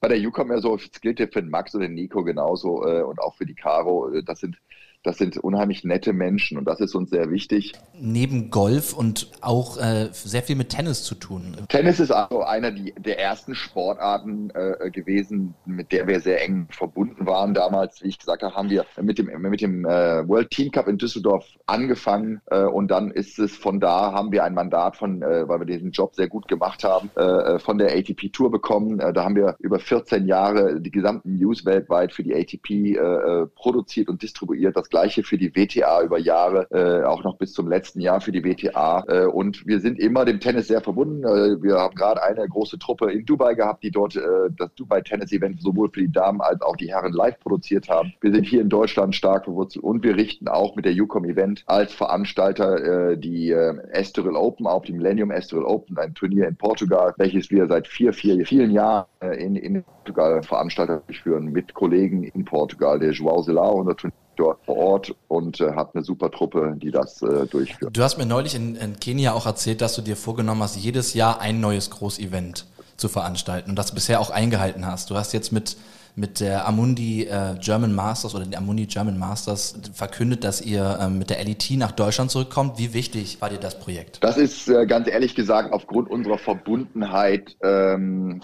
bei 0.00 0.08
der 0.08 0.18
UCOM 0.18 0.50
ja 0.50 0.60
so, 0.60 0.76
das 0.76 1.00
gilt 1.00 1.18
ja 1.18 1.26
für 1.26 1.42
den 1.42 1.50
Max 1.50 1.74
und 1.74 1.80
den 1.80 1.94
Nico 1.94 2.22
genauso 2.22 2.86
äh, 2.86 3.02
und 3.02 3.20
auch 3.20 3.34
für 3.34 3.46
die 3.46 3.54
Caro. 3.54 4.12
Äh, 4.12 4.22
das 4.22 4.40
sind 4.40 4.56
das 5.02 5.16
sind 5.16 5.38
unheimlich 5.38 5.84
nette 5.84 6.12
Menschen 6.12 6.58
und 6.58 6.66
das 6.66 6.80
ist 6.80 6.94
uns 6.94 7.10
sehr 7.10 7.30
wichtig. 7.30 7.72
Neben 7.98 8.50
Golf 8.50 8.92
und 8.92 9.30
auch 9.40 9.78
äh, 9.78 10.08
sehr 10.12 10.42
viel 10.42 10.56
mit 10.56 10.68
Tennis 10.68 11.04
zu 11.04 11.14
tun. 11.14 11.56
Tennis 11.68 12.00
ist 12.00 12.10
also 12.10 12.42
einer 12.42 12.70
der 12.70 13.18
ersten 13.18 13.54
Sportarten 13.54 14.50
äh, 14.50 14.90
gewesen, 14.90 15.54
mit 15.64 15.92
der 15.92 16.06
wir 16.06 16.20
sehr 16.20 16.44
eng 16.44 16.68
verbunden 16.70 17.26
waren. 17.26 17.54
Damals, 17.54 18.02
wie 18.02 18.08
ich 18.08 18.18
gesagt 18.18 18.42
habe, 18.42 18.54
haben 18.54 18.68
wir 18.68 18.84
mit 19.00 19.18
dem, 19.18 19.30
mit 19.40 19.62
dem 19.62 19.86
äh, 19.86 20.28
World 20.28 20.50
Team 20.50 20.70
Cup 20.70 20.86
in 20.86 20.98
Düsseldorf 20.98 21.46
angefangen 21.66 22.42
äh, 22.50 22.64
und 22.64 22.90
dann 22.90 23.10
ist 23.10 23.38
es 23.38 23.56
von 23.56 23.80
da, 23.80 24.12
haben 24.12 24.32
wir 24.32 24.44
ein 24.44 24.54
Mandat 24.54 24.96
von, 24.96 25.22
äh, 25.22 25.48
weil 25.48 25.60
wir 25.60 25.66
diesen 25.66 25.92
Job 25.92 26.14
sehr 26.14 26.28
gut 26.28 26.46
gemacht 26.46 26.84
haben, 26.84 27.10
äh, 27.16 27.58
von 27.58 27.78
der 27.78 27.96
ATP 27.96 28.32
Tour 28.32 28.50
bekommen. 28.50 28.98
da 28.98 29.24
haben 29.24 29.36
wir 29.36 29.56
über 29.60 29.78
14 29.78 30.26
Jahre 30.26 30.80
die 30.80 30.90
gesamten 30.90 31.36
News 31.36 31.64
weltweit 31.64 32.12
für 32.12 32.22
die 32.22 32.34
ATP 32.34 33.50
produziert 33.54 34.08
und 34.08 34.22
distribuiert. 34.22 34.76
Das 34.76 34.89
Gleiche 34.90 35.22
für 35.22 35.38
die 35.38 35.54
WTA 35.54 36.02
über 36.02 36.18
Jahre, 36.18 36.66
äh, 36.70 37.04
auch 37.04 37.24
noch 37.24 37.36
bis 37.36 37.52
zum 37.52 37.68
letzten 37.68 38.00
Jahr 38.00 38.20
für 38.20 38.32
die 38.32 38.44
WTA. 38.44 39.04
Äh, 39.08 39.24
und 39.26 39.66
wir 39.66 39.80
sind 39.80 39.98
immer 39.98 40.24
dem 40.24 40.40
Tennis 40.40 40.68
sehr 40.68 40.80
verbunden. 40.80 41.24
Äh, 41.24 41.62
wir 41.62 41.78
haben 41.78 41.94
gerade 41.94 42.22
eine 42.22 42.46
große 42.46 42.78
Truppe 42.78 43.10
in 43.12 43.24
Dubai 43.24 43.54
gehabt, 43.54 43.82
die 43.82 43.90
dort 43.90 44.16
äh, 44.16 44.50
das 44.56 44.74
Dubai 44.74 45.00
Tennis 45.00 45.32
Event 45.32 45.62
sowohl 45.62 45.90
für 45.90 46.00
die 46.00 46.12
Damen 46.12 46.40
als 46.40 46.60
auch 46.62 46.76
die 46.76 46.90
Herren 46.90 47.12
live 47.12 47.38
produziert 47.40 47.88
haben. 47.88 48.12
Wir 48.20 48.32
sind 48.32 48.44
hier 48.44 48.60
in 48.60 48.68
Deutschland 48.68 49.14
stark 49.14 49.44
verwurzelt 49.44 49.84
und 49.84 50.02
wir 50.02 50.16
richten 50.16 50.48
auch 50.48 50.76
mit 50.76 50.84
der 50.84 50.92
UCOM 50.92 51.24
Event 51.24 51.62
als 51.66 51.92
Veranstalter 51.92 53.12
äh, 53.12 53.16
die 53.16 53.50
äh, 53.50 53.74
Estoril 53.92 54.36
Open 54.36 54.66
auf, 54.66 54.84
die 54.84 54.92
Millennium 54.92 55.30
Estoril 55.30 55.64
Open, 55.64 55.96
ein 55.98 56.14
Turnier 56.14 56.48
in 56.48 56.56
Portugal, 56.56 57.14
welches 57.16 57.50
wir 57.50 57.66
seit 57.66 57.86
vier, 57.86 58.12
vier, 58.12 58.44
vielen 58.44 58.70
Jahren 58.70 59.06
äh, 59.20 59.42
in, 59.42 59.56
in 59.56 59.84
Portugal 59.84 60.42
Veranstalter 60.42 61.02
durchführen 61.06 61.46
mit 61.52 61.74
Kollegen 61.74 62.24
in 62.24 62.44
Portugal, 62.44 62.98
der 62.98 63.12
Joao 63.12 63.42
Zelao, 63.42 63.80
unser 63.80 63.96
Turnier 63.96 64.14
vor 64.36 64.76
Ort 64.76 65.14
und 65.28 65.60
äh, 65.60 65.72
hat 65.72 65.94
eine 65.94 66.04
super 66.04 66.30
Truppe, 66.30 66.74
die 66.76 66.90
das 66.90 67.22
äh, 67.22 67.46
durchführt. 67.46 67.96
Du 67.96 68.02
hast 68.02 68.18
mir 68.18 68.26
neulich 68.26 68.54
in, 68.54 68.76
in, 68.76 68.98
Kenia 68.98 69.32
auch 69.32 69.46
erzählt, 69.46 69.80
dass 69.80 69.94
du 69.94 70.02
dir 70.02 70.16
vorgenommen 70.16 70.62
hast, 70.62 70.76
jedes 70.76 71.14
Jahr 71.14 71.40
ein 71.40 71.60
neues 71.60 71.90
Großevent 71.90 72.66
zu 72.96 73.08
veranstalten 73.08 73.70
und 73.70 73.76
das 73.76 73.94
bisher 73.94 74.20
auch 74.20 74.30
eingehalten 74.30 74.86
hast. 74.86 75.10
Du 75.10 75.16
hast 75.16 75.32
jetzt 75.32 75.52
mit 75.52 75.76
mit 76.16 76.40
der 76.40 76.66
Amundi 76.66 77.24
äh, 77.24 77.54
German 77.60 77.94
Masters 77.94 78.34
oder 78.34 78.44
den 78.44 78.54
Amundi 78.54 78.86
German 78.86 79.18
Masters 79.18 79.78
verkündet, 79.94 80.44
dass 80.44 80.60
ihr 80.60 80.98
ähm, 81.00 81.18
mit 81.18 81.30
der 81.30 81.42
LET 81.42 81.70
nach 81.72 81.92
Deutschland 81.92 82.30
zurückkommt. 82.30 82.78
Wie 82.78 82.94
wichtig 82.94 83.40
war 83.40 83.48
dir 83.48 83.58
das 83.58 83.78
Projekt? 83.78 84.22
Das 84.22 84.36
ist 84.36 84.68
äh, 84.68 84.86
ganz 84.86 85.08
ehrlich 85.08 85.34
gesagt 85.34 85.72
aufgrund 85.72 86.10
unserer 86.10 86.38
Verbundenheit 86.38 87.56
ähm, 87.62 88.40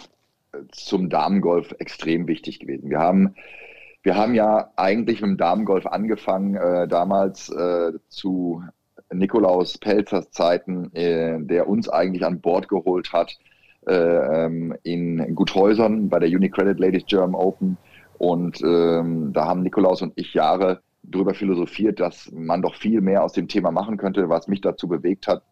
zum 0.70 1.10
Damengolf 1.10 1.74
extrem 1.78 2.26
wichtig 2.26 2.60
gewesen. 2.60 2.88
Wir 2.88 2.98
haben 2.98 3.34
wir 4.06 4.14
haben 4.14 4.34
ja 4.36 4.70
eigentlich 4.76 5.20
mit 5.20 5.30
dem 5.30 5.36
Damengolf 5.36 5.84
angefangen, 5.84 6.54
äh, 6.54 6.86
damals 6.86 7.48
äh, 7.48 7.90
zu 8.08 8.62
Nikolaus 9.12 9.78
Pelzers 9.78 10.30
Zeiten, 10.30 10.94
äh, 10.94 11.40
der 11.40 11.68
uns 11.68 11.88
eigentlich 11.88 12.24
an 12.24 12.40
Bord 12.40 12.68
geholt 12.68 13.12
hat 13.12 13.36
äh, 13.88 13.94
ähm, 13.94 14.76
in 14.84 15.34
Guthäusern 15.34 16.08
bei 16.08 16.20
der 16.20 16.28
Unicredit 16.28 16.78
Ladies 16.78 17.04
German 17.06 17.34
Open. 17.34 17.78
Und 18.16 18.62
ähm, 18.62 19.32
da 19.32 19.46
haben 19.46 19.64
Nikolaus 19.64 20.02
und 20.02 20.12
ich 20.14 20.34
Jahre 20.34 20.82
darüber 21.02 21.34
philosophiert, 21.34 21.98
dass 21.98 22.30
man 22.32 22.62
doch 22.62 22.76
viel 22.76 23.00
mehr 23.00 23.24
aus 23.24 23.32
dem 23.32 23.48
Thema 23.48 23.72
machen 23.72 23.96
könnte, 23.96 24.28
was 24.28 24.46
mich 24.46 24.60
dazu 24.60 24.86
bewegt 24.86 25.26
hat, 25.26 25.42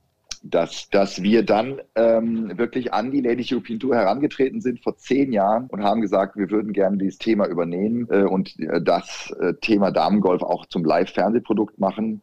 dass, 0.44 0.90
dass 0.90 1.22
wir 1.22 1.42
dann 1.42 1.80
ähm, 1.94 2.56
wirklich 2.58 2.92
an 2.92 3.10
die 3.10 3.22
Ladies 3.22 3.50
European 3.50 3.80
Tour 3.80 3.96
herangetreten 3.96 4.60
sind 4.60 4.82
vor 4.82 4.96
zehn 4.98 5.32
Jahren 5.32 5.68
und 5.68 5.82
haben 5.82 6.02
gesagt, 6.02 6.36
wir 6.36 6.50
würden 6.50 6.74
gerne 6.74 6.98
dieses 6.98 7.16
Thema 7.18 7.46
übernehmen 7.46 8.06
äh, 8.10 8.24
und 8.24 8.58
äh, 8.60 8.82
das 8.82 9.34
äh, 9.40 9.54
Thema 9.54 9.90
Damengolf 9.90 10.42
auch 10.42 10.66
zum 10.66 10.84
Live-Fernsehprodukt 10.84 11.78
machen. 11.78 12.20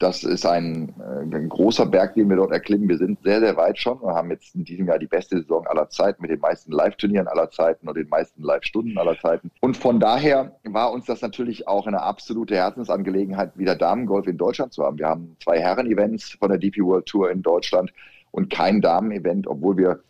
Das 0.00 0.24
ist 0.24 0.46
ein, 0.46 0.94
äh, 0.98 1.36
ein, 1.36 1.48
großer 1.50 1.84
Berg, 1.84 2.14
den 2.14 2.30
wir 2.30 2.36
dort 2.36 2.52
erklimmen. 2.52 2.88
Wir 2.88 2.96
sind 2.96 3.22
sehr, 3.22 3.38
sehr 3.40 3.54
weit 3.58 3.78
schon. 3.78 4.00
Wir 4.00 4.14
haben 4.14 4.30
jetzt 4.30 4.54
in 4.54 4.64
diesem 4.64 4.86
Jahr 4.86 4.98
die 4.98 5.06
beste 5.06 5.36
Saison 5.36 5.66
aller 5.66 5.90
Zeiten 5.90 6.22
mit 6.22 6.30
den 6.30 6.40
meisten 6.40 6.72
Live-Turnieren 6.72 7.28
aller 7.28 7.50
Zeiten 7.50 7.86
und 7.86 7.98
den 7.98 8.08
meisten 8.08 8.42
Live-Stunden 8.42 8.96
aller 8.96 9.18
Zeiten. 9.20 9.50
Und 9.60 9.76
von 9.76 10.00
daher 10.00 10.56
war 10.64 10.90
uns 10.90 11.04
das 11.04 11.20
natürlich 11.20 11.68
auch 11.68 11.86
eine 11.86 12.00
absolute 12.00 12.56
Herzensangelegenheit, 12.56 13.58
wieder 13.58 13.76
Damengolf 13.76 14.26
in 14.26 14.38
Deutschland 14.38 14.72
zu 14.72 14.82
haben. 14.84 14.98
Wir 14.98 15.06
haben 15.06 15.36
zwei 15.44 15.60
Herren-Events 15.60 16.30
von 16.30 16.48
der 16.48 16.56
DP 16.56 16.78
World 16.78 17.04
Tour 17.04 17.30
in 17.30 17.42
Deutschland 17.42 17.92
und 18.30 18.48
kein 18.48 18.80
Damen-Event, 18.80 19.46
obwohl 19.46 19.76
wir 19.76 20.00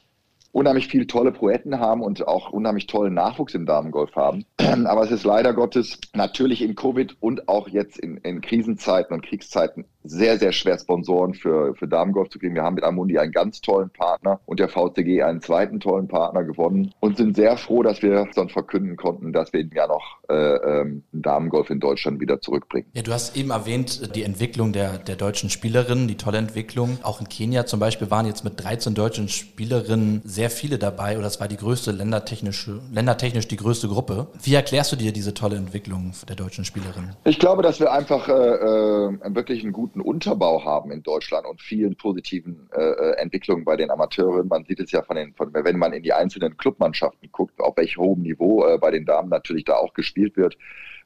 unheimlich 0.53 0.89
viele 0.89 1.07
tolle 1.07 1.33
Poeten 1.33 1.79
haben 1.79 2.03
und 2.03 2.27
auch 2.27 2.51
unheimlich 2.51 2.87
tollen 2.87 3.15
Nachwuchs 3.15 3.55
im 3.55 3.67
Damengolf 3.67 4.17
haben. 4.17 4.45
Aber 4.59 5.03
es 5.03 5.11
ist 5.11 5.25
leider 5.25 5.53
Gottes 5.53 5.99
natürlich 6.15 6.63
in 6.63 6.75
Covid 6.75 7.17
und 7.21 7.49
auch 7.49 7.69
jetzt 7.69 7.99
in, 7.99 8.17
in 8.19 8.41
Krisenzeiten 8.41 9.15
und 9.15 9.23
Kriegszeiten 9.23 9.85
sehr, 10.05 10.39
sehr 10.39 10.53
schwer, 10.53 10.79
Sponsoren 10.79 11.35
für, 11.35 11.75
für 11.75 11.87
Damengolf 11.87 12.31
zu 12.31 12.39
kriegen. 12.39 12.55
Wir 12.55 12.63
haben 12.63 12.75
mit 12.75 12.85
Amundi 12.85 13.19
einen 13.19 13.33
ganz 13.33 13.61
tollen 13.61 13.91
Partner 13.91 14.41
und 14.47 14.61
der 14.61 14.69
VCG 14.69 15.23
einen 15.23 15.41
zweiten 15.41 15.81
tollen 15.81 16.09
Partner 16.09 16.45
gewonnen 16.45 16.93
und 17.01 17.17
sind 17.17 17.37
sehr 17.37 17.57
froh, 17.57 17.83
dass 17.83 18.03
wir 18.03 18.27
dann 18.35 18.49
verkünden 18.49 18.97
konnten, 18.97 19.33
dass 19.33 19.53
wir 19.53 19.65
ja 19.75 19.87
noch 19.87 20.19
äh, 20.29 20.35
ähm, 20.35 21.03
Damengolf 21.13 21.71
in 21.71 21.81
Deutschland 21.81 22.21
wieder 22.21 22.41
zurückbringen. 22.41 22.87
Ja, 22.95 23.03
du 23.03 23.13
hast 23.13 23.37
eben 23.37 23.51
erwähnt, 23.51 24.15
die 24.15 24.23
Entwicklung 24.23 24.73
der, 24.73 24.99
der 24.99 25.17
deutschen 25.17 25.51
Spielerinnen, 25.51 26.09
die 26.09 26.17
tolle 26.17 26.39
Entwicklung. 26.39 26.99
Auch 27.03 27.21
in 27.21 27.29
Kenia 27.29 27.67
zum 27.67 27.81
Beispiel 27.81 28.11
waren 28.11 28.27
jetzt 28.27 28.45
mit 28.45 28.63
13 28.63 28.95
deutschen 28.95 29.29
Spielerinnen 29.29 30.23
sehr 30.25 30.51
viele 30.51 30.79
dabei 30.79 31.19
oder 31.19 31.27
es 31.27 31.41
war 31.41 31.49
die 31.49 31.57
größte 31.57 31.93
ländertechnische, 31.93 32.81
ländertechnisch 32.93 33.49
die 33.49 33.57
größte 33.57 33.89
Gruppe. 33.89 34.29
Wie 34.43 34.55
erklärst 34.55 34.93
du 34.93 34.97
dir 34.97 35.13
diese 35.13 35.35
tolle 35.35 35.57
Entwicklung 35.57 36.13
der 36.29 36.37
deutschen 36.37 36.65
Spielerinnen? 36.65 37.17
Ich 37.25 37.39
glaube, 37.39 37.63
dass 37.63 37.81
wir 37.81 37.93
einfach 37.93 38.29
äh, 38.29 38.33
äh 38.33 39.11
wirklich 39.35 39.63
einen 39.63 39.73
guten 39.73 39.90
guten 39.91 40.01
Unterbau 40.01 40.65
haben 40.65 40.93
in 40.93 41.03
Deutschland 41.03 41.47
und 41.47 41.61
vielen 41.61 41.97
positiven 41.97 42.69
äh, 42.73 42.81
äh, 42.81 43.17
Entwicklungen 43.17 43.65
bei 43.65 43.77
den 43.77 43.91
Amateuren. 43.91 44.47
Man 44.47 44.65
sieht 44.65 44.79
es 44.79 44.93
ja 44.93 45.03
von 45.03 45.17
den, 45.17 45.35
von, 45.35 45.53
wenn 45.53 45.79
man 45.79 45.93
in 45.93 46.03
die 46.03 46.13
einzelnen 46.13 46.57
Clubmannschaften 46.57 47.29
guckt, 47.33 47.61
auf 47.61 47.77
welch 47.77 47.97
hohem 47.97 48.23
Niveau 48.23 48.65
äh, 48.65 48.79
bei 48.79 48.93
den 48.93 49.05
Damen 49.05 49.29
natürlich 49.29 49.65
da 49.65 49.75
auch 49.75 49.93
gespielt 49.93 50.37
wird 50.37 50.57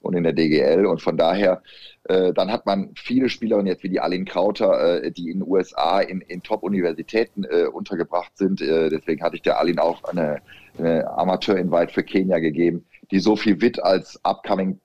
und 0.00 0.14
in 0.14 0.22
der 0.22 0.34
DGL. 0.34 0.84
Und 0.84 1.00
von 1.00 1.16
daher, 1.16 1.62
äh, 2.04 2.34
dann 2.34 2.52
hat 2.52 2.66
man 2.66 2.90
viele 2.94 3.30
Spielerinnen 3.30 3.68
jetzt 3.68 3.82
wie 3.82 3.88
die 3.88 4.00
Aline 4.00 4.26
Krauter, 4.26 5.02
äh, 5.02 5.10
die 5.10 5.30
in 5.30 5.40
den 5.40 5.48
USA 5.48 6.00
in, 6.00 6.20
in 6.20 6.42
Top-Universitäten 6.42 7.44
äh, 7.44 7.64
untergebracht 7.64 8.36
sind. 8.36 8.60
Äh, 8.60 8.90
deswegen 8.90 9.22
hatte 9.22 9.36
ich 9.36 9.42
der 9.42 9.58
Aline 9.58 9.82
auch 9.82 10.04
eine, 10.04 10.42
eine 10.78 11.08
Amateur-Invite 11.16 11.92
für 11.92 12.04
Kenia 12.04 12.38
gegeben, 12.38 12.84
die 13.10 13.18
Sophie 13.18 13.60
Witt 13.62 13.82
als 13.82 14.20
upcoming 14.24 14.78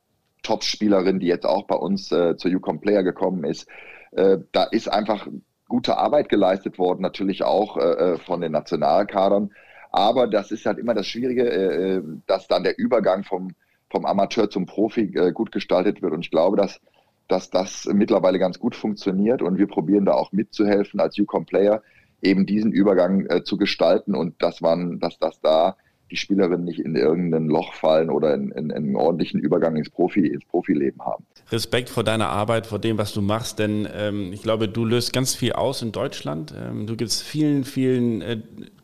Top-Spielerin, 0.44 1.20
die 1.20 1.28
jetzt 1.28 1.46
auch 1.46 1.66
bei 1.66 1.76
uns 1.76 2.12
äh, 2.12 2.38
zur 2.38 2.52
Yukon 2.52 2.80
Player 2.80 3.04
gekommen 3.04 3.44
ist. 3.44 3.68
Äh, 4.12 4.40
da 4.52 4.64
ist 4.64 4.88
einfach 4.88 5.28
gute 5.70 5.98
Arbeit 5.98 6.28
geleistet 6.28 6.78
worden, 6.78 7.02
natürlich 7.02 7.44
auch 7.44 7.78
äh, 7.78 7.82
äh, 7.82 8.18
von 8.18 8.42
den 8.42 8.52
Nationalkadern. 8.52 9.52
Aber 9.92 10.28
das 10.28 10.52
ist 10.52 10.66
halt 10.66 10.80
immer 10.80 10.94
das 10.94 11.08
Schwierige, 11.08 11.50
äh, 11.50 11.96
äh, 11.96 12.04
dass 12.28 12.48
dann 12.48 12.64
der 12.64 12.78
Übergang 12.78 13.24
vom, 13.24 13.52
vom 13.90 14.06
Amateur 14.06 14.50
zum 14.50 14.66
Profi 14.66 15.08
gut 15.34 15.52
gestaltet 15.52 16.02
wird. 16.02 16.14
Und 16.14 16.22
ich 16.22 16.32
glaube, 16.32 16.58
dass, 16.58 16.82
dass 17.28 17.50
das 17.50 17.86
mittlerweile 17.92 18.40
ganz 18.40 18.60
gut 18.60 18.76
funktioniert 18.76 19.42
und 19.42 19.58
wir 19.58 19.68
probieren 19.68 20.06
da 20.06 20.14
auch 20.14 20.32
mitzuhelfen 20.32 21.00
als 21.00 21.18
Yukon 21.18 21.46
Player, 21.46 21.82
eben 22.22 22.46
diesen 22.46 22.72
Übergang 22.72 23.28
zu 23.46 23.58
gestalten 23.58 24.14
und 24.14 24.44
dass 24.44 24.62
man, 24.62 25.00
dass 25.00 25.18
das 25.18 25.40
da 25.42 25.78
die 26.12 26.18
Spielerinnen 26.18 26.66
nicht 26.66 26.80
in 26.80 26.96
irgendein 26.96 27.48
Loch 27.48 27.74
fallen 27.74 28.10
oder 28.10 28.34
in, 28.34 28.52
in, 28.52 28.70
in 28.70 28.72
einen 28.72 28.96
ordentlichen 28.96 29.40
Übergang 29.40 29.76
ins, 29.76 29.90
Profi, 29.90 30.28
ins 30.28 30.46
Profileben 30.46 31.02
haben. 31.06 31.26
Respekt 31.52 31.90
vor 31.90 32.04
deiner 32.04 32.30
Arbeit, 32.30 32.68
vor 32.68 32.80
dem, 32.80 32.98
was 32.98 33.14
du 33.14 33.22
machst, 33.22 33.60
denn 33.60 33.88
ähm, 33.94 34.32
ich 34.34 34.42
glaube, 34.42 34.68
du 34.68 34.86
löst 34.86 35.14
ganz 35.14 35.36
viel 35.36 35.54
aus 35.54 35.82
in 35.82 35.92
Deutschland. 35.92 36.54
Ähm, 36.58 36.88
du 36.88 36.96
gibst 36.96 37.24
vielen, 37.24 37.64
vielen 37.64 38.22
äh, 38.22 38.38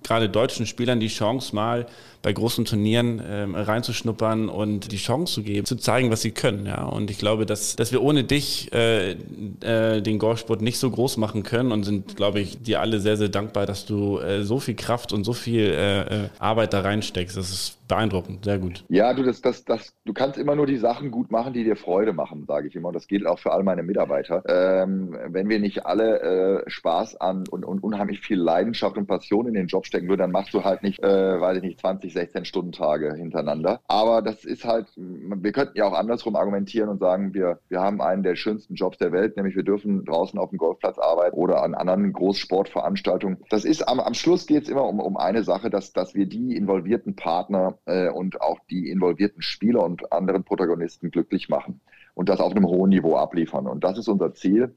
gerade 0.05 0.29
deutschen 0.29 0.65
Spielern 0.65 0.99
die 0.99 1.07
Chance, 1.07 1.53
mal 1.55 1.87
bei 2.25 2.33
großen 2.33 2.65
Turnieren 2.65 3.21
ähm, 3.23 3.53
reinzuschnuppern 3.53 4.49
und 4.49 4.91
die 4.91 4.97
Chance 4.97 5.35
zu 5.35 5.43
geben, 5.43 5.67
zu 5.67 5.75
zeigen, 5.75 6.09
was 6.09 6.23
sie 6.23 6.31
können. 6.31 6.65
Ja. 6.65 6.83
Und 6.85 7.11
ich 7.11 7.19
glaube, 7.19 7.45
dass, 7.45 7.75
dass 7.75 7.91
wir 7.91 8.01
ohne 8.01 8.23
dich 8.23 8.73
äh, 8.73 9.11
äh, 9.11 10.01
den 10.01 10.17
Golfsport 10.17 10.63
nicht 10.63 10.79
so 10.79 10.89
groß 10.89 11.17
machen 11.17 11.43
können 11.43 11.71
und 11.71 11.83
sind, 11.83 12.15
glaube 12.15 12.39
ich, 12.39 12.63
dir 12.63 12.81
alle 12.81 12.99
sehr, 12.99 13.15
sehr 13.15 13.29
dankbar, 13.29 13.67
dass 13.67 13.85
du 13.85 14.17
äh, 14.17 14.43
so 14.43 14.59
viel 14.59 14.73
Kraft 14.73 15.13
und 15.13 15.23
so 15.23 15.33
viel 15.33 15.65
äh, 15.65 16.01
äh, 16.01 16.29
Arbeit 16.39 16.73
da 16.73 16.81
reinsteckst. 16.81 17.37
Das 17.37 17.51
ist 17.51 17.77
beeindruckend, 17.87 18.45
sehr 18.45 18.59
gut. 18.59 18.85
Ja, 18.89 19.13
du, 19.13 19.23
das, 19.23 19.41
das, 19.41 19.65
das, 19.65 19.93
du 20.05 20.13
kannst 20.13 20.37
immer 20.37 20.55
nur 20.55 20.65
die 20.65 20.77
Sachen 20.77 21.11
gut 21.11 21.31
machen, 21.31 21.53
die 21.53 21.63
dir 21.63 21.75
Freude 21.75 22.13
machen, 22.13 22.45
sage 22.47 22.67
ich 22.67 22.75
immer. 22.75 22.89
Und 22.89 22.95
das 22.95 23.07
gilt 23.07 23.25
auch 23.25 23.39
für 23.39 23.51
all 23.51 23.63
meine 23.63 23.83
Mitarbeiter. 23.83 24.43
Ähm, 24.47 25.17
wenn 25.29 25.49
wir 25.49 25.59
nicht 25.59 25.85
alle 25.85 26.21
äh, 26.65 26.69
Spaß 26.69 27.17
an 27.17 27.43
und, 27.49 27.65
und 27.65 27.83
unheimlich 27.83 28.21
viel 28.21 28.39
Leidenschaft 28.39 28.97
und 28.97 29.07
Passion 29.07 29.47
in 29.47 29.53
den 29.53 29.67
Job 29.67 29.85
stecken 29.85 30.07
würden, 30.07 30.21
dann 30.21 30.31
machst 30.31 30.53
du 30.53 30.63
halt 30.63 30.83
nicht, 30.83 31.03
äh, 31.03 31.39
weiß 31.39 31.57
ich 31.57 31.63
nicht, 31.63 31.79
20, 31.79 32.13
16 32.13 32.45
Stunden 32.45 32.71
Tage 32.71 33.13
hintereinander. 33.13 33.81
Aber 33.87 34.21
das 34.21 34.45
ist 34.45 34.65
halt, 34.65 34.87
wir 34.95 35.51
könnten 35.51 35.77
ja 35.77 35.85
auch 35.85 35.93
andersrum 35.93 36.35
argumentieren 36.35 36.89
und 36.89 36.99
sagen, 36.99 37.33
wir, 37.33 37.59
wir 37.69 37.81
haben 37.81 38.01
einen 38.01 38.23
der 38.23 38.35
schönsten 38.35 38.75
Jobs 38.75 38.97
der 38.97 39.11
Welt, 39.11 39.37
nämlich 39.37 39.55
wir 39.55 39.63
dürfen 39.63 40.05
draußen 40.05 40.39
auf 40.39 40.49
dem 40.49 40.57
Golfplatz 40.57 40.97
arbeiten 40.97 41.35
oder 41.35 41.63
an 41.63 41.75
anderen 41.75 42.13
Großsportveranstaltungen. 42.13 43.37
Das 43.49 43.65
ist 43.65 43.87
am, 43.87 43.99
am 43.99 44.13
Schluss 44.13 44.45
geht 44.45 44.63
es 44.63 44.69
immer 44.69 44.85
um, 44.85 44.99
um 44.99 45.17
eine 45.17 45.43
Sache, 45.43 45.69
dass, 45.69 45.93
dass 45.93 46.15
wir 46.15 46.25
die 46.25 46.55
involvierten 46.55 47.15
Partner 47.15 47.74
äh, 47.85 48.09
und 48.09 48.41
auch 48.41 48.59
die 48.69 48.89
involvierten 48.89 49.41
Spieler 49.41 49.83
und 49.83 50.11
anderen 50.11 50.43
Protagonisten 50.43 51.11
glücklich 51.11 51.49
machen 51.49 51.81
und 52.13 52.29
das 52.29 52.39
auf 52.39 52.51
einem 52.51 52.65
hohen 52.65 52.89
Niveau 52.89 53.15
abliefern. 53.17 53.67
Und 53.67 53.83
das 53.83 53.97
ist 53.97 54.07
unser 54.07 54.33
Ziel. 54.33 54.75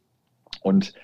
Und 0.62 0.94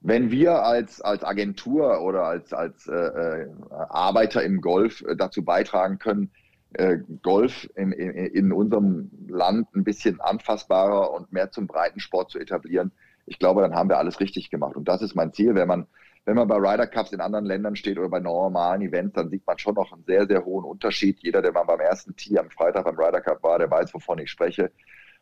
wenn 0.00 0.30
wir 0.30 0.62
als, 0.62 1.00
als 1.00 1.24
Agentur 1.24 2.02
oder 2.02 2.24
als, 2.24 2.52
als 2.52 2.86
äh, 2.86 2.92
äh 2.92 3.48
Arbeiter 3.70 4.42
im 4.42 4.60
Golf 4.60 5.02
äh, 5.02 5.16
dazu 5.16 5.44
beitragen 5.44 5.98
können, 5.98 6.30
äh, 6.74 6.98
Golf 7.22 7.68
in, 7.74 7.92
in, 7.92 8.10
in, 8.12 8.52
unserem 8.52 9.10
Land 9.28 9.74
ein 9.74 9.84
bisschen 9.84 10.20
anfassbarer 10.20 11.12
und 11.12 11.32
mehr 11.32 11.50
zum 11.50 11.66
Breitensport 11.66 12.30
zu 12.30 12.38
etablieren, 12.38 12.92
ich 13.26 13.38
glaube, 13.38 13.62
dann 13.62 13.74
haben 13.74 13.88
wir 13.88 13.98
alles 13.98 14.20
richtig 14.20 14.50
gemacht. 14.50 14.76
Und 14.76 14.88
das 14.88 15.00
ist 15.00 15.14
mein 15.14 15.32
Ziel, 15.32 15.54
wenn 15.54 15.68
man 15.68 15.86
wenn 16.24 16.36
man 16.36 16.48
bei 16.48 16.56
Ryder 16.56 16.86
Cups 16.86 17.12
in 17.12 17.20
anderen 17.20 17.44
Ländern 17.44 17.76
steht 17.76 17.98
oder 17.98 18.08
bei 18.08 18.20
normalen 18.20 18.82
Events, 18.82 19.14
dann 19.14 19.30
sieht 19.30 19.46
man 19.46 19.58
schon 19.58 19.74
noch 19.74 19.92
einen 19.92 20.04
sehr, 20.04 20.26
sehr 20.26 20.44
hohen 20.44 20.64
Unterschied. 20.64 21.18
Jeder, 21.20 21.42
der 21.42 21.52
mal 21.52 21.64
beim 21.64 21.80
ersten 21.80 22.16
Tee 22.16 22.38
am 22.38 22.50
Freitag 22.50 22.84
beim 22.84 22.98
Ryder 22.98 23.20
Cup 23.20 23.42
war, 23.42 23.58
der 23.58 23.70
weiß, 23.70 23.92
wovon 23.92 24.18
ich 24.18 24.30
spreche. 24.30 24.70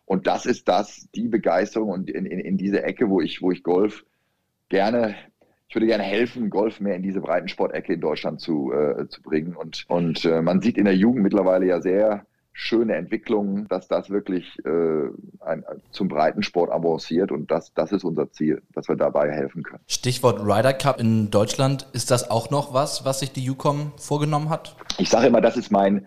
Und 0.04 0.26
das 0.26 0.46
ist 0.46 0.68
das, 0.68 1.08
die 1.14 1.28
Begeisterung 1.28 1.90
und 1.90 2.10
in, 2.10 2.26
in, 2.26 2.38
in 2.38 2.56
diese 2.56 2.82
Ecke, 2.82 3.08
wo 3.08 3.20
ich, 3.20 3.42
wo 3.42 3.50
ich 3.50 3.62
Golf 3.62 4.04
gerne 4.68 5.16
ich 5.72 5.76
würde 5.76 5.86
gerne 5.86 6.02
helfen, 6.02 6.50
Golf 6.50 6.80
mehr 6.80 6.96
in 6.96 7.02
diese 7.02 7.22
Breitensportecke 7.22 7.94
in 7.94 8.02
Deutschland 8.02 8.42
zu, 8.42 8.74
äh, 8.74 9.08
zu 9.08 9.22
bringen. 9.22 9.56
Und, 9.56 9.86
und 9.88 10.22
äh, 10.26 10.42
man 10.42 10.60
sieht 10.60 10.76
in 10.76 10.84
der 10.84 10.94
Jugend 10.94 11.22
mittlerweile 11.22 11.64
ja 11.64 11.80
sehr 11.80 12.26
schöne 12.52 12.94
Entwicklung, 12.94 13.66
dass 13.68 13.88
das 13.88 14.10
wirklich 14.10 14.58
äh, 14.64 15.08
ein, 15.40 15.64
zum 15.90 16.08
Breitensport 16.08 16.70
avanciert 16.70 17.32
und 17.32 17.50
das, 17.50 17.72
das 17.74 17.92
ist 17.92 18.04
unser 18.04 18.30
Ziel, 18.30 18.62
dass 18.74 18.88
wir 18.88 18.96
dabei 18.96 19.30
helfen 19.30 19.62
können. 19.62 19.82
Stichwort 19.88 20.40
Ryder 20.40 20.74
Cup 20.74 21.00
in 21.00 21.30
Deutschland, 21.30 21.86
ist 21.92 22.10
das 22.10 22.30
auch 22.30 22.50
noch 22.50 22.74
was, 22.74 23.04
was 23.04 23.20
sich 23.20 23.32
die 23.32 23.48
UCOM 23.48 23.92
vorgenommen 23.96 24.50
hat? 24.50 24.76
Ich 24.98 25.08
sage 25.08 25.28
immer, 25.28 25.40
das 25.40 25.56
ist 25.56 25.72
mein, 25.72 26.06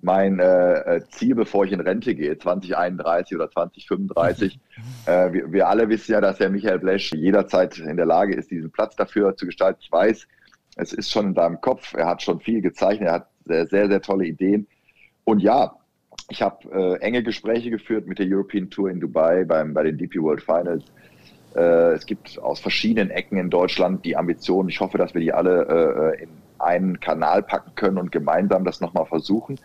mein 0.00 0.40
äh, 0.40 1.02
Ziel, 1.10 1.36
bevor 1.36 1.64
ich 1.64 1.72
in 1.72 1.80
Rente 1.80 2.14
gehe, 2.14 2.36
2031 2.36 3.36
oder 3.36 3.50
2035. 3.50 4.58
äh, 5.06 5.32
wir, 5.32 5.52
wir, 5.52 5.68
alle 5.68 5.88
wissen 5.88 6.12
ja, 6.12 6.20
dass 6.20 6.38
der 6.38 6.50
Michael 6.50 6.80
Blesch 6.80 7.12
jederzeit 7.12 7.78
in 7.78 7.96
der 7.96 8.06
Lage 8.06 8.34
ist, 8.34 8.50
diesen 8.50 8.70
Platz 8.70 8.96
dafür 8.96 9.36
zu 9.36 9.46
gestalten. 9.46 9.78
Ich 9.82 9.92
weiß, 9.92 10.26
es 10.76 10.92
ist 10.92 11.10
schon 11.10 11.28
in 11.28 11.34
seinem 11.34 11.60
Kopf, 11.60 11.94
er 11.94 12.06
hat 12.06 12.22
schon 12.22 12.40
viel 12.40 12.60
gezeichnet, 12.60 13.08
er 13.08 13.14
hat 13.14 13.28
sehr, 13.46 13.66
sehr, 13.66 13.88
sehr 13.88 14.02
tolle 14.02 14.26
Ideen. 14.26 14.66
Und 15.24 15.40
ja, 15.40 15.76
ich 16.28 16.42
habe 16.42 16.68
äh, 16.72 17.00
enge 17.00 17.22
Gespräche 17.22 17.70
geführt 17.70 18.06
mit 18.06 18.18
der 18.18 18.26
European 18.28 18.70
Tour 18.70 18.90
in 18.90 19.00
Dubai 19.00 19.44
beim, 19.44 19.74
bei 19.74 19.82
den 19.82 19.98
DP 19.98 20.20
World 20.22 20.42
Finals. 20.42 20.84
Äh, 21.54 21.92
es 21.92 22.06
gibt 22.06 22.38
aus 22.38 22.60
verschiedenen 22.60 23.10
Ecken 23.10 23.38
in 23.38 23.50
Deutschland 23.50 24.04
die 24.04 24.16
Ambition. 24.16 24.68
Ich 24.68 24.80
hoffe, 24.80 24.98
dass 24.98 25.14
wir 25.14 25.20
die 25.20 25.32
alle 25.32 26.14
äh, 26.18 26.22
in 26.22 26.30
einen 26.58 27.00
Kanal 27.00 27.42
packen 27.42 27.74
können 27.74 27.98
und 27.98 28.10
gemeinsam 28.10 28.64
das 28.64 28.80
nochmal 28.80 29.06
versuchen. 29.06 29.56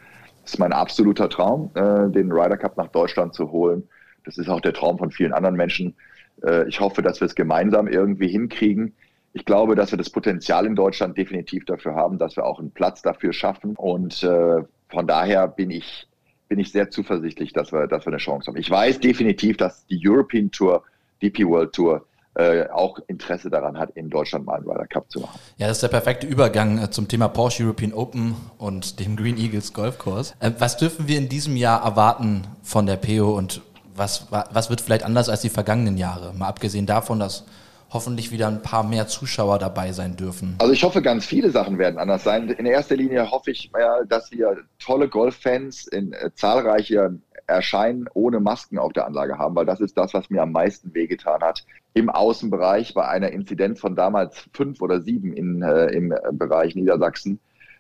Das 0.44 0.54
ist 0.54 0.60
mein 0.60 0.74
absoluter 0.74 1.30
Traum, 1.30 1.72
äh, 1.76 2.10
den 2.10 2.32
Ryder 2.32 2.58
Cup 2.58 2.78
nach 2.78 2.88
Deutschland 2.88 3.34
zu 3.34 3.52
holen. 3.52 3.88
Das 4.26 4.38
ist 4.38 4.50
auch 4.50 4.62
der 4.62 4.74
Traum 4.74 4.98
von 4.98 5.12
vielen 5.12 5.34
anderen 5.34 5.56
Menschen. 5.56 5.96
Äh, 6.44 6.68
ich 6.68 6.80
hoffe, 6.80 7.02
dass 7.02 7.22
wir 7.22 7.26
es 7.26 7.36
gemeinsam 7.36 7.88
irgendwie 7.88 8.28
hinkriegen. 8.28 8.96
Ich 9.34 9.46
glaube, 9.46 9.76
dass 9.76 9.92
wir 9.92 9.98
das 9.98 10.10
Potenzial 10.10 10.66
in 10.66 10.76
Deutschland 10.76 11.18
definitiv 11.18 11.66
dafür 11.66 11.96
haben, 11.96 12.18
dass 12.18 12.36
wir 12.36 12.46
auch 12.46 12.60
einen 12.60 12.72
Platz 12.72 13.02
dafür 13.02 13.32
schaffen. 13.32 13.76
Und 13.76 14.24
äh, 14.24 14.64
von 14.90 15.08
daher 15.08 15.48
bin 15.48 15.72
ich 15.72 16.09
bin 16.50 16.60
ich 16.60 16.72
sehr 16.72 16.90
zuversichtlich, 16.90 17.54
dass 17.54 17.72
wir, 17.72 17.88
dass 17.88 18.06
wir 18.06 18.12
eine 18.12 18.18
Chance 18.18 18.48
haben. 18.48 18.58
Ich 18.58 18.70
weiß 18.70 19.00
definitiv, 19.00 19.58
dass 19.58 19.86
die 19.86 20.02
European 20.04 20.52
Tour, 20.52 20.84
DP 21.22 21.46
World 21.46 21.74
Tour, 21.74 22.06
äh, 22.36 22.68
auch 22.70 23.00
Interesse 23.08 23.50
daran 23.50 23.78
hat, 23.78 23.92
in 23.92 24.10
Deutschland 24.10 24.46
mal 24.46 24.56
einen 24.56 24.70
Ryder 24.70 24.88
Cup 24.88 25.12
zu 25.12 25.20
machen. 25.20 25.40
Ja, 25.58 25.68
das 25.68 25.78
ist 25.78 25.84
der 25.84 25.90
perfekte 25.90 26.28
Übergang 26.28 26.78
äh, 26.82 26.90
zum 26.90 27.08
Thema 27.08 27.28
Porsche 27.28 27.64
European 27.64 27.94
Open 27.94 28.36
und 28.58 29.00
dem 29.00 29.16
Green 29.16 29.38
Eagles 29.38 29.74
Golfkurs. 29.74 30.36
Äh, 30.40 30.52
was 30.58 30.78
dürfen 30.78 31.08
wir 31.08 31.18
in 31.18 31.30
diesem 31.30 31.56
Jahr 31.56 31.84
erwarten 31.84 32.44
von 32.64 32.86
der 32.86 32.98
PO 32.98 33.38
und 33.38 33.62
was, 33.96 34.28
was 34.32 34.70
wird 34.70 34.80
vielleicht 34.80 35.04
anders 35.04 35.28
als 35.28 35.42
die 35.42 35.50
vergangenen 35.50 35.98
Jahre? 35.98 36.34
Mal 36.34 36.48
abgesehen 36.48 36.86
davon, 36.86 37.20
dass 37.20 37.46
hoffentlich 37.92 38.32
wieder 38.32 38.48
ein 38.48 38.62
paar 38.62 38.84
mehr 38.84 39.08
Zuschauer 39.08 39.60
dabei 39.60 39.92
sein 39.92 40.16
dürfen? 40.16 40.56
Also 40.60 40.74
ich 40.74 40.84
hoffe, 40.84 41.02
ganz 41.02 41.26
viele 41.26 41.50
Sachen 41.50 41.78
werden 41.78 42.00
anders 42.00 42.24
sein. 42.24 42.50
In 42.50 42.66
erster 42.66 42.96
Linie 42.96 43.30
hoffe 43.30 43.52
ich, 43.52 43.72
dass 44.08 44.32
wir 44.32 44.58
tolle 44.80 45.10
Golffans 45.10 45.88
in 45.88 46.14
äh, 46.14 46.32
zahlreiche 46.34 47.20
Erscheinen 47.48 48.08
ohne 48.14 48.40
Masken 48.40 48.78
auf 48.78 48.94
der 48.94 49.06
Anlage 49.06 49.38
haben, 49.38 49.56
weil 49.56 49.66
das 49.66 49.80
ist 49.80 49.98
das, 49.98 50.14
was 50.14 50.30
mir 50.30 50.44
am 50.44 50.52
meisten 50.52 50.94
wehgetan 50.94 51.42
hat. 51.42 51.66
Im 51.94 52.10
Außenbereich 52.10 52.94
bei 52.94 53.08
einer 53.08 53.32
Inzidenz 53.32 53.80
von 53.80 53.96
damals 53.96 54.48
fünf 54.54 54.82
oder 54.82 55.02
sieben 55.02 55.34
in, 55.34 55.64
äh, 55.64 55.88
im 55.88 56.14
Bereich 56.34 56.76
Niedersachsen 56.76 57.40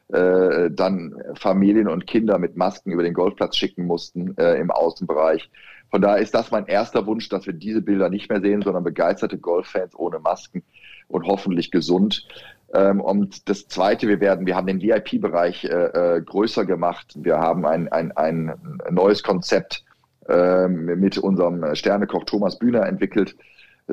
äh, 0.09 0.71
dann 0.71 1.15
Familien 1.35 1.87
und 1.87 2.07
Kinder 2.07 2.39
mit 2.39 2.57
Masken 2.57 2.91
über 2.91 3.03
den 3.03 3.13
Golfplatz 3.13 3.55
schicken 3.55 3.85
mussten 3.85 4.35
äh, 4.37 4.55
im 4.55 4.71
Außenbereich. 4.71 5.49
Von 5.91 6.02
daher 6.02 6.21
ist 6.21 6.36
das 6.36 6.52
mein 6.52 6.67
erster 6.67 7.06
Wunsch, 7.06 7.30
dass 7.30 7.45
wir 7.45 7.54
diese 7.54 7.82
Bilder 7.82 8.10
nicht 8.10 8.30
mehr 8.30 8.41
sehen, 8.41 8.62
sondern 8.62 8.84
begeisterte 8.84 9.38
Golffans 9.38 9.95
ohne 9.95 10.19
Masken 10.19 10.63
und 11.08 11.25
hoffentlich 11.25 11.71
gesund. 11.71 12.28
Ähm, 12.73 13.02
und 13.02 13.49
das 13.49 13.67
Zweite, 13.67 14.08
wir 14.08 14.19
werden, 14.19 14.45
wir 14.45 14.56
haben 14.56 14.67
den 14.67 14.82
VIP-Bereich 14.82 15.65
äh, 15.65 16.17
äh, 16.17 16.21
größer 16.21 16.65
gemacht. 16.65 17.13
Wir 17.15 17.39
haben 17.39 17.65
ein, 17.65 17.91
ein, 17.91 18.12
ein 18.12 18.54
neues 18.91 19.23
Konzept 19.23 19.84
äh, 20.28 20.67
mit 20.67 21.17
unserem 21.17 21.75
Sternekoch 21.75 22.25
Thomas 22.25 22.60
Bühner 22.60 22.86
entwickelt. 22.86 23.36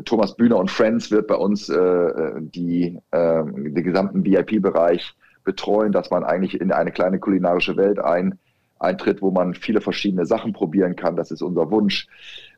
Thomas 0.05 0.37
Bühner 0.37 0.59
und 0.59 0.71
Friends 0.71 1.11
wird 1.11 1.27
bei 1.27 1.37
uns 1.37 1.71
äh, 1.71 2.33
die, 2.41 2.99
äh, 3.13 3.45
den 3.45 3.83
gesamten 3.83 4.25
VIP-Bereich 4.25 5.15
betreuen, 5.45 5.93
dass 5.93 6.11
man 6.11 6.25
eigentlich 6.25 6.61
in 6.61 6.73
eine 6.73 6.93
kleine 6.93 7.19
kulinarische 7.19 7.79
Welt 7.79 7.99
ein, 7.99 8.39
eintritt, 8.79 9.23
wo 9.23 9.31
man 9.31 9.55
viele 9.55 9.81
verschiedene 9.81 10.27
Sachen 10.27 10.53
probieren 10.53 10.97
kann. 10.97 11.17
Das 11.17 11.31
ist 11.31 11.43
unser 11.43 11.71
Wunsch. 11.71 12.09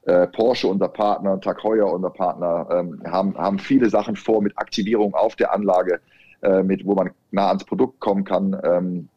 Äh, 0.06 0.26
Porsche, 0.28 0.68
unser 0.68 0.88
Partner, 0.88 1.40
Tag 1.40 1.62
Heuer, 1.62 1.92
unser 1.92 2.10
Partner, 2.10 2.66
ähm, 2.70 3.02
haben, 3.06 3.36
haben 3.36 3.58
viele 3.58 3.90
Sachen 3.90 4.16
vor 4.16 4.42
mit 4.42 4.56
Aktivierung 4.56 5.14
auf 5.14 5.36
der 5.36 5.52
Anlage, 5.52 6.00
äh, 6.42 6.62
mit, 6.62 6.86
wo 6.86 6.94
man 6.94 7.10
nah 7.30 7.48
ans 7.48 7.64
Produkt 7.64 8.00
kommen 8.00 8.24
kann, 8.24 8.58
ähm, 8.64 9.08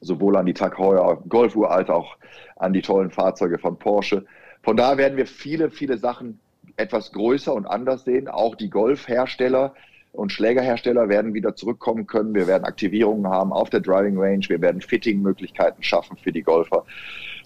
sowohl 0.00 0.36
an 0.36 0.46
die 0.46 0.54
Tag 0.54 0.78
Heuer 0.78 1.22
Golfuhr 1.28 1.70
als 1.70 1.88
auch 1.88 2.16
an 2.56 2.72
die 2.72 2.82
tollen 2.82 3.10
Fahrzeuge 3.10 3.58
von 3.58 3.78
Porsche. 3.78 4.24
Von 4.62 4.76
daher 4.76 4.98
werden 4.98 5.16
wir 5.16 5.26
viele, 5.26 5.70
viele 5.70 5.98
Sachen 5.98 6.38
etwas 6.76 7.12
größer 7.12 7.52
und 7.52 7.66
anders 7.66 8.04
sehen. 8.04 8.28
Auch 8.28 8.54
die 8.54 8.70
Golfhersteller 8.70 9.74
und 10.16 10.32
Schlägerhersteller 10.32 11.08
werden 11.08 11.34
wieder 11.34 11.54
zurückkommen 11.54 12.06
können. 12.06 12.34
Wir 12.34 12.46
werden 12.46 12.64
Aktivierungen 12.64 13.30
haben 13.30 13.52
auf 13.52 13.70
der 13.70 13.80
Driving 13.80 14.18
Range. 14.18 14.44
Wir 14.48 14.60
werden 14.60 14.80
Fitting-Möglichkeiten 14.80 15.82
schaffen 15.82 16.16
für 16.16 16.32
die 16.32 16.42
Golfer. 16.42 16.84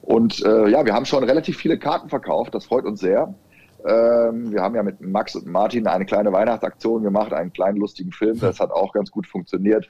Und 0.02 0.44
äh, 0.44 0.68
ja, 0.68 0.84
wir 0.84 0.94
haben 0.94 1.04
schon 1.04 1.24
relativ 1.24 1.56
viele 1.56 1.78
Karten 1.78 2.08
verkauft. 2.08 2.54
Das 2.54 2.66
freut 2.66 2.84
uns 2.84 3.00
sehr. 3.00 3.34
Ähm, 3.86 4.52
wir 4.52 4.62
haben 4.62 4.74
ja 4.74 4.82
mit 4.82 5.00
Max 5.00 5.34
und 5.34 5.46
Martin 5.46 5.86
eine 5.86 6.04
kleine 6.04 6.32
Weihnachtsaktion 6.32 7.02
gemacht, 7.02 7.32
einen 7.32 7.52
kleinen 7.52 7.78
lustigen 7.78 8.12
Film. 8.12 8.38
Das 8.38 8.60
hat 8.60 8.70
auch 8.70 8.92
ganz 8.92 9.10
gut 9.10 9.26
funktioniert. 9.26 9.88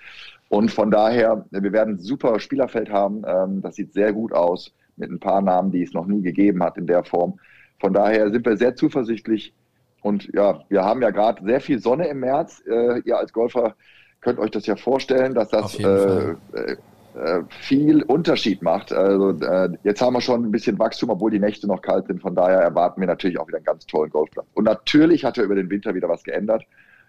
Und 0.49 0.71
von 0.71 0.91
daher, 0.91 1.45
wir 1.51 1.73
werden 1.73 1.95
ein 1.95 2.01
super 2.01 2.41
Spielerfeld 2.41 2.91
haben. 2.91 3.23
Ähm, 3.27 3.63
das 3.63 3.77
sieht 3.77 3.93
sehr 3.93 4.13
gut 4.13 4.33
aus 4.33 4.73
mit 4.97 5.11
ein 5.11 5.21
paar 5.21 5.43
Namen, 5.43 5.71
die 5.71 5.83
es 5.83 5.93
noch 5.93 6.07
nie 6.07 6.23
gegeben 6.23 6.63
hat 6.63 6.77
in 6.77 6.87
der 6.87 7.05
Form. 7.05 7.39
Von 7.79 7.93
daher 7.93 8.31
sind 8.31 8.45
wir 8.45 8.57
sehr 8.57 8.77
zuversichtlich, 8.77 9.55
und 10.03 10.31
ja, 10.35 10.63
wir 10.69 10.85
haben 10.85 11.03
ja 11.03 11.11
gerade 11.11 11.45
sehr 11.45 11.61
viel 11.61 11.81
Sonne 11.81 12.09
im 12.09 12.21
März. 12.21 12.63
Äh, 12.67 13.01
ihr 13.01 13.19
als 13.19 13.33
Golfer 13.33 13.75
könnt 14.21 14.39
euch 14.39 14.51
das 14.51 14.67
ja 14.67 14.77
vorstellen, 14.77 15.35
dass 15.35 15.49
das 15.49 15.79
äh, 15.79 15.85
äh, 15.85 16.77
äh, 17.15 17.43
viel 17.61 18.03
Unterschied 18.03 18.63
macht. 18.63 18.93
Also 18.93 19.31
äh, 19.45 19.71
jetzt 19.83 20.01
haben 20.01 20.15
wir 20.15 20.21
schon 20.21 20.45
ein 20.45 20.51
bisschen 20.51 20.79
Wachstum, 20.79 21.11
obwohl 21.11 21.31
die 21.31 21.41
Nächte 21.41 21.67
noch 21.67 21.83
kalt 21.83 22.07
sind. 22.07 22.23
Von 22.23 22.35
daher 22.35 22.61
erwarten 22.61 23.01
wir 23.01 23.09
natürlich 23.09 23.39
auch 23.39 23.49
wieder 23.49 23.59
einen 23.59 23.65
ganz 23.65 23.87
tollen 23.87 24.11
Golfplatz. 24.11 24.47
Und 24.55 24.65
natürlich 24.65 25.25
hat 25.25 25.37
er 25.37 25.45
über 25.45 25.55
den 25.55 25.71
Winter 25.71 25.95
wieder 25.95 26.09
was 26.09 26.23
geändert. 26.23 26.65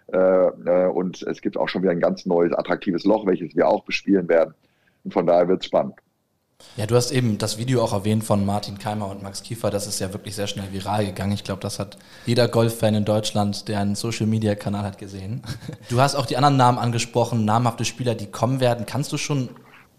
Äh, 0.07 0.87
und 0.87 1.21
es 1.23 1.41
gibt 1.41 1.57
auch 1.57 1.69
schon 1.69 1.83
wieder 1.83 1.91
ein 1.91 1.99
ganz 1.99 2.25
neues, 2.25 2.53
attraktives 2.53 3.05
Loch, 3.05 3.25
welches 3.25 3.55
wir 3.55 3.67
auch 3.67 3.83
bespielen 3.85 4.27
werden. 4.27 4.53
Und 5.03 5.13
von 5.13 5.25
daher 5.25 5.47
wird 5.47 5.61
es 5.61 5.67
spannend. 5.67 5.95
Ja, 6.77 6.85
du 6.85 6.95
hast 6.95 7.11
eben 7.11 7.37
das 7.37 7.57
Video 7.57 7.83
auch 7.83 7.93
erwähnt 7.93 8.23
von 8.23 8.45
Martin 8.45 8.77
Keimer 8.77 9.09
und 9.09 9.21
Max 9.21 9.43
Kiefer. 9.43 9.69
Das 9.69 9.87
ist 9.87 9.99
ja 9.99 10.13
wirklich 10.13 10.35
sehr 10.35 10.47
schnell 10.47 10.71
viral 10.71 11.05
gegangen. 11.05 11.33
Ich 11.33 11.43
glaube, 11.43 11.61
das 11.61 11.79
hat 11.79 11.97
jeder 12.25 12.47
Golffan 12.47 12.95
in 12.95 13.05
Deutschland, 13.05 13.67
der 13.67 13.79
einen 13.79 13.95
Social-Media-Kanal 13.95 14.83
hat, 14.83 14.97
gesehen. 14.97 15.41
Du 15.89 15.99
hast 15.99 16.15
auch 16.15 16.25
die 16.25 16.37
anderen 16.37 16.57
Namen 16.57 16.77
angesprochen, 16.77 17.43
namhafte 17.43 17.85
Spieler, 17.85 18.15
die 18.15 18.27
kommen 18.27 18.59
werden. 18.59 18.85
Kannst 18.85 19.11
du 19.11 19.17
schon 19.17 19.49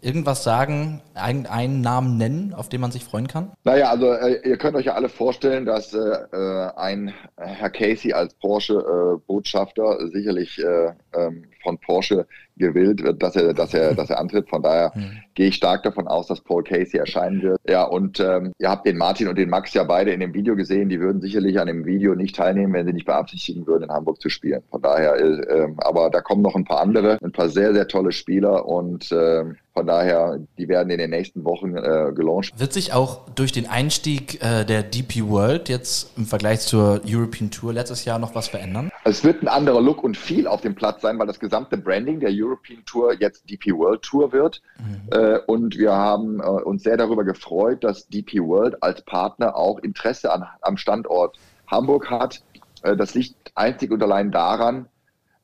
irgendwas 0.03 0.43
sagen, 0.43 1.01
einen 1.15 1.81
Namen 1.81 2.17
nennen, 2.17 2.53
auf 2.55 2.69
den 2.69 2.81
man 2.81 2.91
sich 2.91 3.05
freuen 3.05 3.29
kann? 3.29 3.53
Naja, 3.65 3.91
also 3.91 4.13
äh, 4.13 4.41
ihr 4.49 4.59
könnt 4.59 4.77
euch 4.77 4.87
ja 4.87 4.95
alle 4.95 5.09
vorstellen, 5.09 5.65
dass 5.65 5.95
äh, 5.95 5.99
äh 5.99 6.71
ein 6.77 7.15
Herr 7.37 7.71
Casey 7.71 8.13
als 8.13 8.35
Porsche-Botschafter 8.35 10.01
äh, 10.01 10.09
sicherlich 10.09 10.59
äh, 10.59 10.93
ähm, 11.15 11.45
von 11.63 11.79
Porsche 11.79 12.27
gewillt 12.63 13.03
wird, 13.03 13.23
dass 13.23 13.37
er, 13.37 13.53
dass 13.53 13.75
er, 13.75 13.95
dass 13.95 14.11
er 14.11 14.19
antritt. 14.19 14.49
Von 14.49 14.63
daher 14.63 14.93
mhm. 14.95 15.19
gehe 15.35 15.49
ich 15.49 15.57
stark 15.57 15.83
davon 15.83 16.09
aus, 16.09 16.27
dass 16.27 16.41
Paul 16.41 16.63
Casey 16.63 16.99
erscheinen 16.99 17.43
wird. 17.43 17.61
Ja, 17.69 17.85
und 17.85 18.21
ähm, 18.21 18.53
ihr 18.59 18.71
habt 18.71 18.87
den 18.87 18.97
Martin 18.97 19.29
und 19.29 19.37
den 19.37 19.51
Max 19.51 19.75
ja 19.75 19.85
beide 19.85 20.13
in 20.13 20.21
dem 20.21 20.35
Video 20.35 20.57
gesehen. 20.57 20.89
Die 20.89 21.01
würden 21.01 21.21
sicherlich 21.21 21.59
an 21.61 21.67
dem 21.67 21.85
Video 21.85 22.15
nicht 22.15 22.37
teilnehmen, 22.37 22.73
wenn 22.73 22.87
sie 22.87 22.93
nicht 22.93 23.07
beabsichtigen 23.07 23.67
würden, 23.67 23.85
in 23.85 23.91
Hamburg 23.91 24.21
zu 24.21 24.29
spielen. 24.29 24.63
Von 24.71 24.83
daher, 24.83 25.17
äh, 25.17 25.41
äh, 25.41 25.69
aber 25.79 26.11
da 26.11 26.21
kommen 26.21 26.43
noch 26.43 26.57
ein 26.57 26.65
paar 26.65 26.81
andere, 26.81 27.19
ein 27.23 27.33
paar 27.33 27.49
sehr, 27.49 27.75
sehr 27.75 27.89
tolle 27.89 28.13
Spieler 28.13 28.67
und 28.67 29.11
äh, 29.13 29.45
von 29.75 29.87
daher, 29.87 30.39
die 30.59 30.69
werden 30.69 30.91
in 30.91 30.99
den 30.99 31.09
nächsten 31.09 31.45
Wochen 31.45 31.75
äh, 31.77 32.13
gelauncht. 32.15 32.53
Wird 32.59 32.75
sich 32.75 32.93
auch 32.93 33.31
durch 33.31 33.53
den 33.53 33.67
Einstieg 33.67 34.43
äh, 34.43 34.65
der 34.65 34.83
DP 34.83 35.29
World 35.29 35.71
jetzt 35.71 36.11
im 36.19 36.27
Vergleich 36.27 36.61
zur 36.61 37.01
European 37.07 37.51
Tour 37.51 37.73
letztes 37.73 38.05
Jahr 38.05 38.19
noch 38.19 38.35
was 38.35 38.49
verändern? 38.49 38.91
Es 39.05 39.25
wird 39.25 39.43
ein 39.43 39.49
anderer 39.49 39.81
Look 39.81 40.05
und 40.05 40.17
viel 40.17 40.47
auf 40.47 40.61
dem 40.61 40.77
Platz 40.77 41.03
sein, 41.03 41.19
weil 41.19 41.27
das 41.27 41.41
gesamte 41.41 41.77
Branding 41.77 42.21
der 42.21 42.31
European 42.33 42.85
Tour 42.85 43.15
jetzt 43.15 43.51
DP 43.51 43.73
World 43.73 44.03
Tour 44.03 44.33
wird. 44.33 44.63
Mhm. 44.79 45.09
Äh, 45.11 45.39
und 45.47 45.77
wir 45.77 45.93
haben 45.93 46.41
äh, 46.41 46.45
uns 46.45 46.85
sehr 46.85 46.97
darüber 46.97 47.25
gefreut, 47.25 47.83
dass 47.83 48.09
DP 48.09 48.41
World 48.41 48.81
als 48.83 49.03
Partner 49.03 49.57
auch 49.57 49.81
Interesse 49.81 50.33
an, 50.33 50.47
am 50.61 50.77
Standort 50.77 51.37
Hamburg 51.67 52.11
hat. 52.11 52.43
Äh, 52.83 52.97
das 52.97 53.15
liegt 53.15 53.51
einzig 53.57 53.91
und 53.91 54.03
allein 54.03 54.31
daran, 54.31 54.87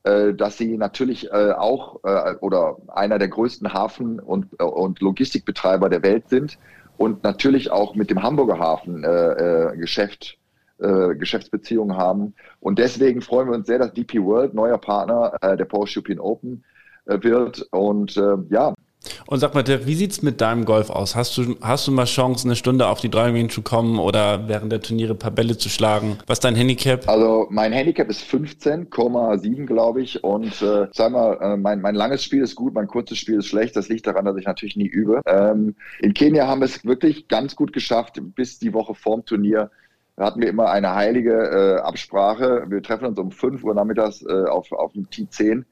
dass 0.04 0.56
sie 0.56 0.78
natürlich 0.78 1.30
auch 1.32 2.00
oder 2.40 2.76
einer 2.86 3.18
der 3.18 3.28
größten 3.28 3.74
Hafen- 3.74 4.20
und, 4.20 4.58
und 4.58 5.00
Logistikbetreiber 5.00 5.90
der 5.90 6.02
Welt 6.02 6.30
sind 6.30 6.56
und 6.96 7.24
natürlich 7.24 7.70
auch 7.72 7.94
mit 7.94 8.08
dem 8.08 8.22
Hamburger 8.22 8.58
Hafen 8.58 9.02
Geschäft 9.76 10.38
Geschäftsbeziehungen 10.78 11.96
haben. 11.96 12.34
Und 12.60 12.78
deswegen 12.78 13.20
freuen 13.20 13.48
wir 13.48 13.56
uns 13.56 13.66
sehr, 13.66 13.78
dass 13.78 13.92
DP 13.92 14.22
World 14.22 14.54
neuer 14.54 14.78
Partner 14.78 15.36
der 15.42 15.64
Porsche 15.64 15.98
European 15.98 16.20
Open 16.20 16.64
wird. 17.06 17.66
Und 17.70 18.14
ja, 18.50 18.74
und 19.26 19.40
sag 19.40 19.54
mal, 19.54 19.62
Dirk, 19.62 19.86
wie 19.86 19.94
sieht's 19.94 20.22
mit 20.22 20.40
deinem 20.40 20.64
Golf 20.64 20.90
aus? 20.90 21.14
Hast 21.14 21.36
du, 21.36 21.56
hast 21.60 21.86
du 21.86 21.92
mal 21.92 22.04
Chance, 22.04 22.46
eine 22.46 22.56
Stunde 22.56 22.86
auf 22.88 23.00
die 23.00 23.10
Driving 23.10 23.36
Range 23.36 23.48
zu 23.48 23.62
kommen 23.62 23.98
oder 23.98 24.48
während 24.48 24.72
der 24.72 24.80
Turniere 24.80 25.12
ein 25.12 25.18
paar 25.18 25.30
Bälle 25.30 25.56
zu 25.56 25.68
schlagen? 25.68 26.18
Was 26.26 26.38
ist 26.38 26.44
dein 26.44 26.54
Handicap? 26.54 27.08
Also 27.08 27.46
mein 27.50 27.72
Handicap 27.72 28.08
ist 28.08 28.22
15,7, 28.22 29.66
glaube 29.66 30.02
ich. 30.02 30.24
Und 30.24 30.62
äh, 30.62 30.88
sag 30.92 31.12
mal, 31.12 31.38
äh, 31.40 31.56
mein, 31.56 31.80
mein 31.80 31.94
langes 31.94 32.24
Spiel 32.24 32.42
ist 32.42 32.54
gut, 32.54 32.74
mein 32.74 32.86
kurzes 32.86 33.18
Spiel 33.18 33.38
ist 33.38 33.46
schlecht. 33.46 33.76
Das 33.76 33.88
liegt 33.88 34.06
daran, 34.06 34.24
dass 34.24 34.36
ich 34.36 34.46
natürlich 34.46 34.76
nie 34.76 34.88
übe. 34.88 35.20
Ähm, 35.26 35.74
in 36.00 36.14
Kenia 36.14 36.46
haben 36.46 36.60
wir 36.60 36.66
es 36.66 36.84
wirklich 36.84 37.28
ganz 37.28 37.54
gut 37.54 37.72
geschafft, 37.72 38.20
bis 38.34 38.58
die 38.58 38.72
Woche 38.72 38.94
vorm 38.94 39.24
Turnier 39.24 39.70
da 40.18 40.24
hatten 40.24 40.40
wir 40.40 40.48
immer 40.48 40.70
eine 40.70 40.96
heilige 40.96 41.32
äh, 41.32 41.80
Absprache. 41.80 42.64
Wir 42.68 42.82
treffen 42.82 43.06
uns 43.06 43.18
um 43.20 43.30
5 43.30 43.62
Uhr 43.62 43.72
nachmittags 43.72 44.22
äh, 44.22 44.46
auf, 44.46 44.72
auf 44.72 44.92
dem 44.92 45.04
T10 45.04 45.60
äh, 45.60 45.64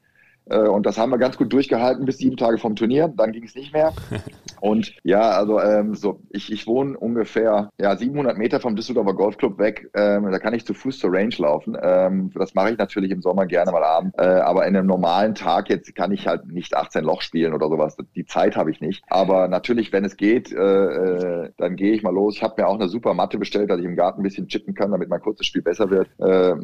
und 0.46 0.86
das 0.86 0.96
haben 0.98 1.10
wir 1.10 1.18
ganz 1.18 1.36
gut 1.36 1.52
durchgehalten 1.52 2.04
bis 2.04 2.18
sieben 2.18 2.36
Tage 2.36 2.58
vom 2.58 2.76
Turnier. 2.76 3.12
Dann 3.14 3.32
ging 3.32 3.44
es 3.44 3.54
nicht 3.54 3.72
mehr. 3.72 3.92
Und 4.60 4.94
ja, 5.02 5.30
also 5.30 5.60
ähm, 5.60 5.94
so, 5.94 6.20
ich, 6.30 6.50
ich 6.50 6.66
wohne 6.66 6.96
ungefähr 6.98 7.70
ja, 7.78 7.96
700 7.96 8.36
Meter 8.36 8.60
vom 8.60 8.76
Düsseldorfer 8.76 9.14
Golfclub 9.14 9.58
weg. 9.58 9.90
Ähm, 9.94 10.30
da 10.30 10.38
kann 10.38 10.54
ich 10.54 10.66
zu 10.66 10.74
Fuß 10.74 10.98
zur 10.98 11.12
Range 11.12 11.34
laufen. 11.38 11.76
Ähm, 11.80 12.30
das 12.34 12.54
mache 12.54 12.72
ich 12.72 12.78
natürlich 12.78 13.10
im 13.10 13.22
Sommer 13.22 13.46
gerne 13.46 13.72
mal 13.72 13.84
abends. 13.84 14.16
Äh, 14.18 14.24
aber 14.26 14.66
in 14.66 14.76
einem 14.76 14.86
normalen 14.86 15.34
Tag 15.34 15.68
jetzt 15.68 15.94
kann 15.94 16.12
ich 16.12 16.26
halt 16.26 16.46
nicht 16.46 16.74
18 16.74 17.04
Loch 17.04 17.22
spielen 17.22 17.54
oder 17.54 17.68
sowas. 17.68 17.96
Die 18.14 18.24
Zeit 18.24 18.56
habe 18.56 18.70
ich 18.70 18.80
nicht. 18.80 19.04
Aber 19.08 19.48
natürlich, 19.48 19.92
wenn 19.92 20.04
es 20.04 20.16
geht, 20.16 20.52
äh, 20.52 20.56
äh, 20.56 21.50
dann 21.56 21.76
gehe 21.76 21.92
ich 21.92 22.02
mal 22.02 22.14
los. 22.14 22.36
Ich 22.36 22.42
habe 22.42 22.60
mir 22.60 22.68
auch 22.68 22.74
eine 22.74 22.88
super 22.88 23.14
Matte 23.14 23.38
bestellt, 23.38 23.70
dass 23.70 23.78
ich 23.78 23.86
im 23.86 23.96
Garten 23.96 24.20
ein 24.20 24.24
bisschen 24.24 24.48
chippen 24.48 24.74
kann, 24.74 24.90
damit 24.90 25.08
mein 25.08 25.20
kurzes 25.20 25.46
Spiel 25.46 25.62
besser 25.62 25.90
wird. 25.90 26.08
Äh, 26.18 26.56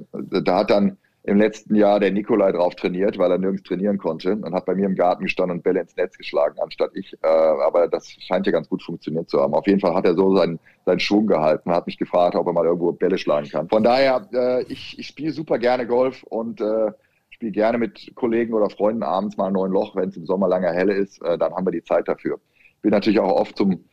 da 0.43 0.59
hat 0.59 0.71
dann 0.71 0.97
im 1.25 1.39
letzten 1.39 1.77
Jahr 1.77 2.01
der 2.01 2.11
Nikolai 2.11 2.51
drauf 2.51 2.75
trainiert, 2.75 3.17
weil 3.17 3.31
er 3.31 3.39
nirgends 3.39 3.63
trainieren 3.63 3.99
konnte 3.99 4.33
und 4.33 4.53
hat 4.53 4.67
bei 4.67 4.75
mir 4.75 4.87
im 4.87 4.97
Garten 4.97 5.23
gestanden 5.23 5.59
und 5.59 5.63
Bälle 5.63 5.81
ins 5.81 5.97
Netz 5.97 6.19
geschlagen, 6.19 6.59
anstatt 6.61 6.91
ich. 6.95 7.13
Äh, 7.23 7.27
aber 7.27 7.87
das 7.87 8.11
scheint 8.11 8.47
ja 8.47 8.53
ganz 8.53 8.69
gut 8.69 8.83
funktioniert 8.83 9.31
zu 9.31 9.41
haben. 9.41 9.55
Auf 9.55 9.67
jeden 9.67 9.79
Fall 9.79 9.95
hat 9.95 10.05
er 10.05 10.15
so 10.15 10.37
seinen, 10.37 10.59
seinen 10.85 10.99
Schwung 10.99 11.29
gehalten, 11.29 11.71
hat 11.71 11.87
mich 11.87 11.97
gefragt, 11.97 12.35
ob 12.35 12.47
er 12.49 12.53
mal 12.53 12.65
irgendwo 12.65 12.91
Bälle 12.91 13.19
schlagen 13.19 13.49
kann. 13.49 13.69
Von 13.69 13.85
daher, 13.85 14.29
äh, 14.33 14.63
ich, 14.65 14.99
ich 14.99 15.07
spiele 15.07 15.31
super 15.33 15.59
gerne 15.59 15.87
Golf 15.87 16.25
und 16.25 16.61
äh, 16.61 16.91
spiele 17.31 17.53
gerne 17.53 17.79
mit 17.79 18.13
Kollegen 18.17 18.53
oder 18.53 18.69
Freunden 18.69 19.05
abends 19.05 19.37
mal 19.37 19.47
ein 19.47 19.53
neuen 19.53 19.73
Loch, 19.73 19.95
wenn 19.95 20.09
es 20.09 20.17
im 20.17 20.27
Sommer 20.27 20.49
lange 20.49 20.73
helle 20.73 20.95
ist, 20.95 21.23
äh, 21.23 21.39
dann 21.39 21.55
haben 21.55 21.67
wir 21.67 21.73
die 21.73 21.85
Zeit 21.85 22.09
dafür. 22.09 22.41
Bin 22.83 22.91
natürlich 22.91 23.21
auch 23.21 23.31
oft 23.31 23.57
zum 23.57 23.85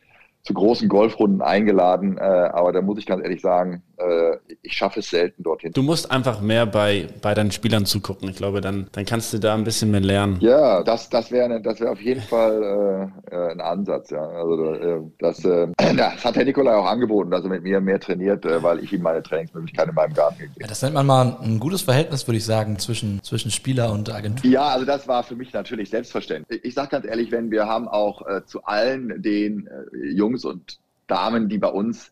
zu 0.42 0.54
großen 0.54 0.88
Golfrunden 0.88 1.42
eingeladen, 1.42 2.16
äh, 2.16 2.22
aber 2.22 2.72
da 2.72 2.80
muss 2.80 2.98
ich 2.98 3.06
ganz 3.06 3.22
ehrlich 3.22 3.42
sagen, 3.42 3.82
äh, 4.00 4.38
ich 4.62 4.72
schaffe 4.72 5.00
es 5.00 5.10
selten 5.10 5.42
dorthin. 5.42 5.72
Du 5.72 5.82
musst 5.82 6.10
einfach 6.10 6.40
mehr 6.40 6.66
bei, 6.66 7.08
bei 7.22 7.34
deinen 7.34 7.52
Spielern 7.52 7.86
zugucken. 7.86 8.28
Ich 8.28 8.36
glaube, 8.36 8.60
dann, 8.60 8.88
dann 8.92 9.04
kannst 9.04 9.32
du 9.32 9.38
da 9.38 9.54
ein 9.54 9.64
bisschen 9.64 9.90
mehr 9.90 10.00
lernen. 10.00 10.38
Ja, 10.40 10.82
das, 10.82 11.08
das 11.10 11.30
wäre 11.30 11.60
das 11.60 11.80
wär 11.80 11.92
auf 11.92 12.00
jeden 12.00 12.22
Fall 12.22 13.12
äh, 13.30 13.34
äh 13.34 13.50
ein 13.50 13.60
Ansatz. 13.60 14.10
Ja. 14.10 14.22
Also, 14.22 14.74
äh, 14.74 15.00
das, 15.18 15.44
äh, 15.44 15.68
das 15.96 16.24
hat 16.24 16.36
Herr 16.36 16.44
Nikolai 16.44 16.74
auch 16.74 16.86
angeboten, 16.86 17.30
dass 17.30 17.44
er 17.44 17.50
mit 17.50 17.62
mir 17.62 17.80
mehr 17.80 18.00
trainiert, 18.00 18.44
äh, 18.44 18.62
weil 18.62 18.82
ich 18.82 18.92
ihm 18.92 19.02
meine 19.02 19.22
Trainingsmöglichkeiten 19.22 19.90
in 19.90 19.94
meinem 19.94 20.14
Garten 20.14 20.38
gegeben 20.38 20.54
habe. 20.54 20.62
Ja, 20.62 20.68
das 20.68 20.82
nennt 20.82 20.94
man 20.94 21.06
mal 21.06 21.36
ein 21.42 21.58
gutes 21.58 21.82
Verhältnis, 21.82 22.26
würde 22.26 22.38
ich 22.38 22.44
sagen, 22.44 22.78
zwischen, 22.78 23.22
zwischen 23.22 23.50
Spieler 23.50 23.92
und 23.92 24.12
Agentur. 24.12 24.50
Ja, 24.50 24.68
also 24.68 24.86
das 24.86 25.08
war 25.08 25.22
für 25.22 25.36
mich 25.36 25.52
natürlich 25.52 25.90
selbstverständlich. 25.90 26.64
Ich 26.64 26.74
sage 26.74 26.90
ganz 26.90 27.06
ehrlich, 27.06 27.30
wenn 27.30 27.50
wir 27.50 27.66
haben 27.66 27.88
auch 27.88 28.26
äh, 28.26 28.44
zu 28.44 28.64
allen 28.64 29.22
den 29.22 29.66
äh, 29.66 30.08
Jungs 30.08 30.44
und 30.44 30.78
Damen, 31.06 31.48
die 31.48 31.58
bei 31.58 31.68
uns 31.68 32.10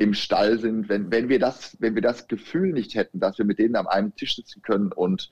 im 0.00 0.14
Stall 0.14 0.58
sind, 0.58 0.88
wenn, 0.88 1.10
wenn 1.10 1.28
wir 1.28 1.38
das, 1.38 1.76
wenn 1.78 1.94
wir 1.94 2.00
das 2.00 2.26
Gefühl 2.26 2.72
nicht 2.72 2.94
hätten, 2.94 3.20
dass 3.20 3.36
wir 3.36 3.44
mit 3.44 3.58
denen 3.58 3.76
am 3.76 3.86
einen 3.86 4.16
Tisch 4.16 4.34
sitzen 4.34 4.62
können 4.62 4.92
und 4.92 5.28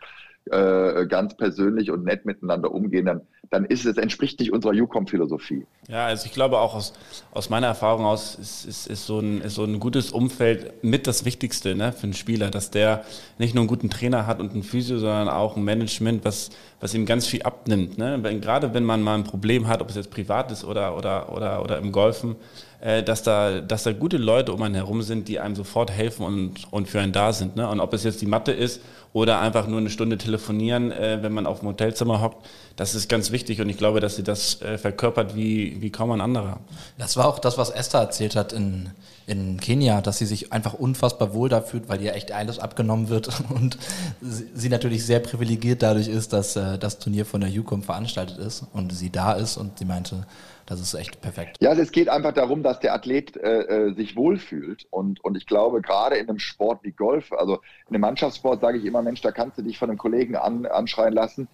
äh, 0.50 1.06
ganz 1.06 1.36
persönlich 1.38 1.90
und 1.90 2.04
nett 2.04 2.26
miteinander 2.26 2.70
umgehen, 2.70 3.06
dann, 3.06 3.22
dann 3.50 3.64
ist 3.64 3.86
es, 3.86 3.96
entspricht 3.96 4.40
nicht 4.40 4.52
unserer 4.52 4.72
UCOM-Philosophie. 4.72 5.66
Ja, 5.88 6.04
also 6.04 6.26
ich 6.26 6.32
glaube 6.32 6.58
auch 6.58 6.74
aus, 6.74 6.92
aus 7.32 7.48
meiner 7.48 7.66
Erfahrung 7.66 8.04
aus 8.04 8.34
ist, 8.34 8.66
ist, 8.66 8.86
ist, 8.88 9.06
so 9.06 9.20
ein, 9.20 9.40
ist 9.40 9.54
so 9.54 9.64
ein 9.64 9.80
gutes 9.80 10.10
Umfeld 10.10 10.84
mit 10.84 11.06
das 11.06 11.24
Wichtigste 11.24 11.74
ne, 11.74 11.92
für 11.92 12.04
einen 12.04 12.12
Spieler, 12.12 12.50
dass 12.50 12.70
der 12.70 13.04
nicht 13.38 13.54
nur 13.54 13.62
einen 13.62 13.68
guten 13.68 13.88
Trainer 13.88 14.26
hat 14.26 14.38
und 14.38 14.52
einen 14.52 14.62
Physio, 14.62 14.98
sondern 14.98 15.30
auch 15.30 15.56
ein 15.56 15.64
Management, 15.64 16.26
was, 16.26 16.50
was 16.78 16.92
ihm 16.92 17.06
ganz 17.06 17.26
viel 17.26 17.42
abnimmt. 17.42 17.96
Ne? 17.96 18.18
Wenn, 18.20 18.42
gerade 18.42 18.74
wenn 18.74 18.84
man 18.84 19.02
mal 19.02 19.14
ein 19.14 19.24
Problem 19.24 19.66
hat, 19.66 19.80
ob 19.80 19.88
es 19.88 19.96
jetzt 19.96 20.10
privat 20.10 20.52
ist 20.52 20.62
oder, 20.62 20.94
oder, 20.94 21.32
oder, 21.32 21.62
oder 21.62 21.78
im 21.78 21.90
Golfen, 21.90 22.36
dass, 22.80 23.24
da, 23.24 23.60
dass 23.60 23.82
da 23.82 23.92
gute 23.92 24.18
Leute 24.18 24.52
um 24.52 24.62
einen 24.62 24.76
herum 24.76 25.02
sind, 25.02 25.26
die 25.26 25.40
einem 25.40 25.56
sofort 25.56 25.90
helfen 25.90 26.24
und, 26.24 26.72
und 26.72 26.88
für 26.88 27.00
einen 27.00 27.12
da 27.12 27.32
sind. 27.32 27.56
Ne? 27.56 27.68
Und 27.68 27.80
ob 27.80 27.92
es 27.92 28.04
jetzt 28.04 28.20
die 28.20 28.26
Matte 28.26 28.52
ist 28.52 28.80
oder 29.12 29.40
einfach 29.40 29.66
nur 29.66 29.78
eine 29.78 29.90
Stunde 29.90 30.18
telefonieren, 30.18 30.92
äh, 30.92 31.18
wenn 31.22 31.32
man 31.32 31.46
auf 31.46 31.60
dem 31.60 31.68
Hotelzimmer 31.68 32.20
hockt, 32.20 32.46
das 32.76 32.94
ist 32.94 33.08
ganz 33.08 33.32
wichtig 33.32 33.60
und 33.60 33.68
ich 33.68 33.78
glaube, 33.78 33.98
dass 33.98 34.16
sie 34.16 34.22
das 34.22 34.62
äh, 34.62 34.78
verkörpert 34.78 35.34
wie, 35.34 35.80
wie 35.80 35.90
kaum 35.90 36.12
ein 36.12 36.20
anderer. 36.20 36.60
Das 36.98 37.16
war 37.16 37.26
auch 37.26 37.38
das, 37.40 37.58
was 37.58 37.70
Esther 37.70 38.00
erzählt 38.00 38.36
hat 38.36 38.52
in, 38.52 38.90
in 39.26 39.58
Kenia, 39.58 40.00
dass 40.00 40.18
sie 40.18 40.26
sich 40.26 40.52
einfach 40.52 40.74
unfassbar 40.74 41.34
wohl 41.34 41.48
da 41.48 41.60
fühlt, 41.60 41.88
weil 41.88 42.00
ihr 42.00 42.14
echt 42.14 42.30
alles 42.32 42.58
abgenommen 42.58 43.08
wird 43.08 43.28
und 43.48 43.78
sie 44.20 44.68
natürlich 44.68 45.04
sehr 45.04 45.20
privilegiert 45.20 45.82
dadurch 45.82 46.08
ist, 46.08 46.32
dass 46.32 46.54
äh, 46.54 46.78
das 46.78 46.98
Turnier 46.98 47.26
von 47.26 47.40
der 47.40 47.50
UCOM 47.50 47.82
veranstaltet 47.82 48.38
ist 48.38 48.64
und 48.72 48.92
sie 48.92 49.10
da 49.10 49.32
ist 49.32 49.56
und 49.56 49.78
sie 49.78 49.84
meinte, 49.84 50.26
das 50.68 50.80
ist 50.80 50.92
echt 50.92 51.22
perfekt. 51.22 51.56
Ja, 51.60 51.72
es 51.72 51.92
geht 51.92 52.10
einfach 52.10 52.32
darum, 52.32 52.62
dass 52.62 52.78
der 52.78 52.92
Athlet 52.92 53.38
äh, 53.38 53.86
äh, 53.88 53.94
sich 53.94 54.16
wohlfühlt. 54.16 54.86
Und, 54.90 55.24
und 55.24 55.34
ich 55.34 55.46
glaube, 55.46 55.80
gerade 55.80 56.16
in 56.16 56.28
einem 56.28 56.38
Sport 56.38 56.80
wie 56.82 56.92
Golf, 56.92 57.32
also 57.32 57.54
in 57.88 57.94
einem 57.94 58.02
Mannschaftssport 58.02 58.60
sage 58.60 58.76
ich 58.76 58.84
immer, 58.84 59.00
Mensch, 59.00 59.22
da 59.22 59.32
kannst 59.32 59.56
du 59.56 59.62
dich 59.62 59.78
von 59.78 59.88
einem 59.88 59.98
Kollegen 59.98 60.36
an, 60.36 60.66
anschreien 60.66 61.14
lassen 61.14 61.48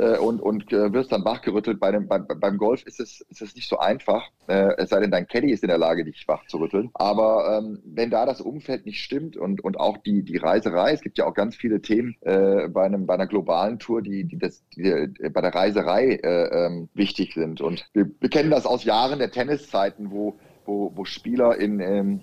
äh, 0.00 0.18
und, 0.18 0.40
und 0.40 0.72
äh, 0.72 0.92
wirst 0.92 1.12
dann 1.12 1.24
wachgerüttelt. 1.24 1.78
Bei 1.78 1.92
dem, 1.92 2.08
beim, 2.08 2.26
beim 2.26 2.56
Golf 2.56 2.84
ist 2.86 3.00
es, 3.00 3.20
ist 3.28 3.42
es 3.42 3.54
nicht 3.54 3.68
so 3.68 3.78
einfach, 3.78 4.28
äh, 4.48 4.74
es 4.78 4.90
sei 4.90 5.00
denn, 5.00 5.10
dein 5.10 5.26
Caddy 5.26 5.50
ist 5.50 5.62
in 5.62 5.68
der 5.68 5.78
Lage, 5.78 6.04
dich 6.04 6.26
wach 6.26 6.46
zu 6.46 6.58
rütteln. 6.58 6.90
Aber 6.94 7.58
ähm, 7.58 7.80
wenn 7.84 8.10
da 8.10 8.24
das 8.24 8.40
Umfeld 8.40 8.86
nicht 8.86 9.00
stimmt 9.00 9.36
und, 9.36 9.62
und 9.62 9.78
auch 9.78 9.98
die, 9.98 10.22
die 10.22 10.38
Reiserei, 10.38 10.92
es 10.92 11.02
gibt 11.02 11.18
ja 11.18 11.26
auch 11.26 11.34
ganz 11.34 11.54
viele 11.54 11.82
Themen 11.82 12.16
äh, 12.22 12.68
bei, 12.68 12.84
einem, 12.84 13.06
bei 13.06 13.14
einer 13.14 13.26
globalen 13.26 13.78
Tour, 13.78 14.02
die, 14.02 14.24
die, 14.24 14.38
das, 14.38 14.64
die 14.74 14.82
äh, 14.82 15.30
bei 15.30 15.40
der 15.40 15.54
Reiserei 15.54 16.18
äh, 16.22 16.66
ähm, 16.66 16.88
wichtig 16.94 17.34
sind. 17.34 17.60
Und 17.60 17.88
wir, 17.92 18.10
wir 18.20 18.30
kennen 18.30 18.50
das 18.50 18.66
aus 18.66 18.84
Jahren 18.84 19.18
der 19.18 19.30
Tenniszeiten, 19.30 20.10
wo, 20.10 20.38
wo, 20.64 20.92
wo 20.94 21.04
Spieler 21.04 21.58
in, 21.58 21.80
ähm, 21.80 22.20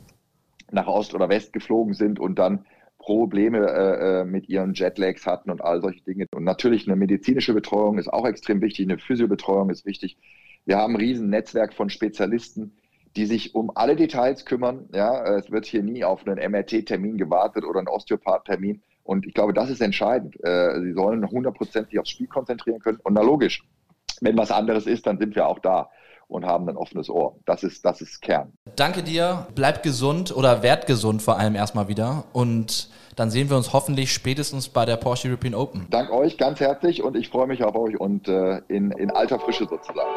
nach 0.71 0.87
Ost 0.87 1.13
oder 1.13 1.29
West 1.29 1.53
geflogen 1.53 1.93
sind 1.93 2.19
und 2.19 2.39
dann 2.39 2.65
Probleme 3.07 3.59
äh, 3.59 4.19
äh, 4.19 4.25
mit 4.25 4.49
ihren 4.49 4.73
Jetlags 4.73 5.25
hatten 5.25 5.49
und 5.49 5.63
all 5.63 5.79
solche 5.81 6.03
Dinge. 6.03 6.25
Und 6.35 6.43
natürlich 6.43 6.87
eine 6.87 6.97
medizinische 6.97 7.53
Betreuung 7.53 7.99
ist 7.99 8.09
auch 8.09 8.27
extrem 8.27 8.61
wichtig, 8.61 8.85
eine 8.85 8.99
Physiobetreuung 8.99 9.69
ist 9.69 9.85
wichtig. 9.85 10.17
Wir 10.65 10.77
haben 10.77 10.93
ein 10.93 10.99
riesen 10.99 11.29
Netzwerk 11.29 11.73
von 11.73 11.89
Spezialisten, 11.89 12.75
die 13.15 13.25
sich 13.25 13.55
um 13.55 13.71
alle 13.73 13.95
Details 13.95 14.43
kümmern. 14.43 14.89
Ja, 14.93 15.37
es 15.37 15.49
wird 15.49 15.65
hier 15.65 15.83
nie 15.83 16.03
auf 16.03 16.27
einen 16.27 16.51
MRT-Termin 16.51 17.17
gewartet 17.17 17.63
oder 17.63 17.79
einen 17.79 17.87
Osteopath-Termin. 17.87 18.81
Und 19.03 19.25
ich 19.25 19.33
glaube, 19.33 19.53
das 19.53 19.69
ist 19.69 19.81
entscheidend. 19.81 20.35
Äh, 20.43 20.81
sie 20.81 20.91
sollen 20.91 21.25
hundertprozentig 21.31 21.97
aufs 21.99 22.09
Spiel 22.09 22.27
konzentrieren 22.27 22.79
können. 22.79 22.99
Und 23.03 23.13
na 23.13 23.21
logisch, 23.21 23.63
wenn 24.19 24.37
was 24.37 24.51
anderes 24.51 24.85
ist, 24.85 25.07
dann 25.07 25.17
sind 25.17 25.33
wir 25.33 25.47
auch 25.47 25.59
da 25.59 25.89
und 26.27 26.45
haben 26.45 26.67
ein 26.69 26.77
offenes 26.77 27.09
Ohr. 27.09 27.35
Das 27.45 27.63
ist, 27.63 27.85
das 27.85 28.01
ist 28.01 28.21
Kern. 28.21 28.53
Danke 28.75 29.03
dir. 29.03 29.47
Bleib 29.55 29.83
gesund 29.83 30.35
oder 30.35 30.63
werd 30.63 30.87
gesund 30.87 31.21
vor 31.21 31.37
allem 31.37 31.55
erstmal 31.55 31.87
wieder. 31.87 32.25
Und 32.33 32.89
dann 33.15 33.31
sehen 33.31 33.49
wir 33.49 33.57
uns 33.57 33.73
hoffentlich 33.73 34.13
spätestens 34.13 34.69
bei 34.69 34.85
der 34.85 34.97
Porsche 34.97 35.29
European 35.29 35.55
Open. 35.55 35.87
Dank 35.89 36.11
euch 36.11 36.37
ganz 36.37 36.59
herzlich 36.59 37.01
und 37.01 37.15
ich 37.15 37.29
freue 37.29 37.47
mich 37.47 37.63
auf 37.63 37.75
euch 37.75 37.99
und 37.99 38.27
äh, 38.27 38.61
in, 38.67 38.91
in 38.91 39.09
alter 39.11 39.39
Frische 39.39 39.67
sozusagen. 39.67 40.09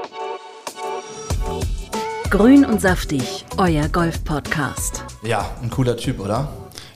Grün 2.28 2.64
und 2.64 2.80
saftig, 2.80 3.44
euer 3.58 3.88
Golf-Podcast. 3.88 5.04
Ja, 5.22 5.50
ein 5.62 5.70
cooler 5.70 5.96
Typ, 5.96 6.20
oder? 6.20 6.48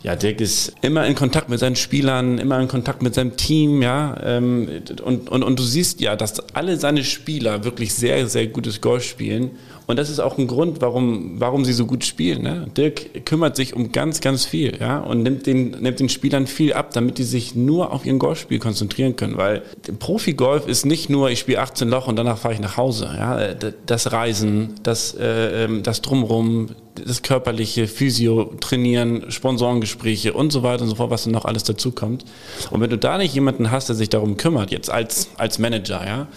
Ja, 0.04 0.16
Dirk 0.16 0.42
ist 0.42 0.74
immer 0.82 1.06
in 1.06 1.14
Kontakt 1.14 1.48
mit 1.48 1.58
seinen 1.58 1.76
Spielern, 1.76 2.36
immer 2.36 2.60
in 2.60 2.68
Kontakt 2.68 3.02
mit 3.02 3.14
seinem 3.14 3.38
Team, 3.38 3.80
ja. 3.80 4.14
Ähm, 4.22 4.68
und, 5.02 5.30
und, 5.30 5.42
und 5.42 5.58
du 5.58 5.62
siehst 5.62 6.02
ja, 6.02 6.14
dass 6.14 6.54
alle 6.54 6.76
seine 6.76 7.02
Spieler 7.02 7.64
wirklich 7.64 7.94
sehr, 7.94 8.26
sehr 8.28 8.46
gutes 8.48 8.82
Golf 8.82 9.02
spielen 9.02 9.52
und 9.86 9.98
das 9.98 10.08
ist 10.08 10.18
auch 10.20 10.38
ein 10.38 10.46
Grund, 10.46 10.80
warum, 10.80 11.34
warum 11.38 11.64
sie 11.64 11.74
so 11.74 11.86
gut 11.86 12.04
spielen. 12.04 12.42
Ne? 12.42 12.66
Dirk 12.76 13.26
kümmert 13.26 13.56
sich 13.56 13.74
um 13.74 13.92
ganz, 13.92 14.20
ganz 14.20 14.44
viel 14.46 14.78
ja? 14.80 14.98
und 15.00 15.22
nimmt 15.22 15.46
den, 15.46 15.70
nimmt 15.72 16.00
den 16.00 16.08
Spielern 16.08 16.46
viel 16.46 16.72
ab, 16.72 16.92
damit 16.92 17.18
die 17.18 17.24
sich 17.24 17.54
nur 17.54 17.92
auf 17.92 18.06
ihren 18.06 18.18
Golfspiel 18.18 18.58
konzentrieren 18.58 19.16
können. 19.16 19.36
Weil 19.36 19.62
Profi-Golf 19.98 20.66
ist 20.66 20.86
nicht 20.86 21.10
nur, 21.10 21.30
ich 21.30 21.40
spiele 21.40 21.60
18 21.60 21.88
Loch 21.88 22.06
und 22.06 22.16
danach 22.16 22.38
fahre 22.38 22.54
ich 22.54 22.60
nach 22.60 22.76
Hause. 22.76 23.10
Ja? 23.16 23.54
Das 23.86 24.10
Reisen, 24.12 24.74
das, 24.82 25.14
äh, 25.14 25.64
ähm, 25.64 25.82
das 25.82 26.00
Drumrum, 26.00 26.68
das 27.04 27.22
körperliche, 27.22 27.86
Physio, 27.86 28.54
Trainieren, 28.60 29.30
Sponsorengespräche 29.30 30.32
und 30.32 30.50
so 30.50 30.62
weiter 30.62 30.84
und 30.84 30.88
so 30.88 30.94
fort, 30.94 31.10
was 31.10 31.24
dann 31.24 31.32
noch 31.32 31.44
alles 31.44 31.64
dazu 31.64 31.92
kommt. 31.92 32.24
Und 32.70 32.80
wenn 32.80 32.90
du 32.90 32.96
da 32.96 33.18
nicht 33.18 33.34
jemanden 33.34 33.70
hast, 33.70 33.88
der 33.88 33.96
sich 33.96 34.08
darum 34.08 34.36
kümmert, 34.36 34.70
jetzt 34.70 34.90
als, 34.90 35.28
als 35.36 35.58
Manager, 35.58 36.06
ja, 36.06 36.28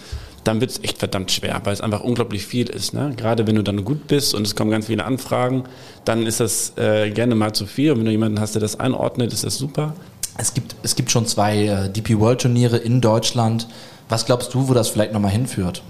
dann 0.44 0.60
wird 0.60 0.70
es 0.70 0.80
echt 0.82 0.98
verdammt 0.98 1.30
schwer, 1.30 1.60
weil 1.64 1.72
es 1.72 1.80
einfach 1.80 2.00
unglaublich 2.00 2.46
viel 2.46 2.68
ist. 2.68 2.94
Ne? 2.94 3.12
Gerade 3.16 3.46
wenn 3.46 3.56
du 3.56 3.62
dann 3.62 3.84
gut 3.84 4.06
bist 4.06 4.34
und 4.34 4.46
es 4.46 4.54
kommen 4.54 4.70
ganz 4.70 4.86
viele 4.86 5.04
Anfragen, 5.04 5.64
dann 6.04 6.26
ist 6.26 6.40
das 6.40 6.72
äh, 6.76 7.10
gerne 7.10 7.34
mal 7.34 7.52
zu 7.52 7.66
viel. 7.66 7.92
Und 7.92 7.98
wenn 7.98 8.06
du 8.06 8.12
jemanden 8.12 8.40
hast, 8.40 8.54
der 8.54 8.60
das 8.60 8.78
einordnet, 8.78 9.32
ist 9.32 9.44
das 9.44 9.56
super. 9.56 9.94
Es 10.38 10.54
gibt, 10.54 10.76
es 10.82 10.94
gibt 10.96 11.10
schon 11.10 11.26
zwei 11.26 11.66
äh, 11.66 11.90
DP 11.90 12.18
World 12.18 12.40
Turniere 12.42 12.76
in 12.76 13.00
Deutschland. 13.00 13.68
Was 14.08 14.24
glaubst 14.24 14.54
du, 14.54 14.68
wo 14.68 14.74
das 14.74 14.88
vielleicht 14.88 15.12
nochmal 15.12 15.32
hinführt? 15.32 15.82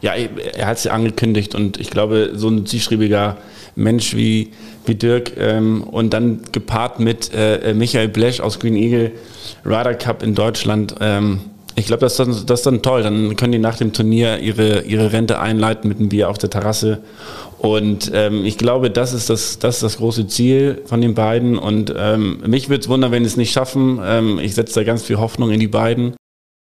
Ja, 0.00 0.14
er 0.14 0.66
hat 0.66 0.78
es 0.78 0.84
ja 0.84 0.92
angekündigt 0.92 1.54
und 1.54 1.78
ich 1.78 1.90
glaube, 1.90 2.32
so 2.34 2.48
ein 2.48 2.66
zielschreibiger 2.66 3.38
Mensch 3.76 4.14
wie, 4.14 4.50
wie 4.86 4.94
Dirk 4.94 5.36
ähm, 5.36 5.82
und 5.84 6.12
dann 6.12 6.42
gepaart 6.52 7.00
mit 7.00 7.30
äh, 7.34 7.74
Michael 7.74 8.08
Blesch 8.08 8.40
aus 8.40 8.58
Green 8.58 8.76
Eagle 8.76 9.12
Ryder 9.64 9.94
Cup 9.94 10.22
in 10.22 10.34
Deutschland, 10.34 10.94
ähm, 11.00 11.40
ich 11.80 11.86
glaube, 11.86 12.00
das, 12.00 12.16
das, 12.16 12.46
das 12.46 12.60
ist 12.60 12.66
dann 12.66 12.82
toll. 12.82 13.02
Dann 13.02 13.34
können 13.36 13.52
die 13.52 13.58
nach 13.58 13.76
dem 13.76 13.92
Turnier 13.92 14.38
ihre, 14.38 14.82
ihre 14.82 15.12
Rente 15.12 15.40
einleiten 15.40 15.88
mit 15.88 15.98
einem 15.98 16.10
Bier 16.10 16.28
auf 16.28 16.38
der 16.38 16.50
Terrasse. 16.50 16.98
Und 17.58 18.10
ähm, 18.14 18.44
ich 18.44 18.58
glaube, 18.58 18.90
das 18.90 19.12
ist 19.12 19.30
das, 19.30 19.58
das 19.58 19.76
ist 19.76 19.82
das 19.82 19.96
große 19.96 20.26
Ziel 20.28 20.82
von 20.84 21.00
den 21.00 21.14
beiden. 21.14 21.58
Und 21.58 21.92
ähm, 21.96 22.42
mich 22.46 22.68
würde 22.68 22.82
es 22.82 22.88
wundern, 22.88 23.12
wenn 23.12 23.24
sie 23.24 23.28
es 23.28 23.36
nicht 23.36 23.52
schaffen. 23.52 23.98
Ähm, 24.04 24.38
ich 24.38 24.54
setze 24.54 24.74
da 24.74 24.84
ganz 24.84 25.02
viel 25.02 25.18
Hoffnung 25.18 25.50
in 25.50 25.60
die 25.60 25.68
beiden 25.68 26.14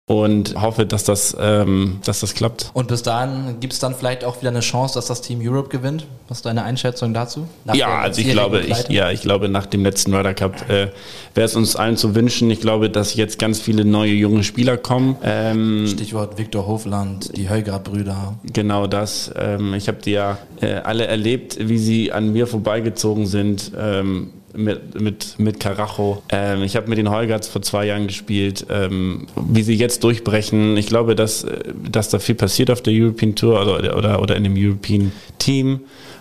und 0.06 0.60
hoffe, 0.60 0.84
dass 0.84 1.04
das, 1.04 1.34
ähm, 1.40 2.00
dass 2.04 2.20
das 2.20 2.34
klappt. 2.34 2.70
Und 2.74 2.88
bis 2.88 3.02
dahin 3.02 3.58
gibt 3.60 3.72
es 3.72 3.78
dann 3.78 3.94
vielleicht 3.94 4.22
auch 4.22 4.38
wieder 4.40 4.50
eine 4.50 4.60
Chance, 4.60 4.94
dass 4.94 5.06
das 5.06 5.22
Team 5.22 5.40
Europe 5.42 5.70
gewinnt? 5.70 6.06
Was 6.28 6.38
ist 6.38 6.46
deine 6.46 6.62
Einschätzung 6.62 7.14
dazu? 7.14 7.48
Nach 7.64 7.74
ja, 7.74 8.00
also 8.00 8.20
ich 8.20 8.30
glaube, 8.30 8.60
ich, 8.60 8.88
ja, 8.88 9.10
ich 9.10 9.22
glaube, 9.22 9.48
nach 9.48 9.64
dem 9.64 9.82
letzten 9.82 10.14
Ryder 10.14 10.34
Cup 10.34 10.68
äh, 10.68 10.88
wäre 11.34 11.46
es 11.46 11.56
uns 11.56 11.74
allen 11.74 11.96
zu 11.96 12.14
wünschen. 12.14 12.50
Ich 12.50 12.60
glaube, 12.60 12.90
dass 12.90 13.14
jetzt 13.14 13.38
ganz 13.38 13.60
viele 13.60 13.86
neue 13.86 14.12
junge 14.12 14.44
Spieler 14.44 14.76
kommen. 14.76 15.16
Ähm, 15.22 15.86
Stichwort 15.88 16.36
Viktor 16.36 16.66
Hofland, 16.66 17.34
die 17.34 17.48
Hölgard-Brüder. 17.48 18.34
Genau 18.52 18.86
das. 18.86 19.32
Ähm, 19.36 19.72
ich 19.72 19.88
habe 19.88 19.98
die 20.04 20.12
ja 20.12 20.36
äh, 20.60 20.74
alle 20.74 21.06
erlebt, 21.06 21.56
wie 21.60 21.78
sie 21.78 22.12
an 22.12 22.32
mir 22.34 22.46
vorbeigezogen 22.46 23.26
sind. 23.26 23.72
Ähm, 23.78 24.32
mit, 24.56 25.00
mit, 25.00 25.38
mit 25.38 25.60
Carajo. 25.60 26.22
Ähm, 26.30 26.62
ich 26.62 26.76
habe 26.76 26.88
mit 26.88 26.98
den 26.98 27.10
Holgerts 27.10 27.48
vor 27.48 27.62
zwei 27.62 27.86
Jahren 27.86 28.06
gespielt. 28.06 28.66
Ähm, 28.70 29.26
wie 29.36 29.62
sie 29.62 29.74
jetzt 29.74 30.04
durchbrechen, 30.04 30.76
ich 30.76 30.86
glaube, 30.86 31.14
dass, 31.14 31.46
dass 31.90 32.08
da 32.08 32.18
viel 32.18 32.34
passiert 32.34 32.70
auf 32.70 32.82
der 32.82 32.92
European 32.94 33.34
Tour 33.34 33.60
oder, 33.60 33.96
oder, 33.96 34.22
oder 34.22 34.36
in 34.36 34.44
dem 34.44 34.54
European 34.56 35.12
Team. 35.38 35.80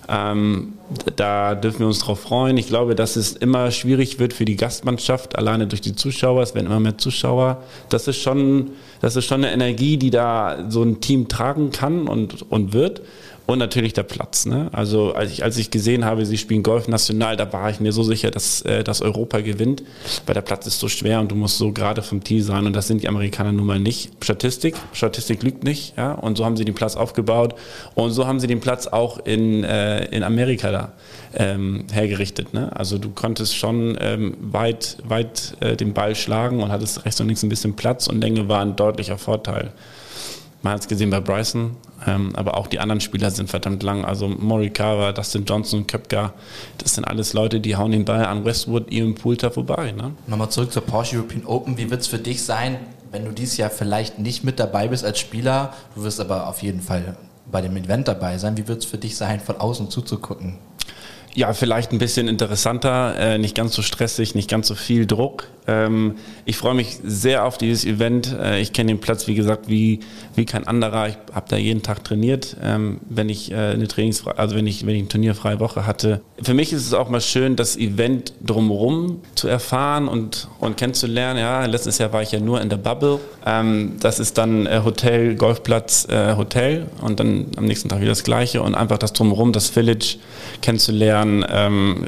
Ähm, 0.10 0.74
da 1.16 1.56
dürfen 1.56 1.80
wir 1.80 1.88
uns 1.88 2.00
drauf 2.00 2.20
freuen. 2.20 2.58
Ich 2.58 2.68
glaube, 2.68 2.96
dass 2.96 3.16
es 3.16 3.34
immer 3.34 3.72
schwierig 3.72 4.20
wird 4.20 4.34
für 4.34 4.46
die 4.46 4.56
Gastmannschaft, 4.56 5.38
alleine 5.38 5.68
durch 5.68 5.82
die 5.82 5.96
Zuschauer. 5.96 6.44
Es 6.44 6.56
werden 6.56 6.68
immer 6.68 6.80
mehr 6.80 6.98
Zuschauer. 6.98 7.64
Das 7.90 8.08
ist 8.08 8.18
schon, 8.18 8.72
das 9.02 9.16
ist 9.16 9.26
schon 9.26 9.44
eine 9.44 9.54
Energie, 9.54 9.98
die 9.98 10.10
da 10.10 10.66
so 10.70 10.84
ein 10.84 11.00
Team 11.00 11.28
tragen 11.30 11.72
kann 11.72 12.08
und, 12.08 12.52
und 12.52 12.74
wird. 12.74 13.02
Und 13.46 13.60
natürlich 13.60 13.92
der 13.92 14.04
Platz. 14.04 14.46
Ne? 14.46 14.70
Also 14.72 15.14
als 15.14 15.32
ich, 15.32 15.44
als 15.44 15.58
ich 15.58 15.70
gesehen 15.70 16.06
habe, 16.06 16.26
sie 16.26 16.38
spielen 16.38 16.64
Golf 16.64 16.88
national, 16.88 17.36
da 17.36 17.52
war 17.52 17.70
ich 17.70 17.82
mir 17.82 17.92
so 17.92 18.02
sicher, 18.02 18.32
dass, 18.32 18.62
äh, 18.62 18.86
dass 18.86 19.02
Europa 19.02 19.42
gewinnt, 19.42 19.84
weil 20.26 20.34
der 20.34 20.42
Platz 20.42 20.66
ist 20.66 20.80
so 20.80 20.88
schwer 20.88 21.20
und 21.20 21.30
du 21.30 21.36
musst 21.36 21.58
so 21.58 21.74
gerade 21.74 22.02
vom 22.02 22.24
Tee 22.24 22.40
sein 22.40 22.66
und 22.66 22.74
das 22.74 22.88
sind 22.88 23.04
die 23.04 23.10
Amerikaner 23.10 23.52
nun 23.52 23.66
mal 23.66 23.80
nicht. 23.80 24.12
Statistik, 24.24 24.76
Statistik 24.94 25.44
lügt 25.44 25.66
nicht, 25.66 25.98
ja. 25.98 26.14
Und 26.14 26.38
so 26.38 26.46
haben 26.46 26.56
sie 26.56 26.64
den 26.64 26.74
Platz 26.74 26.96
aufgebaut 26.96 27.56
und 27.96 28.12
so 28.12 28.26
haben 28.28 28.40
sie 28.40 28.48
den 28.48 28.62
Platz 28.62 28.88
auch 28.88 29.20
in, 29.26 29.66
äh, 29.66 30.06
in 30.06 30.24
Amerika 30.24 30.72
da 30.72 30.94
ähm, 31.36 31.86
hergerichtet. 31.92 32.54
Ne? 32.54 32.74
Also 32.74 32.98
du 32.98 33.10
konntest 33.10 33.58
schon 33.58 33.98
ähm, 34.00 34.38
weit, 34.40 34.98
weit 35.04 35.58
äh, 35.60 35.76
den 35.76 35.94
Ball 35.94 36.16
schlagen 36.16 36.62
und 36.62 36.72
hattest 36.72 37.04
rechts 37.06 37.20
und 37.20 37.28
links 37.28 37.44
ein 37.44 37.50
bisschen 37.50 37.76
Platz 37.76 38.08
und 38.08 38.22
Länge 38.22 38.48
war 38.48 38.62
ein 38.62 38.78
deutlicher 38.78 39.18
Vorteil. 39.18 39.74
Man 40.64 40.74
hat 40.74 40.82
es 40.82 40.88
gesehen 40.88 41.10
bei 41.10 41.20
Bryson, 41.20 41.76
ähm, 42.08 42.34
aber 42.38 42.56
auch 42.56 42.68
die 42.68 42.80
anderen 42.80 43.02
Spieler 43.02 43.30
sind 43.32 43.50
verdammt 43.50 43.84
lang. 43.84 44.06
Also 44.06 44.30
Morikawa, 44.30 45.12
Dustin 45.12 45.44
Johnson, 45.44 45.86
Köpka, 45.86 46.34
das 46.78 46.96
sind 46.96 47.04
alles 47.04 47.34
Leute, 47.34 47.60
die 47.60 47.76
hauen 47.76 47.92
den 47.92 48.06
Ball 48.06 48.26
an 48.26 48.46
Westwood, 48.46 48.90
ihrem 48.90 49.14
Poulter 49.14 49.52
vorbei. 49.52 49.92
Ne? 49.92 50.14
Nochmal 50.26 50.50
zurück 50.50 50.72
zur 50.72 50.84
Porsche 50.84 51.18
European 51.18 51.46
Open. 51.46 51.78
Wie 51.78 51.92
wird 51.92 52.00
es 52.00 52.08
für 52.08 52.18
dich 52.18 52.44
sein, 52.44 52.78
wenn 53.12 53.26
du 53.26 53.32
dieses 53.32 53.58
Jahr 53.58 53.70
vielleicht 53.70 54.20
nicht 54.20 54.46
mit 54.46 54.58
dabei 54.58 54.88
bist 54.88 55.04
als 55.04 55.20
Spieler? 55.20 55.74
Du 55.96 56.04
wirst 56.04 56.22
aber 56.22 56.48
auf 56.48 56.64
jeden 56.64 56.80
Fall 56.80 57.18
bei 57.52 57.60
dem 57.60 57.76
Event 57.76 58.08
dabei 58.08 58.38
sein. 58.38 58.56
Wie 58.56 58.66
wird 58.66 58.80
es 58.80 58.86
für 58.86 58.98
dich 58.98 59.18
sein, 59.18 59.42
von 59.42 59.58
außen 59.58 59.90
zuzugucken? 59.90 60.60
Ja, 61.36 61.54
vielleicht 61.54 61.92
ein 61.92 61.98
bisschen 61.98 62.28
interessanter, 62.28 63.16
äh, 63.18 63.38
nicht 63.40 63.56
ganz 63.56 63.74
so 63.74 63.82
stressig, 63.82 64.36
nicht 64.36 64.50
ganz 64.50 64.68
so 64.68 64.76
viel 64.76 65.08
Druck. 65.08 65.48
Ähm, 65.68 66.16
ich 66.46 66.58
freue 66.58 66.74
mich 66.74 67.00
sehr 67.04 67.46
auf 67.46 67.58
dieses 67.58 67.86
Event. 67.86 68.36
Äh, 68.40 68.60
ich 68.60 68.74
kenne 68.74 68.92
den 68.92 69.00
Platz, 69.00 69.28
wie 69.28 69.36
gesagt, 69.36 69.68
wie, 69.68 70.00
wie 70.36 70.46
kein 70.46 70.68
anderer. 70.68 71.08
Ich 71.08 71.18
habe 71.34 71.46
da 71.50 71.58
jeden 71.58 71.82
Tag 71.82 72.04
trainiert, 72.04 72.58
ähm, 72.62 73.00
wenn 73.10 73.30
ich 73.30 73.52
äh, 73.52 73.56
eine 73.56 73.88
Trainingsfreie, 73.88 74.38
also 74.38 74.56
wenn 74.56 74.68
ich, 74.68 74.86
wenn 74.86 74.96
ich 74.96 75.02
eine 75.02 75.08
turnierfreie 75.08 75.60
Woche 75.60 75.86
hatte. 75.86 76.22
Für 76.42 76.54
mich 76.54 76.74
ist 76.74 76.86
es 76.86 76.94
auch 76.94 77.10
mal 77.10 77.22
schön, 77.22 77.56
das 77.56 77.78
Event 77.78 78.34
drumherum 78.46 79.22
zu 79.36 79.48
erfahren 79.48 80.08
und, 80.08 80.50
und 80.60 80.78
kennenzulernen. 80.78 81.40
Ja, 81.40 81.66
letztes 81.66 81.98
Jahr 81.98 82.14
war 82.14 82.22
ich 82.22 82.32
ja 82.32 82.40
nur 82.40 82.62
in 82.62 82.70
der 82.70 82.78
Bubble. 82.78 83.20
Ähm, 83.46 83.94
das 84.00 84.20
ist 84.20 84.38
dann 84.38 84.66
äh, 84.66 84.82
Hotel, 84.84 85.36
Golfplatz, 85.36 86.08
äh, 86.10 86.36
Hotel 86.36 86.88
und 87.02 87.20
dann 87.20 87.48
am 87.56 87.66
nächsten 87.66 87.90
Tag 87.90 88.02
wieder 88.02 88.12
das 88.12 88.24
Gleiche 88.24 88.62
und 88.62 88.76
einfach 88.76 88.98
das 88.98 89.14
drumherum, 89.14 89.54
das 89.54 89.70
Village 89.70 90.18
kennenzulernen. 90.62 91.23
Ähm, 91.24 92.06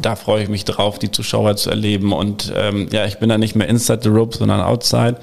da 0.00 0.16
freue 0.16 0.42
ich 0.42 0.48
mich 0.48 0.64
drauf, 0.64 0.98
die 0.98 1.10
Zuschauer 1.10 1.56
zu 1.56 1.70
erleben 1.70 2.12
und 2.12 2.52
ähm, 2.56 2.88
ja, 2.90 3.04
ich 3.06 3.18
bin 3.18 3.28
da 3.28 3.38
nicht 3.38 3.56
mehr 3.56 3.68
inside 3.68 4.00
the 4.02 4.08
rope, 4.08 4.36
sondern 4.36 4.60
outside. 4.60 5.16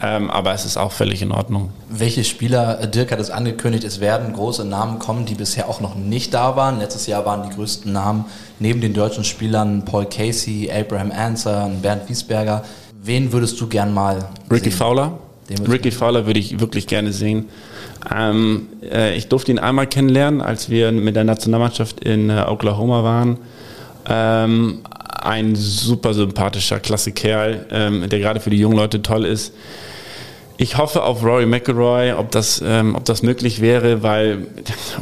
Ähm, 0.00 0.30
aber 0.30 0.54
es 0.54 0.64
ist 0.64 0.76
auch 0.76 0.92
völlig 0.92 1.22
in 1.22 1.32
Ordnung. 1.32 1.70
Welche 1.88 2.22
Spieler, 2.22 2.80
äh, 2.80 2.88
Dirk 2.88 3.10
hat 3.10 3.18
es 3.18 3.30
angekündigt, 3.30 3.82
es 3.82 3.98
werden 3.98 4.32
große 4.32 4.64
Namen 4.64 5.00
kommen, 5.00 5.26
die 5.26 5.34
bisher 5.34 5.68
auch 5.68 5.80
noch 5.80 5.96
nicht 5.96 6.32
da 6.34 6.54
waren. 6.54 6.78
Letztes 6.78 7.08
Jahr 7.08 7.26
waren 7.26 7.48
die 7.48 7.54
größten 7.54 7.92
Namen 7.92 8.24
neben 8.60 8.80
den 8.80 8.94
deutschen 8.94 9.24
Spielern 9.24 9.84
Paul 9.84 10.06
Casey, 10.06 10.70
Abraham 10.70 11.10
Anser, 11.10 11.68
Bernd 11.82 12.08
Wiesberger. 12.08 12.64
Wen 13.02 13.32
würdest 13.32 13.60
du 13.60 13.66
gern 13.66 13.92
mal 13.92 14.28
Ricky 14.50 14.70
sehen? 14.70 14.78
Fowler. 14.78 15.18
Ricky 15.68 15.90
Fowler 15.90 16.26
würde 16.26 16.40
ich 16.40 16.60
wirklich 16.60 16.86
gerne 16.86 17.12
sehen. 17.12 17.48
Ähm, 18.14 18.68
äh, 18.82 19.16
ich 19.16 19.28
durfte 19.28 19.50
ihn 19.50 19.58
einmal 19.58 19.86
kennenlernen, 19.86 20.40
als 20.40 20.70
wir 20.70 20.92
mit 20.92 21.16
der 21.16 21.24
Nationalmannschaft 21.24 22.00
in 22.00 22.30
äh, 22.30 22.44
Oklahoma 22.46 23.02
waren. 23.02 23.38
Ähm, 24.06 24.80
ein 25.22 25.56
super 25.56 26.14
sympathischer, 26.14 26.80
klasse 26.80 27.12
Kerl, 27.12 27.66
ähm, 27.70 28.08
der 28.08 28.18
gerade 28.18 28.40
für 28.40 28.50
die 28.50 28.58
jungen 28.58 28.76
Leute 28.76 29.02
toll 29.02 29.24
ist. 29.24 29.52
Ich 30.60 30.76
hoffe 30.76 31.04
auf 31.04 31.22
Rory 31.22 31.46
McIlroy, 31.46 32.12
ob 32.14 32.32
das, 32.32 32.60
ähm, 32.66 32.96
ob 32.96 33.04
das 33.04 33.22
möglich 33.22 33.60
wäre, 33.60 34.02
weil 34.02 34.48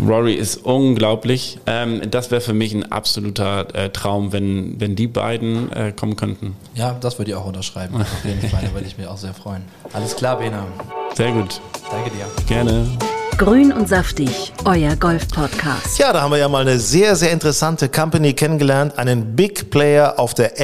Rory 0.06 0.34
ist 0.34 0.66
unglaublich. 0.66 1.58
Ähm, 1.66 2.02
das 2.10 2.30
wäre 2.30 2.42
für 2.42 2.52
mich 2.52 2.74
ein 2.74 2.92
absoluter 2.92 3.74
äh, 3.74 3.88
Traum, 3.88 4.32
wenn, 4.34 4.78
wenn 4.78 4.96
die 4.96 5.06
beiden 5.06 5.72
äh, 5.72 5.92
kommen 5.92 6.14
könnten. 6.16 6.56
Ja, 6.74 6.94
das 7.00 7.18
würde 7.18 7.30
ich 7.30 7.36
auch 7.36 7.46
unterschreiben. 7.46 7.96
Auf 7.96 8.24
jeden 8.24 8.46
Fall, 8.50 8.64
da 8.66 8.74
würde 8.74 8.86
ich 8.86 8.98
mich 8.98 9.06
auch 9.06 9.16
sehr 9.16 9.32
freuen. 9.32 9.62
Alles 9.94 10.14
klar, 10.14 10.38
Bena. 10.38 10.66
Sehr 11.14 11.32
gut. 11.32 11.58
Danke 11.90 12.10
dir. 12.10 12.26
Gerne. 12.46 12.86
Grün 13.38 13.72
und 13.72 13.88
saftig, 13.88 14.52
euer 14.66 14.94
Golf-Podcast. 14.96 15.98
Ja, 15.98 16.12
da 16.12 16.20
haben 16.22 16.32
wir 16.32 16.38
ja 16.38 16.48
mal 16.48 16.62
eine 16.62 16.78
sehr, 16.78 17.16
sehr 17.16 17.32
interessante 17.32 17.88
Company 17.88 18.34
kennengelernt, 18.34 18.98
einen 18.98 19.36
Big 19.36 19.70
Player 19.70 20.18
auf 20.18 20.34
der 20.34 20.58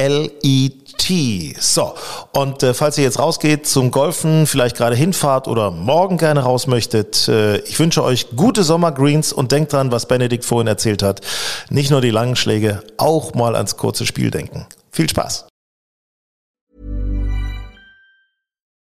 LET. 0.93 1.55
So, 1.61 1.93
und 2.33 2.63
äh, 2.63 2.73
falls 2.73 2.97
ihr 2.97 3.03
jetzt 3.03 3.19
rausgeht 3.19 3.67
zum 3.67 3.91
Golfen, 3.91 4.47
vielleicht 4.47 4.77
gerade 4.77 4.95
hinfahrt 4.95 5.47
oder 5.47 5.71
morgen 5.71 6.17
gerne 6.17 6.41
raus 6.41 6.67
möchtet, 6.67 7.27
äh, 7.27 7.57
ich 7.59 7.79
wünsche 7.79 8.03
euch 8.03 8.27
gute 8.35 8.63
Sommergreens 8.63 9.33
und 9.33 9.51
denkt 9.51 9.73
dran, 9.73 9.91
was 9.91 10.07
Benedikt 10.07 10.45
vorhin 10.45 10.67
erzählt 10.67 11.03
hat. 11.03 11.21
Nicht 11.69 11.91
nur 11.91 12.01
die 12.01 12.11
langen 12.11 12.35
Schläge, 12.35 12.83
auch 12.97 13.33
mal 13.33 13.55
ans 13.55 13.77
kurze 13.77 14.05
Spiel 14.05 14.31
denken. 14.31 14.65
Viel 14.91 15.09
Spaß. 15.09 15.47